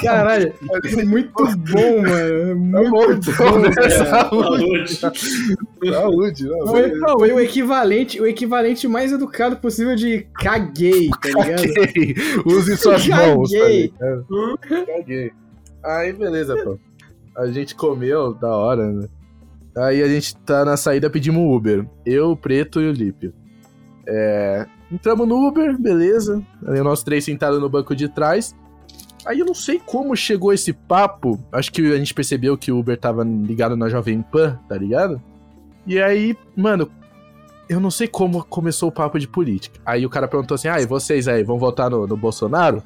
[0.00, 0.52] Caralho,
[0.98, 2.56] é muito bom, mano.
[2.56, 3.58] Bom, Muito bom.
[3.58, 3.68] né?
[3.78, 5.20] É, Saúde, saúde.
[5.90, 6.44] saúde.
[6.44, 11.74] não, Foi, foi o equivalente, o equivalente mais educado possível de caguei, tá ligado?
[11.74, 12.14] Caguei.
[12.46, 13.34] Use suas Caguei.
[13.34, 13.50] mãos.
[13.50, 14.26] tá ligado?
[14.86, 15.32] Caguei.
[15.84, 16.78] Aí, beleza, pô.
[17.36, 19.06] A gente comeu, da hora, né?
[19.76, 21.86] Aí a gente tá na saída, pedimos Uber.
[22.04, 23.32] Eu, o Preto e o Lípio.
[24.06, 24.66] É...
[24.90, 26.42] Entramos no Uber, beleza.
[26.66, 28.54] Aí nós três sentados no banco de trás.
[29.24, 31.38] Aí eu não sei como chegou esse papo.
[31.52, 35.22] Acho que a gente percebeu que o Uber tava ligado na Jovem Pan, tá ligado?
[35.86, 36.90] E aí, mano,
[37.68, 39.78] eu não sei como começou o papo de política.
[39.86, 42.82] Aí o cara perguntou assim: ah, e vocês aí, vão votar no, no Bolsonaro?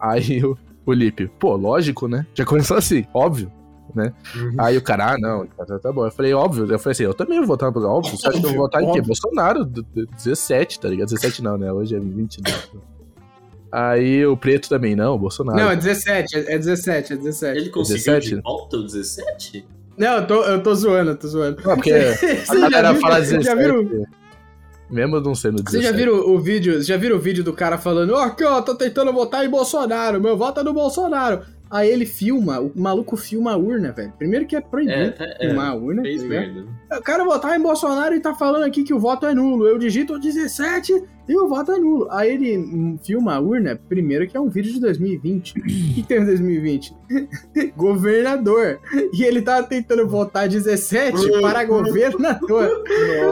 [0.00, 2.26] Aí o, o Lipe, pô, lógico, né?
[2.34, 3.52] Já começou assim, óbvio.
[3.94, 4.12] Né?
[4.36, 4.54] Uhum.
[4.58, 6.04] Aí o cara, ah, não, tá, tá, tá bom.
[6.06, 6.70] Eu falei, óbvio.
[6.70, 8.16] Eu falei assim, eu também vou votar no óbvio.
[8.16, 8.90] Você acha que eu vou votar em quê?
[8.90, 9.06] Óbvio.
[9.06, 11.08] Bolsonaro, do- do- 17, tá ligado?
[11.08, 11.72] 17 não, né?
[11.72, 12.70] Hoje é 22.
[13.70, 15.58] Aí o preto também, não, Bolsonaro.
[15.58, 17.58] Não, é 17, é é 17, é 17.
[17.60, 18.34] Ele conseguiu 17?
[18.36, 19.66] de volta o 17?
[19.96, 21.56] Não, eu tô, eu tô zoando, eu tô zoando.
[21.64, 21.90] Não, porque
[22.48, 23.56] a galera viram- fala já 17.
[23.56, 24.06] viram,
[24.90, 25.70] Mesmo não sendo 17.
[25.70, 26.80] Vocês já viram o vídeo?
[26.82, 30.18] Já viram o vídeo do cara falando, ó, aqui, ó, tô tentando votar em Bolsonaro,
[30.18, 31.42] meu voto é no Bolsonaro.
[31.70, 34.12] Aí ele filma, o maluco filma a urna, velho.
[34.16, 36.02] Primeiro que é proibido É, é, filmar a urna.
[36.02, 36.66] Fez tá merda.
[36.90, 39.66] Eu quero votar em Bolsonaro e tá falando aqui que o voto é nulo.
[39.66, 42.08] Eu digito 17 e o voto é nulo.
[42.10, 45.58] Aí ele hum, filma a urna, primeiro que é um vídeo de 2020.
[45.58, 45.62] O
[45.94, 46.96] que tem em 2020?
[47.76, 48.80] governador.
[49.12, 52.84] E ele tava tentando votar 17 para governador.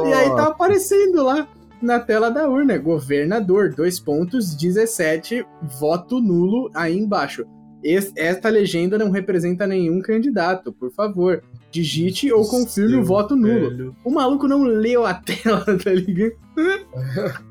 [0.07, 1.49] E aí tá aparecendo lá
[1.81, 5.47] na tela da urna, governador, dois pontos, 17,
[5.79, 7.47] voto nulo aí embaixo.
[7.87, 11.43] Es- Esta legenda não representa nenhum candidato, por favor.
[11.71, 13.95] Digite ou confirme o voto nulo.
[14.05, 16.33] O maluco não leu a tela, tá ligado?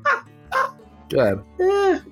[1.10, 2.02] Cara, Caralho.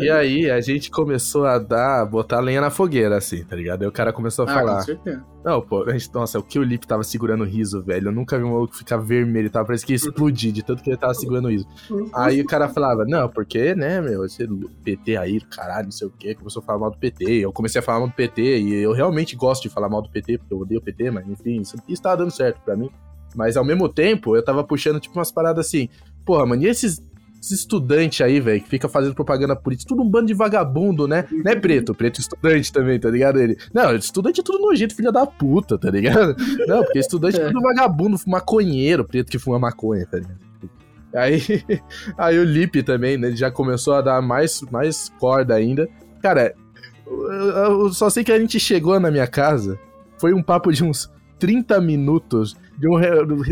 [0.00, 3.82] E aí a gente começou a dar, botar lenha na fogueira, assim, tá ligado?
[3.82, 4.74] Aí o cara começou a Ah, falar.
[4.76, 5.24] com certeza.
[5.44, 8.08] Não, pô, a gente, nossa, o que o Lip tava segurando o riso, velho.
[8.08, 10.90] Eu nunca vi um maluco ficar vermelho, tava parece que ia explodir de tanto que
[10.90, 11.66] ele tava segurando o riso.
[12.14, 14.46] Aí o cara falava, não, porque, né, meu, esse
[14.84, 17.24] PT aí, caralho, não sei o quê, começou a falar mal do PT.
[17.44, 20.10] Eu comecei a falar mal do PT e eu realmente gosto de falar mal do
[20.10, 22.88] PT, porque eu odeio o PT, mas enfim, isso, isso tava dando certo pra mim.
[23.34, 25.88] Mas ao mesmo tempo, eu tava puxando, tipo, umas paradas assim,
[26.24, 27.02] porra, mano, e esses.
[27.42, 31.26] Esses estudantes aí, velho, que fica fazendo propaganda política, tudo um bando de vagabundo, né?
[31.28, 33.40] Não é preto, preto estudante também, tá ligado?
[33.40, 36.36] Ele, não, estudante é tudo nojento, filha da puta, tá ligado?
[36.68, 40.38] Não, porque estudante é tudo vagabundo, maconheiro, preto que fuma maconha, tá ligado?
[41.12, 41.42] Aí,
[42.16, 43.26] aí o Lipe também, né?
[43.26, 45.88] Ele já começou a dar mais, mais corda ainda.
[46.22, 46.54] Cara,
[47.04, 49.76] eu só sei que a gente chegou na minha casa,
[50.16, 51.10] foi um papo de uns
[51.40, 52.88] 30 minutos de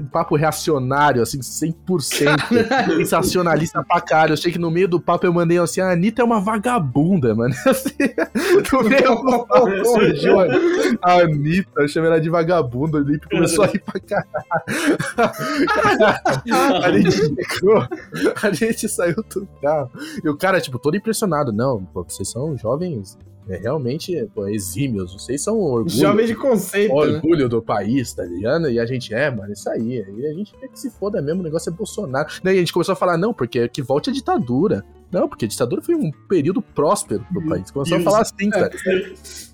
[0.00, 2.96] um, papo reacionário, assim, 100%.
[2.96, 4.30] sensacionalista pra caralho.
[4.30, 7.32] Eu achei que no meio do papo eu mandei assim: a Anitta é uma vagabunda,
[7.32, 7.54] mano.
[7.70, 7.94] Assim,
[8.72, 10.46] no meio do papo surgiu a
[11.02, 12.98] a Anitta, eu chamei ela de vagabunda.
[12.98, 14.34] O Lipe começou a rir pra caralho.
[16.82, 17.88] a gente chegou,
[18.42, 19.90] a gente saiu do carro.
[20.24, 21.52] E o cara, tipo, todo impressionado.
[21.52, 23.16] Não, pô, vocês são jovens
[23.48, 25.12] é, realmente pô, exímios.
[25.12, 25.90] Vocês são orgulho.
[25.90, 27.00] Jovem de conceito, né?
[27.00, 28.70] Orgulho do país, tá ligado?
[28.70, 30.04] E a gente, é, mano, isso aí.
[30.16, 32.28] E a gente quer que se foda mesmo, o negócio é Bolsonaro.
[32.42, 34.84] Daí a gente começou a falar, não, porque que volte a ditadura.
[35.10, 37.70] Não, porque a ditadura foi um período próspero pro país.
[37.70, 38.70] Começou a falar assim, cara.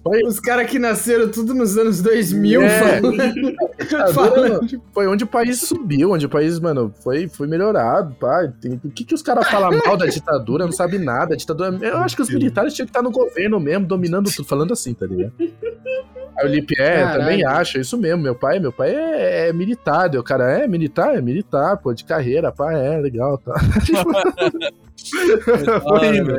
[0.09, 3.01] Foi, Os caras que nasceram tudo nos anos 2000 É.
[3.01, 3.17] falando,
[3.79, 8.15] ditadura falando de foi onde o país subiu, onde o país, mano, foi, foi melhorado,
[8.21, 8.47] pá.
[8.61, 10.65] Tem- o que, que os caras falam mal da ditadura?
[10.65, 11.35] Não sabe nada.
[11.35, 11.77] A ditadura.
[11.81, 14.95] Eu acho que os militares tinham que estar no governo mesmo, dominando tudo, falando assim,
[14.95, 15.33] tá ligado?
[16.39, 17.21] Aí o Lipe, é, Caralho.
[17.21, 18.23] também acho, isso mesmo.
[18.23, 20.15] Meu pai, meu pai é, é militar.
[20.17, 23.55] O cara é militar, é militar, pô, de carreira, pá, é, legal, tá.
[25.83, 26.35] foi indo.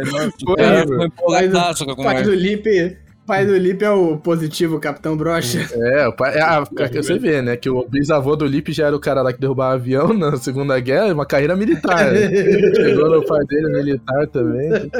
[0.47, 2.35] O cara ficou empolgadaço com a O pai do conversa.
[2.35, 2.97] Lipe.
[3.27, 5.59] Pai do Lipe é o positivo, Capitão Brocha.
[5.73, 8.95] É, o pai, é, a- você vê, né, que o bisavô do Lipe já era
[8.95, 12.11] o cara lá que derrubava avião na Segunda Guerra, uma carreira militar.
[12.11, 12.29] né?
[12.73, 14.69] Chegou no pai dele militar também.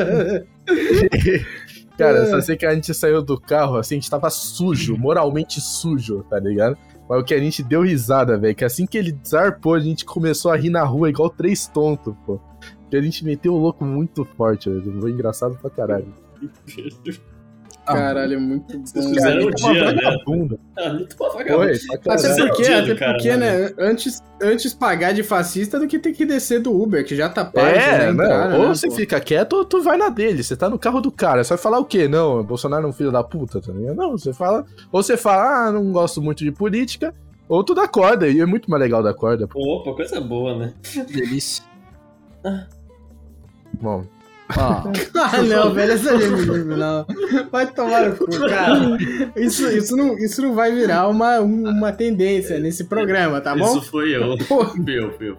[1.98, 5.60] Cara, só sei que a gente saiu do carro, assim, a gente tava sujo, moralmente
[5.60, 6.78] sujo, tá ligado?
[7.10, 10.06] Mas o que a gente deu risada, velho, que assim que ele zarpou, a gente
[10.06, 12.40] começou a rir na rua igual três tontos, pô.
[12.92, 15.02] Que a gente meteu o louco muito forte, velho.
[15.02, 16.14] Foi engraçado pra caralho.
[17.94, 18.86] Caralho, é muito bom.
[18.86, 20.02] fizeram Cara, um dia, uma né?
[20.04, 20.60] vagabunda.
[20.78, 21.64] Ah, muito pra vagabundo.
[21.64, 22.22] Foi, pra Até caralho.
[22.22, 23.58] Fizeram porque, o dia até cara, porque, né?
[23.60, 27.30] né, antes, antes pagar de fascista do que ter que descer do Uber, que já
[27.30, 27.68] tá pago.
[27.68, 28.96] É, não, entraram, ou né, você pô?
[28.96, 30.44] fica quieto ou tu vai na dele.
[30.44, 31.44] Você tá no carro do cara.
[31.44, 32.08] Você vai falar o quê?
[32.08, 33.96] Não, Bolsonaro é um filho da puta, tá ligado?
[33.96, 34.66] Não, você fala.
[34.92, 37.14] Ou você fala, ah, não gosto muito de política.
[37.50, 38.28] Ou tu dá corda.
[38.28, 39.48] E é muito mais legal dar corda.
[39.48, 39.60] pô.
[39.60, 40.74] Opa, coisa boa, né?
[41.10, 41.64] Delícia.
[43.82, 44.06] Bom,
[44.50, 44.84] Ah,
[45.16, 47.06] Ah, não, velho, essa gente não.
[47.52, 48.98] Vai tomar no cu, cara.
[49.36, 53.66] Isso, isso, não, isso não vai virar uma, uma tendência nesse programa, tá bom?
[53.78, 54.38] Isso foi eu.
[54.48, 55.38] Pô, Fui eu, fui eu.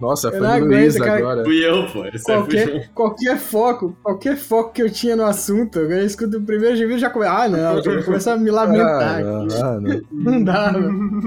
[0.00, 1.16] nossa, Eu foi o aguento, Luiz cara.
[1.18, 1.44] agora.
[1.44, 2.04] Fui eu, pô.
[2.04, 2.12] Eu.
[2.22, 6.92] qualquer, qualquer foco, qualquer foco que eu tinha no assunto, eu escuto o primeiro vídeo
[6.92, 7.26] e já come...
[7.26, 9.20] Ah, não, já começa a me lamentar.
[9.20, 10.02] Ah, não, ah, não.
[10.12, 11.22] Não dá, mano.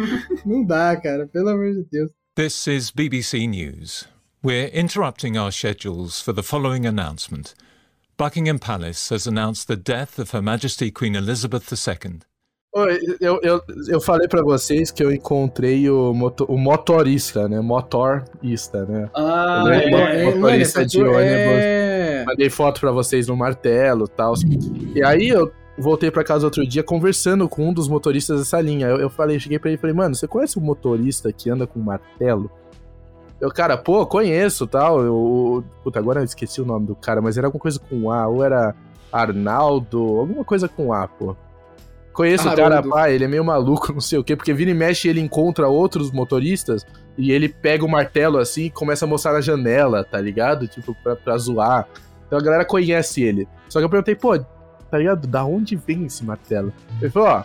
[0.45, 2.11] Não dá, cara, pelo amor de Deus.
[2.35, 4.07] This is BBC News.
[4.41, 7.53] We're interrupting our schedules for the following announcement.
[8.15, 12.19] Buckingham Palace has announced the death of Her Majesty Queen Elizabeth II.
[12.73, 17.59] Oi, Eu, eu, eu falei pra vocês que eu encontrei o, moto, o motorista, né?
[17.59, 19.09] Motorista, né?
[19.13, 20.21] Ah, é é.
[20.21, 21.19] É, motorista essa de ônibus.
[21.25, 22.23] é...
[22.25, 24.33] Mandei foto pra vocês no martelo e tal.
[24.95, 28.87] E aí eu voltei pra casa outro dia conversando com um dos motoristas dessa linha.
[28.87, 31.67] Eu, eu falei, cheguei pra ele e falei, mano, você conhece o motorista que anda
[31.67, 32.49] com martelo?
[33.39, 35.01] Eu, cara, pô, conheço tal.
[35.01, 38.27] Eu, puta, agora eu esqueci o nome do cara, mas era alguma coisa com A,
[38.27, 38.75] ou era
[39.11, 41.35] Arnaldo, alguma coisa com A, pô.
[42.13, 44.73] Conheço o cara, pá, ele é meio maluco, não sei o quê, porque vira e
[44.73, 46.85] mexe ele encontra outros motoristas
[47.17, 50.67] e ele pega o martelo assim e começa a mostrar na janela, tá ligado?
[50.67, 51.87] Tipo, pra, pra zoar.
[52.27, 53.47] Então a galera conhece ele.
[53.69, 55.27] Só que eu perguntei, pô, tá ligado?
[55.27, 56.73] Da onde vem esse martelo?
[57.01, 57.43] Ele falou, ó,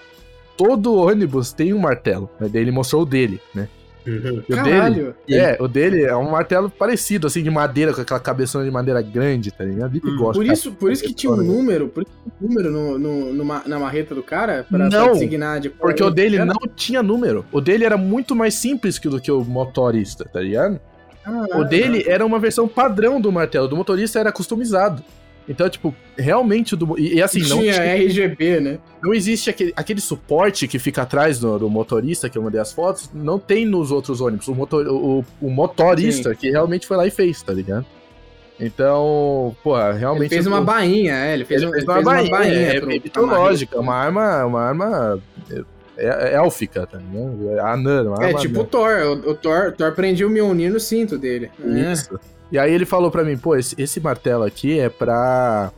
[0.56, 2.28] todo ônibus tem um martelo.
[2.40, 3.68] Daí ele mostrou o dele, né?
[4.06, 5.14] E o dele, Caralho.
[5.30, 9.00] é, o dele é um martelo parecido, assim, de madeira, com aquela cabeçona de madeira
[9.00, 9.96] grande, tá ligado?
[9.96, 10.34] Hum, gosta.
[10.34, 10.52] Por cara.
[10.52, 13.32] isso, por isso que tinha um número, por isso que tinha um número no, no-
[13.32, 16.52] numa- na marreta do cara, pra, Não, pra designar de Porque o dele cara.
[16.52, 17.44] não tinha número.
[17.50, 20.78] O dele era muito mais simples que o do que o motorista, tá ligado?
[21.24, 25.02] Ah, O dele era uma versão padrão do martelo, do motorista era customizado.
[25.48, 26.98] Então, tipo, realmente o do.
[26.98, 28.78] E, e assim, não, tinha tinha- RGB, né?
[29.02, 32.72] não existe aquele, aquele suporte que fica atrás do, do motorista, que eu mandei as
[32.72, 34.48] fotos, não tem nos outros ônibus.
[34.48, 37.84] O, motor, o, o motorista que realmente foi lá e fez, tá ligado?
[38.58, 40.22] Então, pô, realmente.
[40.22, 42.80] Ele fez uma bainha, é, ele fez, ele fez ele uma bainha, é, pro- é
[42.80, 45.20] pra mitológica, uma arma, uma arma
[45.98, 47.50] é, é élfica, tá ligado?
[47.50, 48.90] É anã, uma É tipo o Thor,
[49.26, 51.50] o, o Thor, Thor prendia o Mjolnir no cinto dele.
[51.62, 51.68] É.
[52.54, 55.72] E aí ele falou pra mim, pô, esse, esse martelo aqui é pra,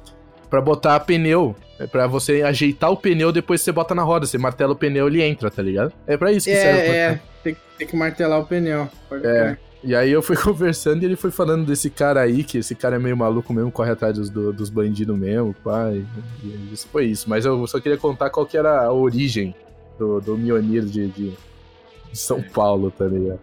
[0.51, 1.57] pra botar pneu.
[1.78, 4.27] É pra você ajeitar o pneu depois você bota na roda.
[4.27, 5.90] Você martela o pneu, ele entra, tá ligado?
[6.07, 7.15] É pra isso que serve o É, martelo.
[7.15, 8.89] é, tem, tem que martelar o pneu.
[9.09, 9.57] Pode É.
[9.82, 12.97] E aí eu fui conversando e ele foi falando desse cara aí, que esse cara
[12.97, 16.05] é meio maluco mesmo, corre atrás dos, do- dos bandidos mesmo, pai.
[16.44, 17.27] E isso foi isso.
[17.31, 19.55] Mas eu só queria contar qual que era a origem
[19.98, 21.32] do, do Mionir de, de,
[22.12, 23.40] São Paulo, tá ligado?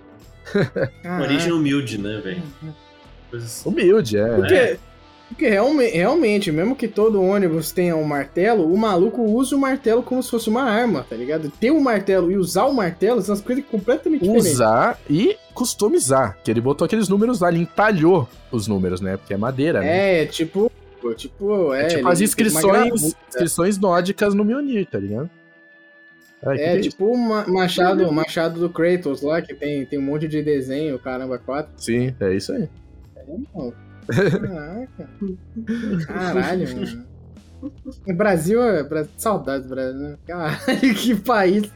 [1.19, 2.43] Origem humilde, né, velho?
[3.33, 3.67] Coisa assim.
[3.69, 4.27] Humilde, é.
[4.35, 4.77] Porque,
[5.29, 10.03] Porque realme- realmente, mesmo que todo ônibus tenha um martelo, o maluco usa o martelo
[10.03, 11.49] como se fosse uma arma, tá ligado?
[11.59, 14.51] Ter um martelo e usar o martelo são as coisas completamente diferentes.
[14.51, 16.37] Usar e customizar.
[16.43, 19.17] Que ele botou aqueles números lá, ele entalhou os números, né?
[19.17, 20.21] Porque é madeira, né?
[20.21, 20.71] É, tipo.
[21.17, 21.81] Tipo, é.
[21.81, 25.29] É tipo as inscrições, inscrições nórdicas no Mjolnir, tá ligado?
[26.45, 30.27] Ai, É, tipo o ma- machado, machado do Kratos lá, que tem, tem um monte
[30.27, 31.71] de desenho, caramba, quatro.
[31.77, 32.69] Sim, é isso aí.
[34.07, 35.09] Caraca.
[36.07, 37.13] Caralho, mano.
[38.05, 38.85] O Brasil é.
[39.17, 40.17] Saudades do Brasil, né?
[40.27, 41.71] Caralho, que país.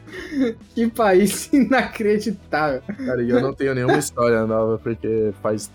[0.74, 2.82] Que país inacreditável.
[2.82, 5.70] Cara, e eu não tenho nenhuma história nova, porque faz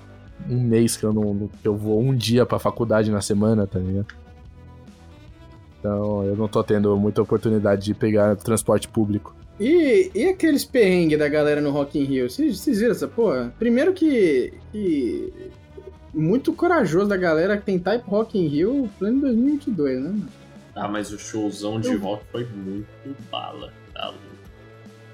[0.48, 1.50] um mês que eu não.
[1.62, 4.14] que eu vou um dia pra faculdade na semana, tá ligado?
[5.80, 9.36] Então eu não tô tendo muita oportunidade de pegar transporte público.
[9.60, 12.30] E, e aqueles perrengues da galera no Rock in Rio?
[12.30, 13.54] Vocês vocês viram essa porra?
[13.60, 15.32] Primeiro que, que...
[16.14, 20.10] Muito corajoso da galera tentar ir pro Rock in Rio pleno 2022, né?
[20.10, 20.28] mano?
[20.76, 22.88] Ah, mas o showzão de rock foi muito
[23.32, 23.72] bala.
[23.94, 24.20] Tá louco.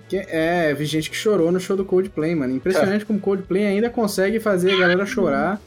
[0.07, 2.53] Que- é, vi gente que chorou no show do Coldplay, mano.
[2.53, 5.59] Impressionante como o Coldplay ainda consegue fazer a galera chorar.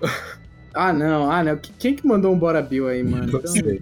[0.76, 1.56] Ah, não, ah, não.
[1.78, 3.30] Quem que mandou um Bora Bill aí, mano?
[3.30, 3.80] Não sei.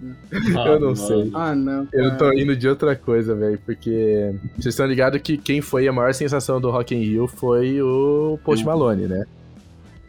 [0.55, 0.95] Ah, Eu não mano.
[0.95, 1.31] sei.
[1.33, 1.87] Ah, não.
[1.91, 2.15] Eu cara.
[2.17, 6.13] tô indo de outra coisa, velho, porque vocês estão ligados que quem foi a maior
[6.13, 9.25] sensação do Rock in Rio foi o Post Malone, né?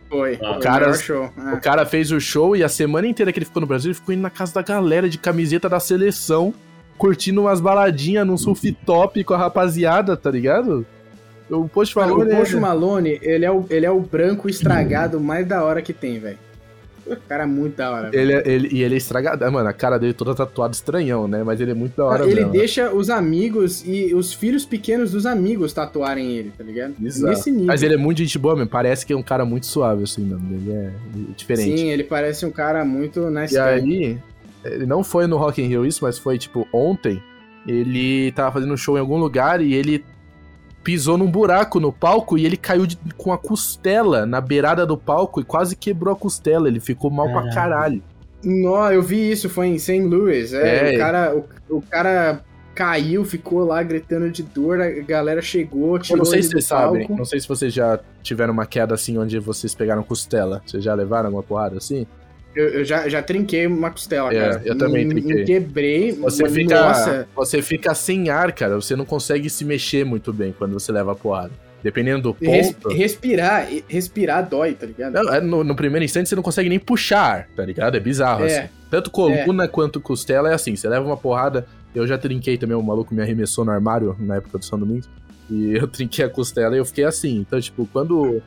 [0.09, 0.39] Foi.
[0.43, 0.93] Ah, o cara-.
[1.37, 1.55] Ah.
[1.55, 3.95] O cara fez o show e a semana inteira que ele ficou no Brasil, ele
[3.95, 6.55] ficou indo na casa da galera de camiseta da seleção,
[6.97, 10.87] curtindo umas baladinhas num surf top com a rapaziada, tá ligado?
[11.51, 15.21] O Post Malone o Post é- Malone, ele é o, ele é o branco estragado
[15.21, 16.39] mais da hora que tem, velho.
[17.29, 18.11] Cara é muito da hora.
[18.13, 19.51] Ele, é- ele, e ele é estragado.
[19.53, 21.43] Mano, a cara dele toda tatuada estranhão, né?
[21.45, 22.51] Mas ele é muito da hora ele mesmo.
[22.53, 26.95] deixa os amigos e os filhos pequenos dos amigos tatuarem ele, tá ligado?
[26.99, 27.35] Bizarro.
[27.35, 27.67] Nesse nível.
[27.67, 28.69] Mas ele é muito gente boa, mesmo.
[28.71, 30.43] Parece que é um cara muito suave, assim, mano.
[30.51, 30.91] Ele é
[31.37, 31.79] diferente.
[31.79, 34.19] Sim, ele parece um cara muito nice E aí,
[34.65, 37.23] ele não foi no Rock in Rio isso, mas foi, tipo, ontem,
[37.67, 40.05] ele tava fazendo um show em algum lugar e ele
[40.85, 44.97] pisou num buraco no palco e ele caiu de- com a costela na beirada do
[44.97, 46.69] palco e quase quebrou a costela.
[46.69, 48.02] Ele ficou mal pra caralho.
[48.44, 50.01] Nó, eu vi isso, foi em St.
[50.02, 50.52] Louis.
[50.52, 50.94] É, É.
[50.94, 51.35] o, cara,
[51.70, 52.40] o, o cara
[52.74, 56.51] caiu, ficou lá gritando de dor, a galera chegou, Eu tirou não sei ele se
[56.51, 60.61] vocês sabem, não sei se vocês já tiveram uma queda assim onde vocês pegaram costela.
[60.66, 62.06] Vocês já levaram uma porrada assim?
[62.55, 64.63] Eu, eu já, já trinquei uma costela, É, cara.
[64.65, 65.45] eu também Me- me trinquei.
[65.45, 66.13] quebrei.
[66.13, 68.75] Você fica, Nossa, você fica sem ar, cara.
[68.77, 71.51] Você não consegue se mexer muito bem quando você leva a porrada.
[71.83, 72.95] Dependendo do res- ponto.
[72.97, 75.17] respirar, respirar dói, tá ligado?
[75.29, 77.95] É, no, no primeiro instante você não consegue nem puxar, ar, tá ligado?
[77.97, 78.59] É bizarro, É.
[78.61, 78.69] assim.
[78.91, 80.75] Tanto coluna quanto costela é assim.
[80.77, 81.67] Você leva uma porrada.
[81.95, 85.09] Eu já trinquei também, o maluco me arremessou no armário na época do São Domingos.
[85.51, 87.39] E eu trinquei a costela e eu fiquei assim.
[87.47, 88.41] Então, tipo, quando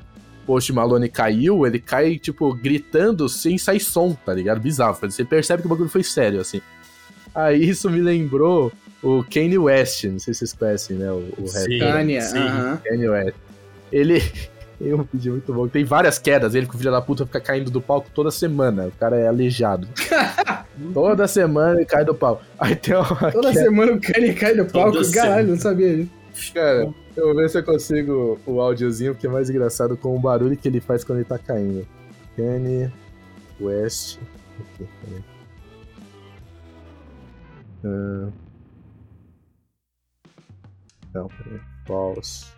[0.48, 4.62] Post Malone caiu, ele cai, tipo, gritando sem sair som, tá ligado?
[4.62, 4.98] Bizarro.
[5.02, 6.62] Você percebe que o bagulho foi sério, assim.
[7.36, 8.72] Aí isso me lembrou
[9.04, 10.06] o Kanye West.
[10.06, 11.12] Não sei se vocês conhecem, né?
[11.12, 11.64] O, o rapper.
[11.64, 12.38] Sim, Tânia, sim.
[12.38, 12.82] aham.
[12.84, 13.36] Kanye West.
[13.92, 14.24] Ele.
[14.80, 15.68] Tem um vídeo muito bom.
[15.68, 16.54] Tem várias quedas.
[16.54, 18.86] Ele, com o filho da puta, fica caindo do palco toda semana.
[18.86, 19.88] O cara é aleijado.
[20.94, 22.44] toda semana ele cai do palco.
[22.60, 23.64] Aí tem uma Toda queda.
[23.64, 24.92] semana o Kanye cai do palco.
[24.92, 26.12] Toda Caralho, não sabia disso.
[26.54, 30.20] Cara, eu vou ver se eu consigo o áudiozinho, que é mais engraçado com o
[30.20, 31.88] barulho que ele faz quando ele tá caindo.
[32.36, 32.92] Kanye
[33.60, 34.20] West.
[34.60, 35.24] Aqui, peraí.
[37.86, 38.30] Ah.
[41.14, 41.60] Não, peraí.
[41.86, 42.58] False.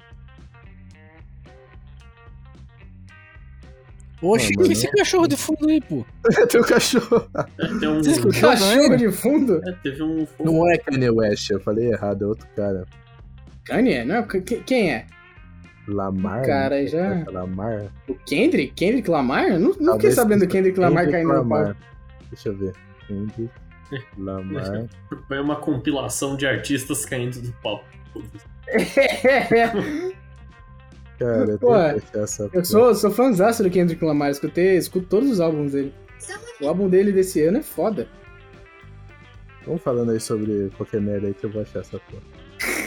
[4.21, 4.97] Oxe, Não, que esse mano.
[4.97, 6.05] cachorro de fundo aí, pô?
[6.49, 7.29] tem um cachorro.
[7.57, 8.03] É, tem um...
[8.03, 8.41] Você escutou?
[8.41, 9.61] Cachorro de fundo?
[9.65, 10.27] É, teve um...
[10.43, 12.85] Não é Kanye West, eu falei errado, é outro cara.
[13.69, 14.03] Kanye?
[14.05, 15.05] Não, que- que- quem é?
[15.87, 16.45] Lamar?
[16.45, 17.87] Cara, já- Lamar?
[18.07, 18.73] O Kendrick?
[18.73, 19.59] Kendrick Lamar?
[19.59, 21.63] Não, não fiquei sabendo do Kendrick Lamar Kendrick caindo no palco.
[21.69, 21.77] Lamar.
[22.29, 22.73] Deixa eu ver.
[23.07, 23.49] Kendrick
[24.17, 24.85] Lamar.
[25.27, 27.85] Foi uma compilação de artistas caindo do palco.
[31.19, 32.65] Cara, eu Pô, tenho que achar essa Eu porra.
[32.65, 35.93] sou, sou fãzaço do Kendrick Lamar, escutei, escuto todos os álbuns dele.
[36.61, 38.07] O álbum dele desse ano é foda.
[39.65, 42.21] Vamos falando aí sobre qualquer merda aí que eu vou achar essa porra.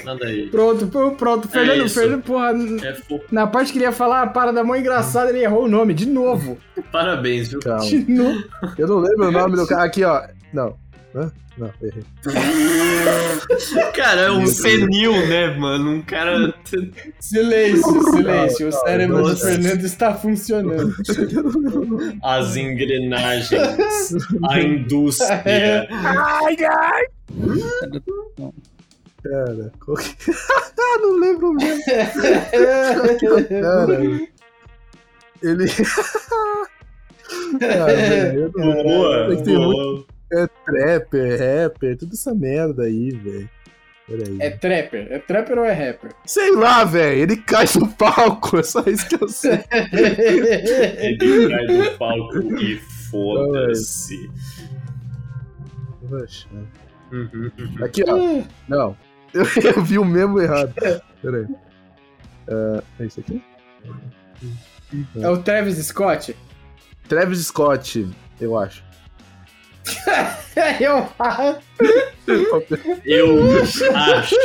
[0.04, 0.48] Nada aí.
[0.48, 0.86] Pronto,
[1.16, 1.48] pronto.
[1.48, 1.98] Fernando, isso.
[1.98, 2.52] Fernando, porra,
[2.84, 3.24] É fofo.
[3.30, 6.06] na parte que ele ia falar a parada mão engraçada, ele errou o nome, de
[6.06, 6.58] novo.
[6.90, 7.60] Parabéns, viu?
[7.60, 7.82] Calma.
[7.84, 8.42] De novo.
[8.78, 9.84] Eu não lembro o nome do cara.
[9.84, 10.22] Aqui, ó.
[10.52, 10.76] Não.
[11.14, 11.30] Hã?
[11.58, 12.02] Não, errei.
[13.94, 15.90] Cara, é um senil, né, mano?
[15.96, 16.54] Um cara.
[17.20, 18.68] Silêncio, silêncio.
[18.68, 19.48] O cérebro do Nossa.
[19.48, 20.94] Fernando está funcionando.
[22.22, 24.14] As engrenagens.
[24.48, 25.86] A indústria.
[29.22, 30.16] Cara, qual que...
[31.00, 31.82] não lembro mesmo.
[33.60, 34.04] Cara,
[35.42, 35.66] ele.
[37.62, 40.04] Ah, velho, eu não- Boa, É boa.
[40.32, 43.48] É trapper, rapper, tudo essa merda aí, velho.
[44.06, 44.36] Peraí.
[44.40, 45.06] É trapper?
[45.10, 46.10] É trapper ou é rapper?
[46.26, 47.22] Sei lá, velho.
[47.22, 49.64] Ele cai no palco, é só isso que eu sei.
[49.92, 52.76] Ele cai do palco e
[53.10, 54.30] foda-se.
[56.08, 56.48] Poxa.
[57.12, 57.50] Uhum.
[57.82, 58.42] Aqui, ó.
[58.68, 58.96] Não.
[59.34, 59.44] Eu,
[59.76, 60.72] eu vi o mesmo errado.
[61.22, 61.46] Peraí.
[62.48, 63.42] É, é isso aqui?
[65.20, 66.36] É o Travis Scott?
[67.08, 68.08] Travis Scott,
[68.40, 68.82] eu acho.
[70.84, 71.08] Eu
[73.04, 73.36] Eu
[73.96, 74.36] acho.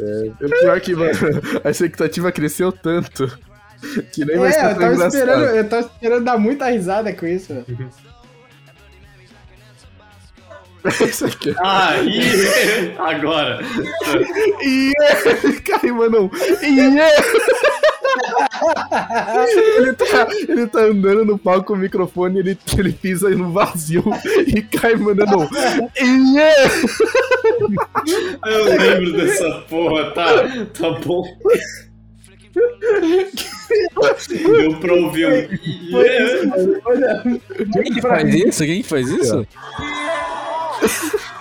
[0.00, 1.10] É, o pior que, mano,
[1.64, 3.26] a expectativa cresceu tanto
[4.12, 5.14] que nem vai É, ser eu tava engraçado.
[5.14, 7.54] esperando, eu tava esperando dar muita risada com isso.
[7.54, 7.90] velho.
[11.00, 11.54] Isso aqui.
[11.60, 13.60] Aí, agora.
[14.62, 15.60] Yeah!
[15.64, 16.30] Cai, mano.
[16.62, 17.12] Yeah!
[19.78, 24.02] ele, tá, ele tá andando no palco com o microfone, ele, ele pisa no vazio
[24.46, 25.48] e cai mandando.
[25.98, 26.70] Yeah!
[28.46, 30.26] Eu lembro dessa porra, tá?
[30.78, 31.24] Tá bom.
[34.28, 35.48] Deu pra ouvir um.
[37.72, 38.64] Quem que faz isso?
[38.64, 39.46] Quem que faz isso?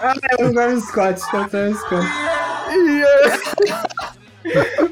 [0.01, 2.07] Ah, é o Travis Scott, é o Travis Scott.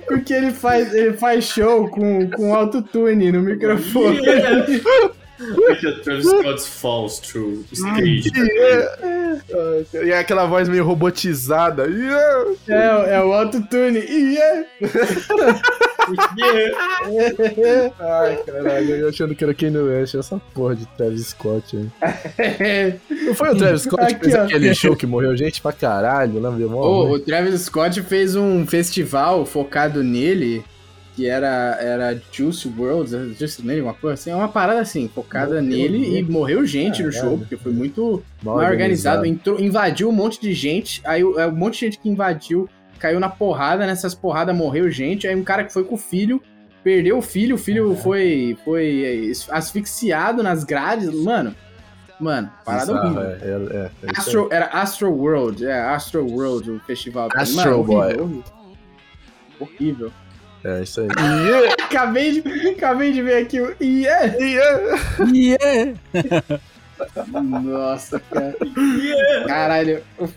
[0.08, 4.20] Porque ele faz, ele faz show com, com autotune no microfone.
[6.04, 8.32] Travis Scott falls through stage.
[8.36, 10.06] Yeah!
[10.06, 11.86] E é aquela voz meio robotizada.
[11.88, 12.56] Yeah!
[12.68, 14.00] É, é o autotune.
[14.00, 14.66] Yeah.
[16.38, 17.94] Yeah.
[18.00, 23.00] Ai, caralho, eu achando que era Kanye West, essa porra de Travis Scott aí.
[23.26, 24.44] Não foi o Travis Scott que fez ó.
[24.44, 26.50] aquele show que morreu gente pra caralho, né?
[26.50, 30.64] o Travis Scott fez um festival focado nele,
[31.16, 35.62] que era, era Juice World, Juice Nele, uma coisa assim, é uma parada assim, focada
[35.62, 36.18] Morreu nele gente.
[36.18, 37.30] e morreu gente no Caralho.
[37.30, 41.48] show, porque foi muito Mal mal organizado, entrou, invadiu um monte de gente, aí é,
[41.48, 42.70] um monte de gente que invadiu
[43.00, 46.42] caiu na porrada, nessas porradas morreu gente, aí um cara que foi com o filho,
[46.84, 51.56] perdeu o filho, o filho foi, foi é, asfixiado nas grades, mano,
[52.20, 53.22] mano, parada horrível.
[53.22, 53.48] é, é,
[53.78, 54.10] é, é.
[54.18, 57.30] Astro, era Astro World, é Astro World o festival.
[57.34, 58.08] Astro Boy.
[58.08, 58.44] Horrível, horrível.
[59.60, 60.12] Horrível.
[60.66, 61.08] É isso aí.
[61.84, 64.36] Acabei de, acabei de ver aqui o Yeah!
[65.32, 65.94] Yeah.
[67.62, 68.56] Nossa, cara.
[69.48, 70.28] Caralho, o,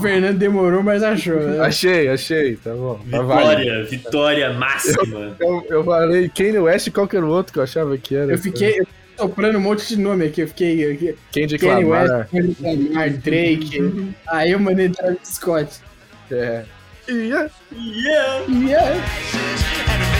[0.00, 1.60] Fernando demorou, mas achou, né?
[1.60, 2.98] Achei, achei, tá bom.
[3.10, 3.20] Tá.
[3.22, 5.36] Vitória, vitória máxima.
[5.38, 8.32] Eu, eu falei Kanye West e qualquer outro que eu achava que era.
[8.32, 8.86] Eu fiquei eu
[9.18, 10.40] soprando um monte de nome aqui.
[10.40, 11.14] Eu fiquei aqui.
[11.30, 12.08] Kendrick Kanye Lamar.
[12.08, 14.14] West, Kendrick Lamar, Drake.
[14.28, 15.80] Aí eu mandei Travis Scott.
[16.30, 16.64] É.
[17.08, 17.48] Yeah.
[17.72, 18.46] Yeah.
[18.48, 20.17] Yeah!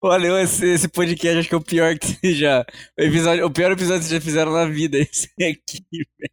[0.00, 2.64] Olha, esse, esse podcast acho que é o pior que já.
[2.96, 5.82] O, episódio, o pior episódio que vocês já fizeram na vida, esse aqui.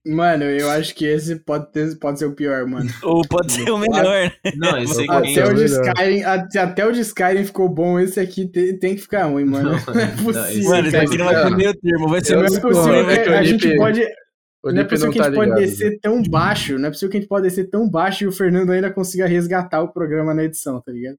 [0.06, 2.88] Mano, eu acho que esse pode, ter, pode ser o pior, mano.
[3.02, 4.32] Ou pode ser o melhor.
[4.56, 5.40] Não, esse Até aqui.
[5.40, 5.88] Até o, de melhor.
[5.88, 9.46] Skyrim, até, até o de Skyrim ficou bom, esse aqui te- tem que ficar ruim,
[9.46, 9.72] mano.
[9.72, 10.70] Não, é possível.
[10.70, 13.10] Mano, esse aqui não vai ter meio termo, vai ser Não é muito não- possível
[13.10, 14.02] é o a gente pode.
[14.64, 15.60] O Não é possível não que a tá gente pode ligado.
[15.70, 16.78] descer tão baixo.
[16.78, 19.26] Não é possível que a gente pode descer tão baixo e o Fernando ainda consiga
[19.28, 21.18] resgatar o programa na edição, tá ligado?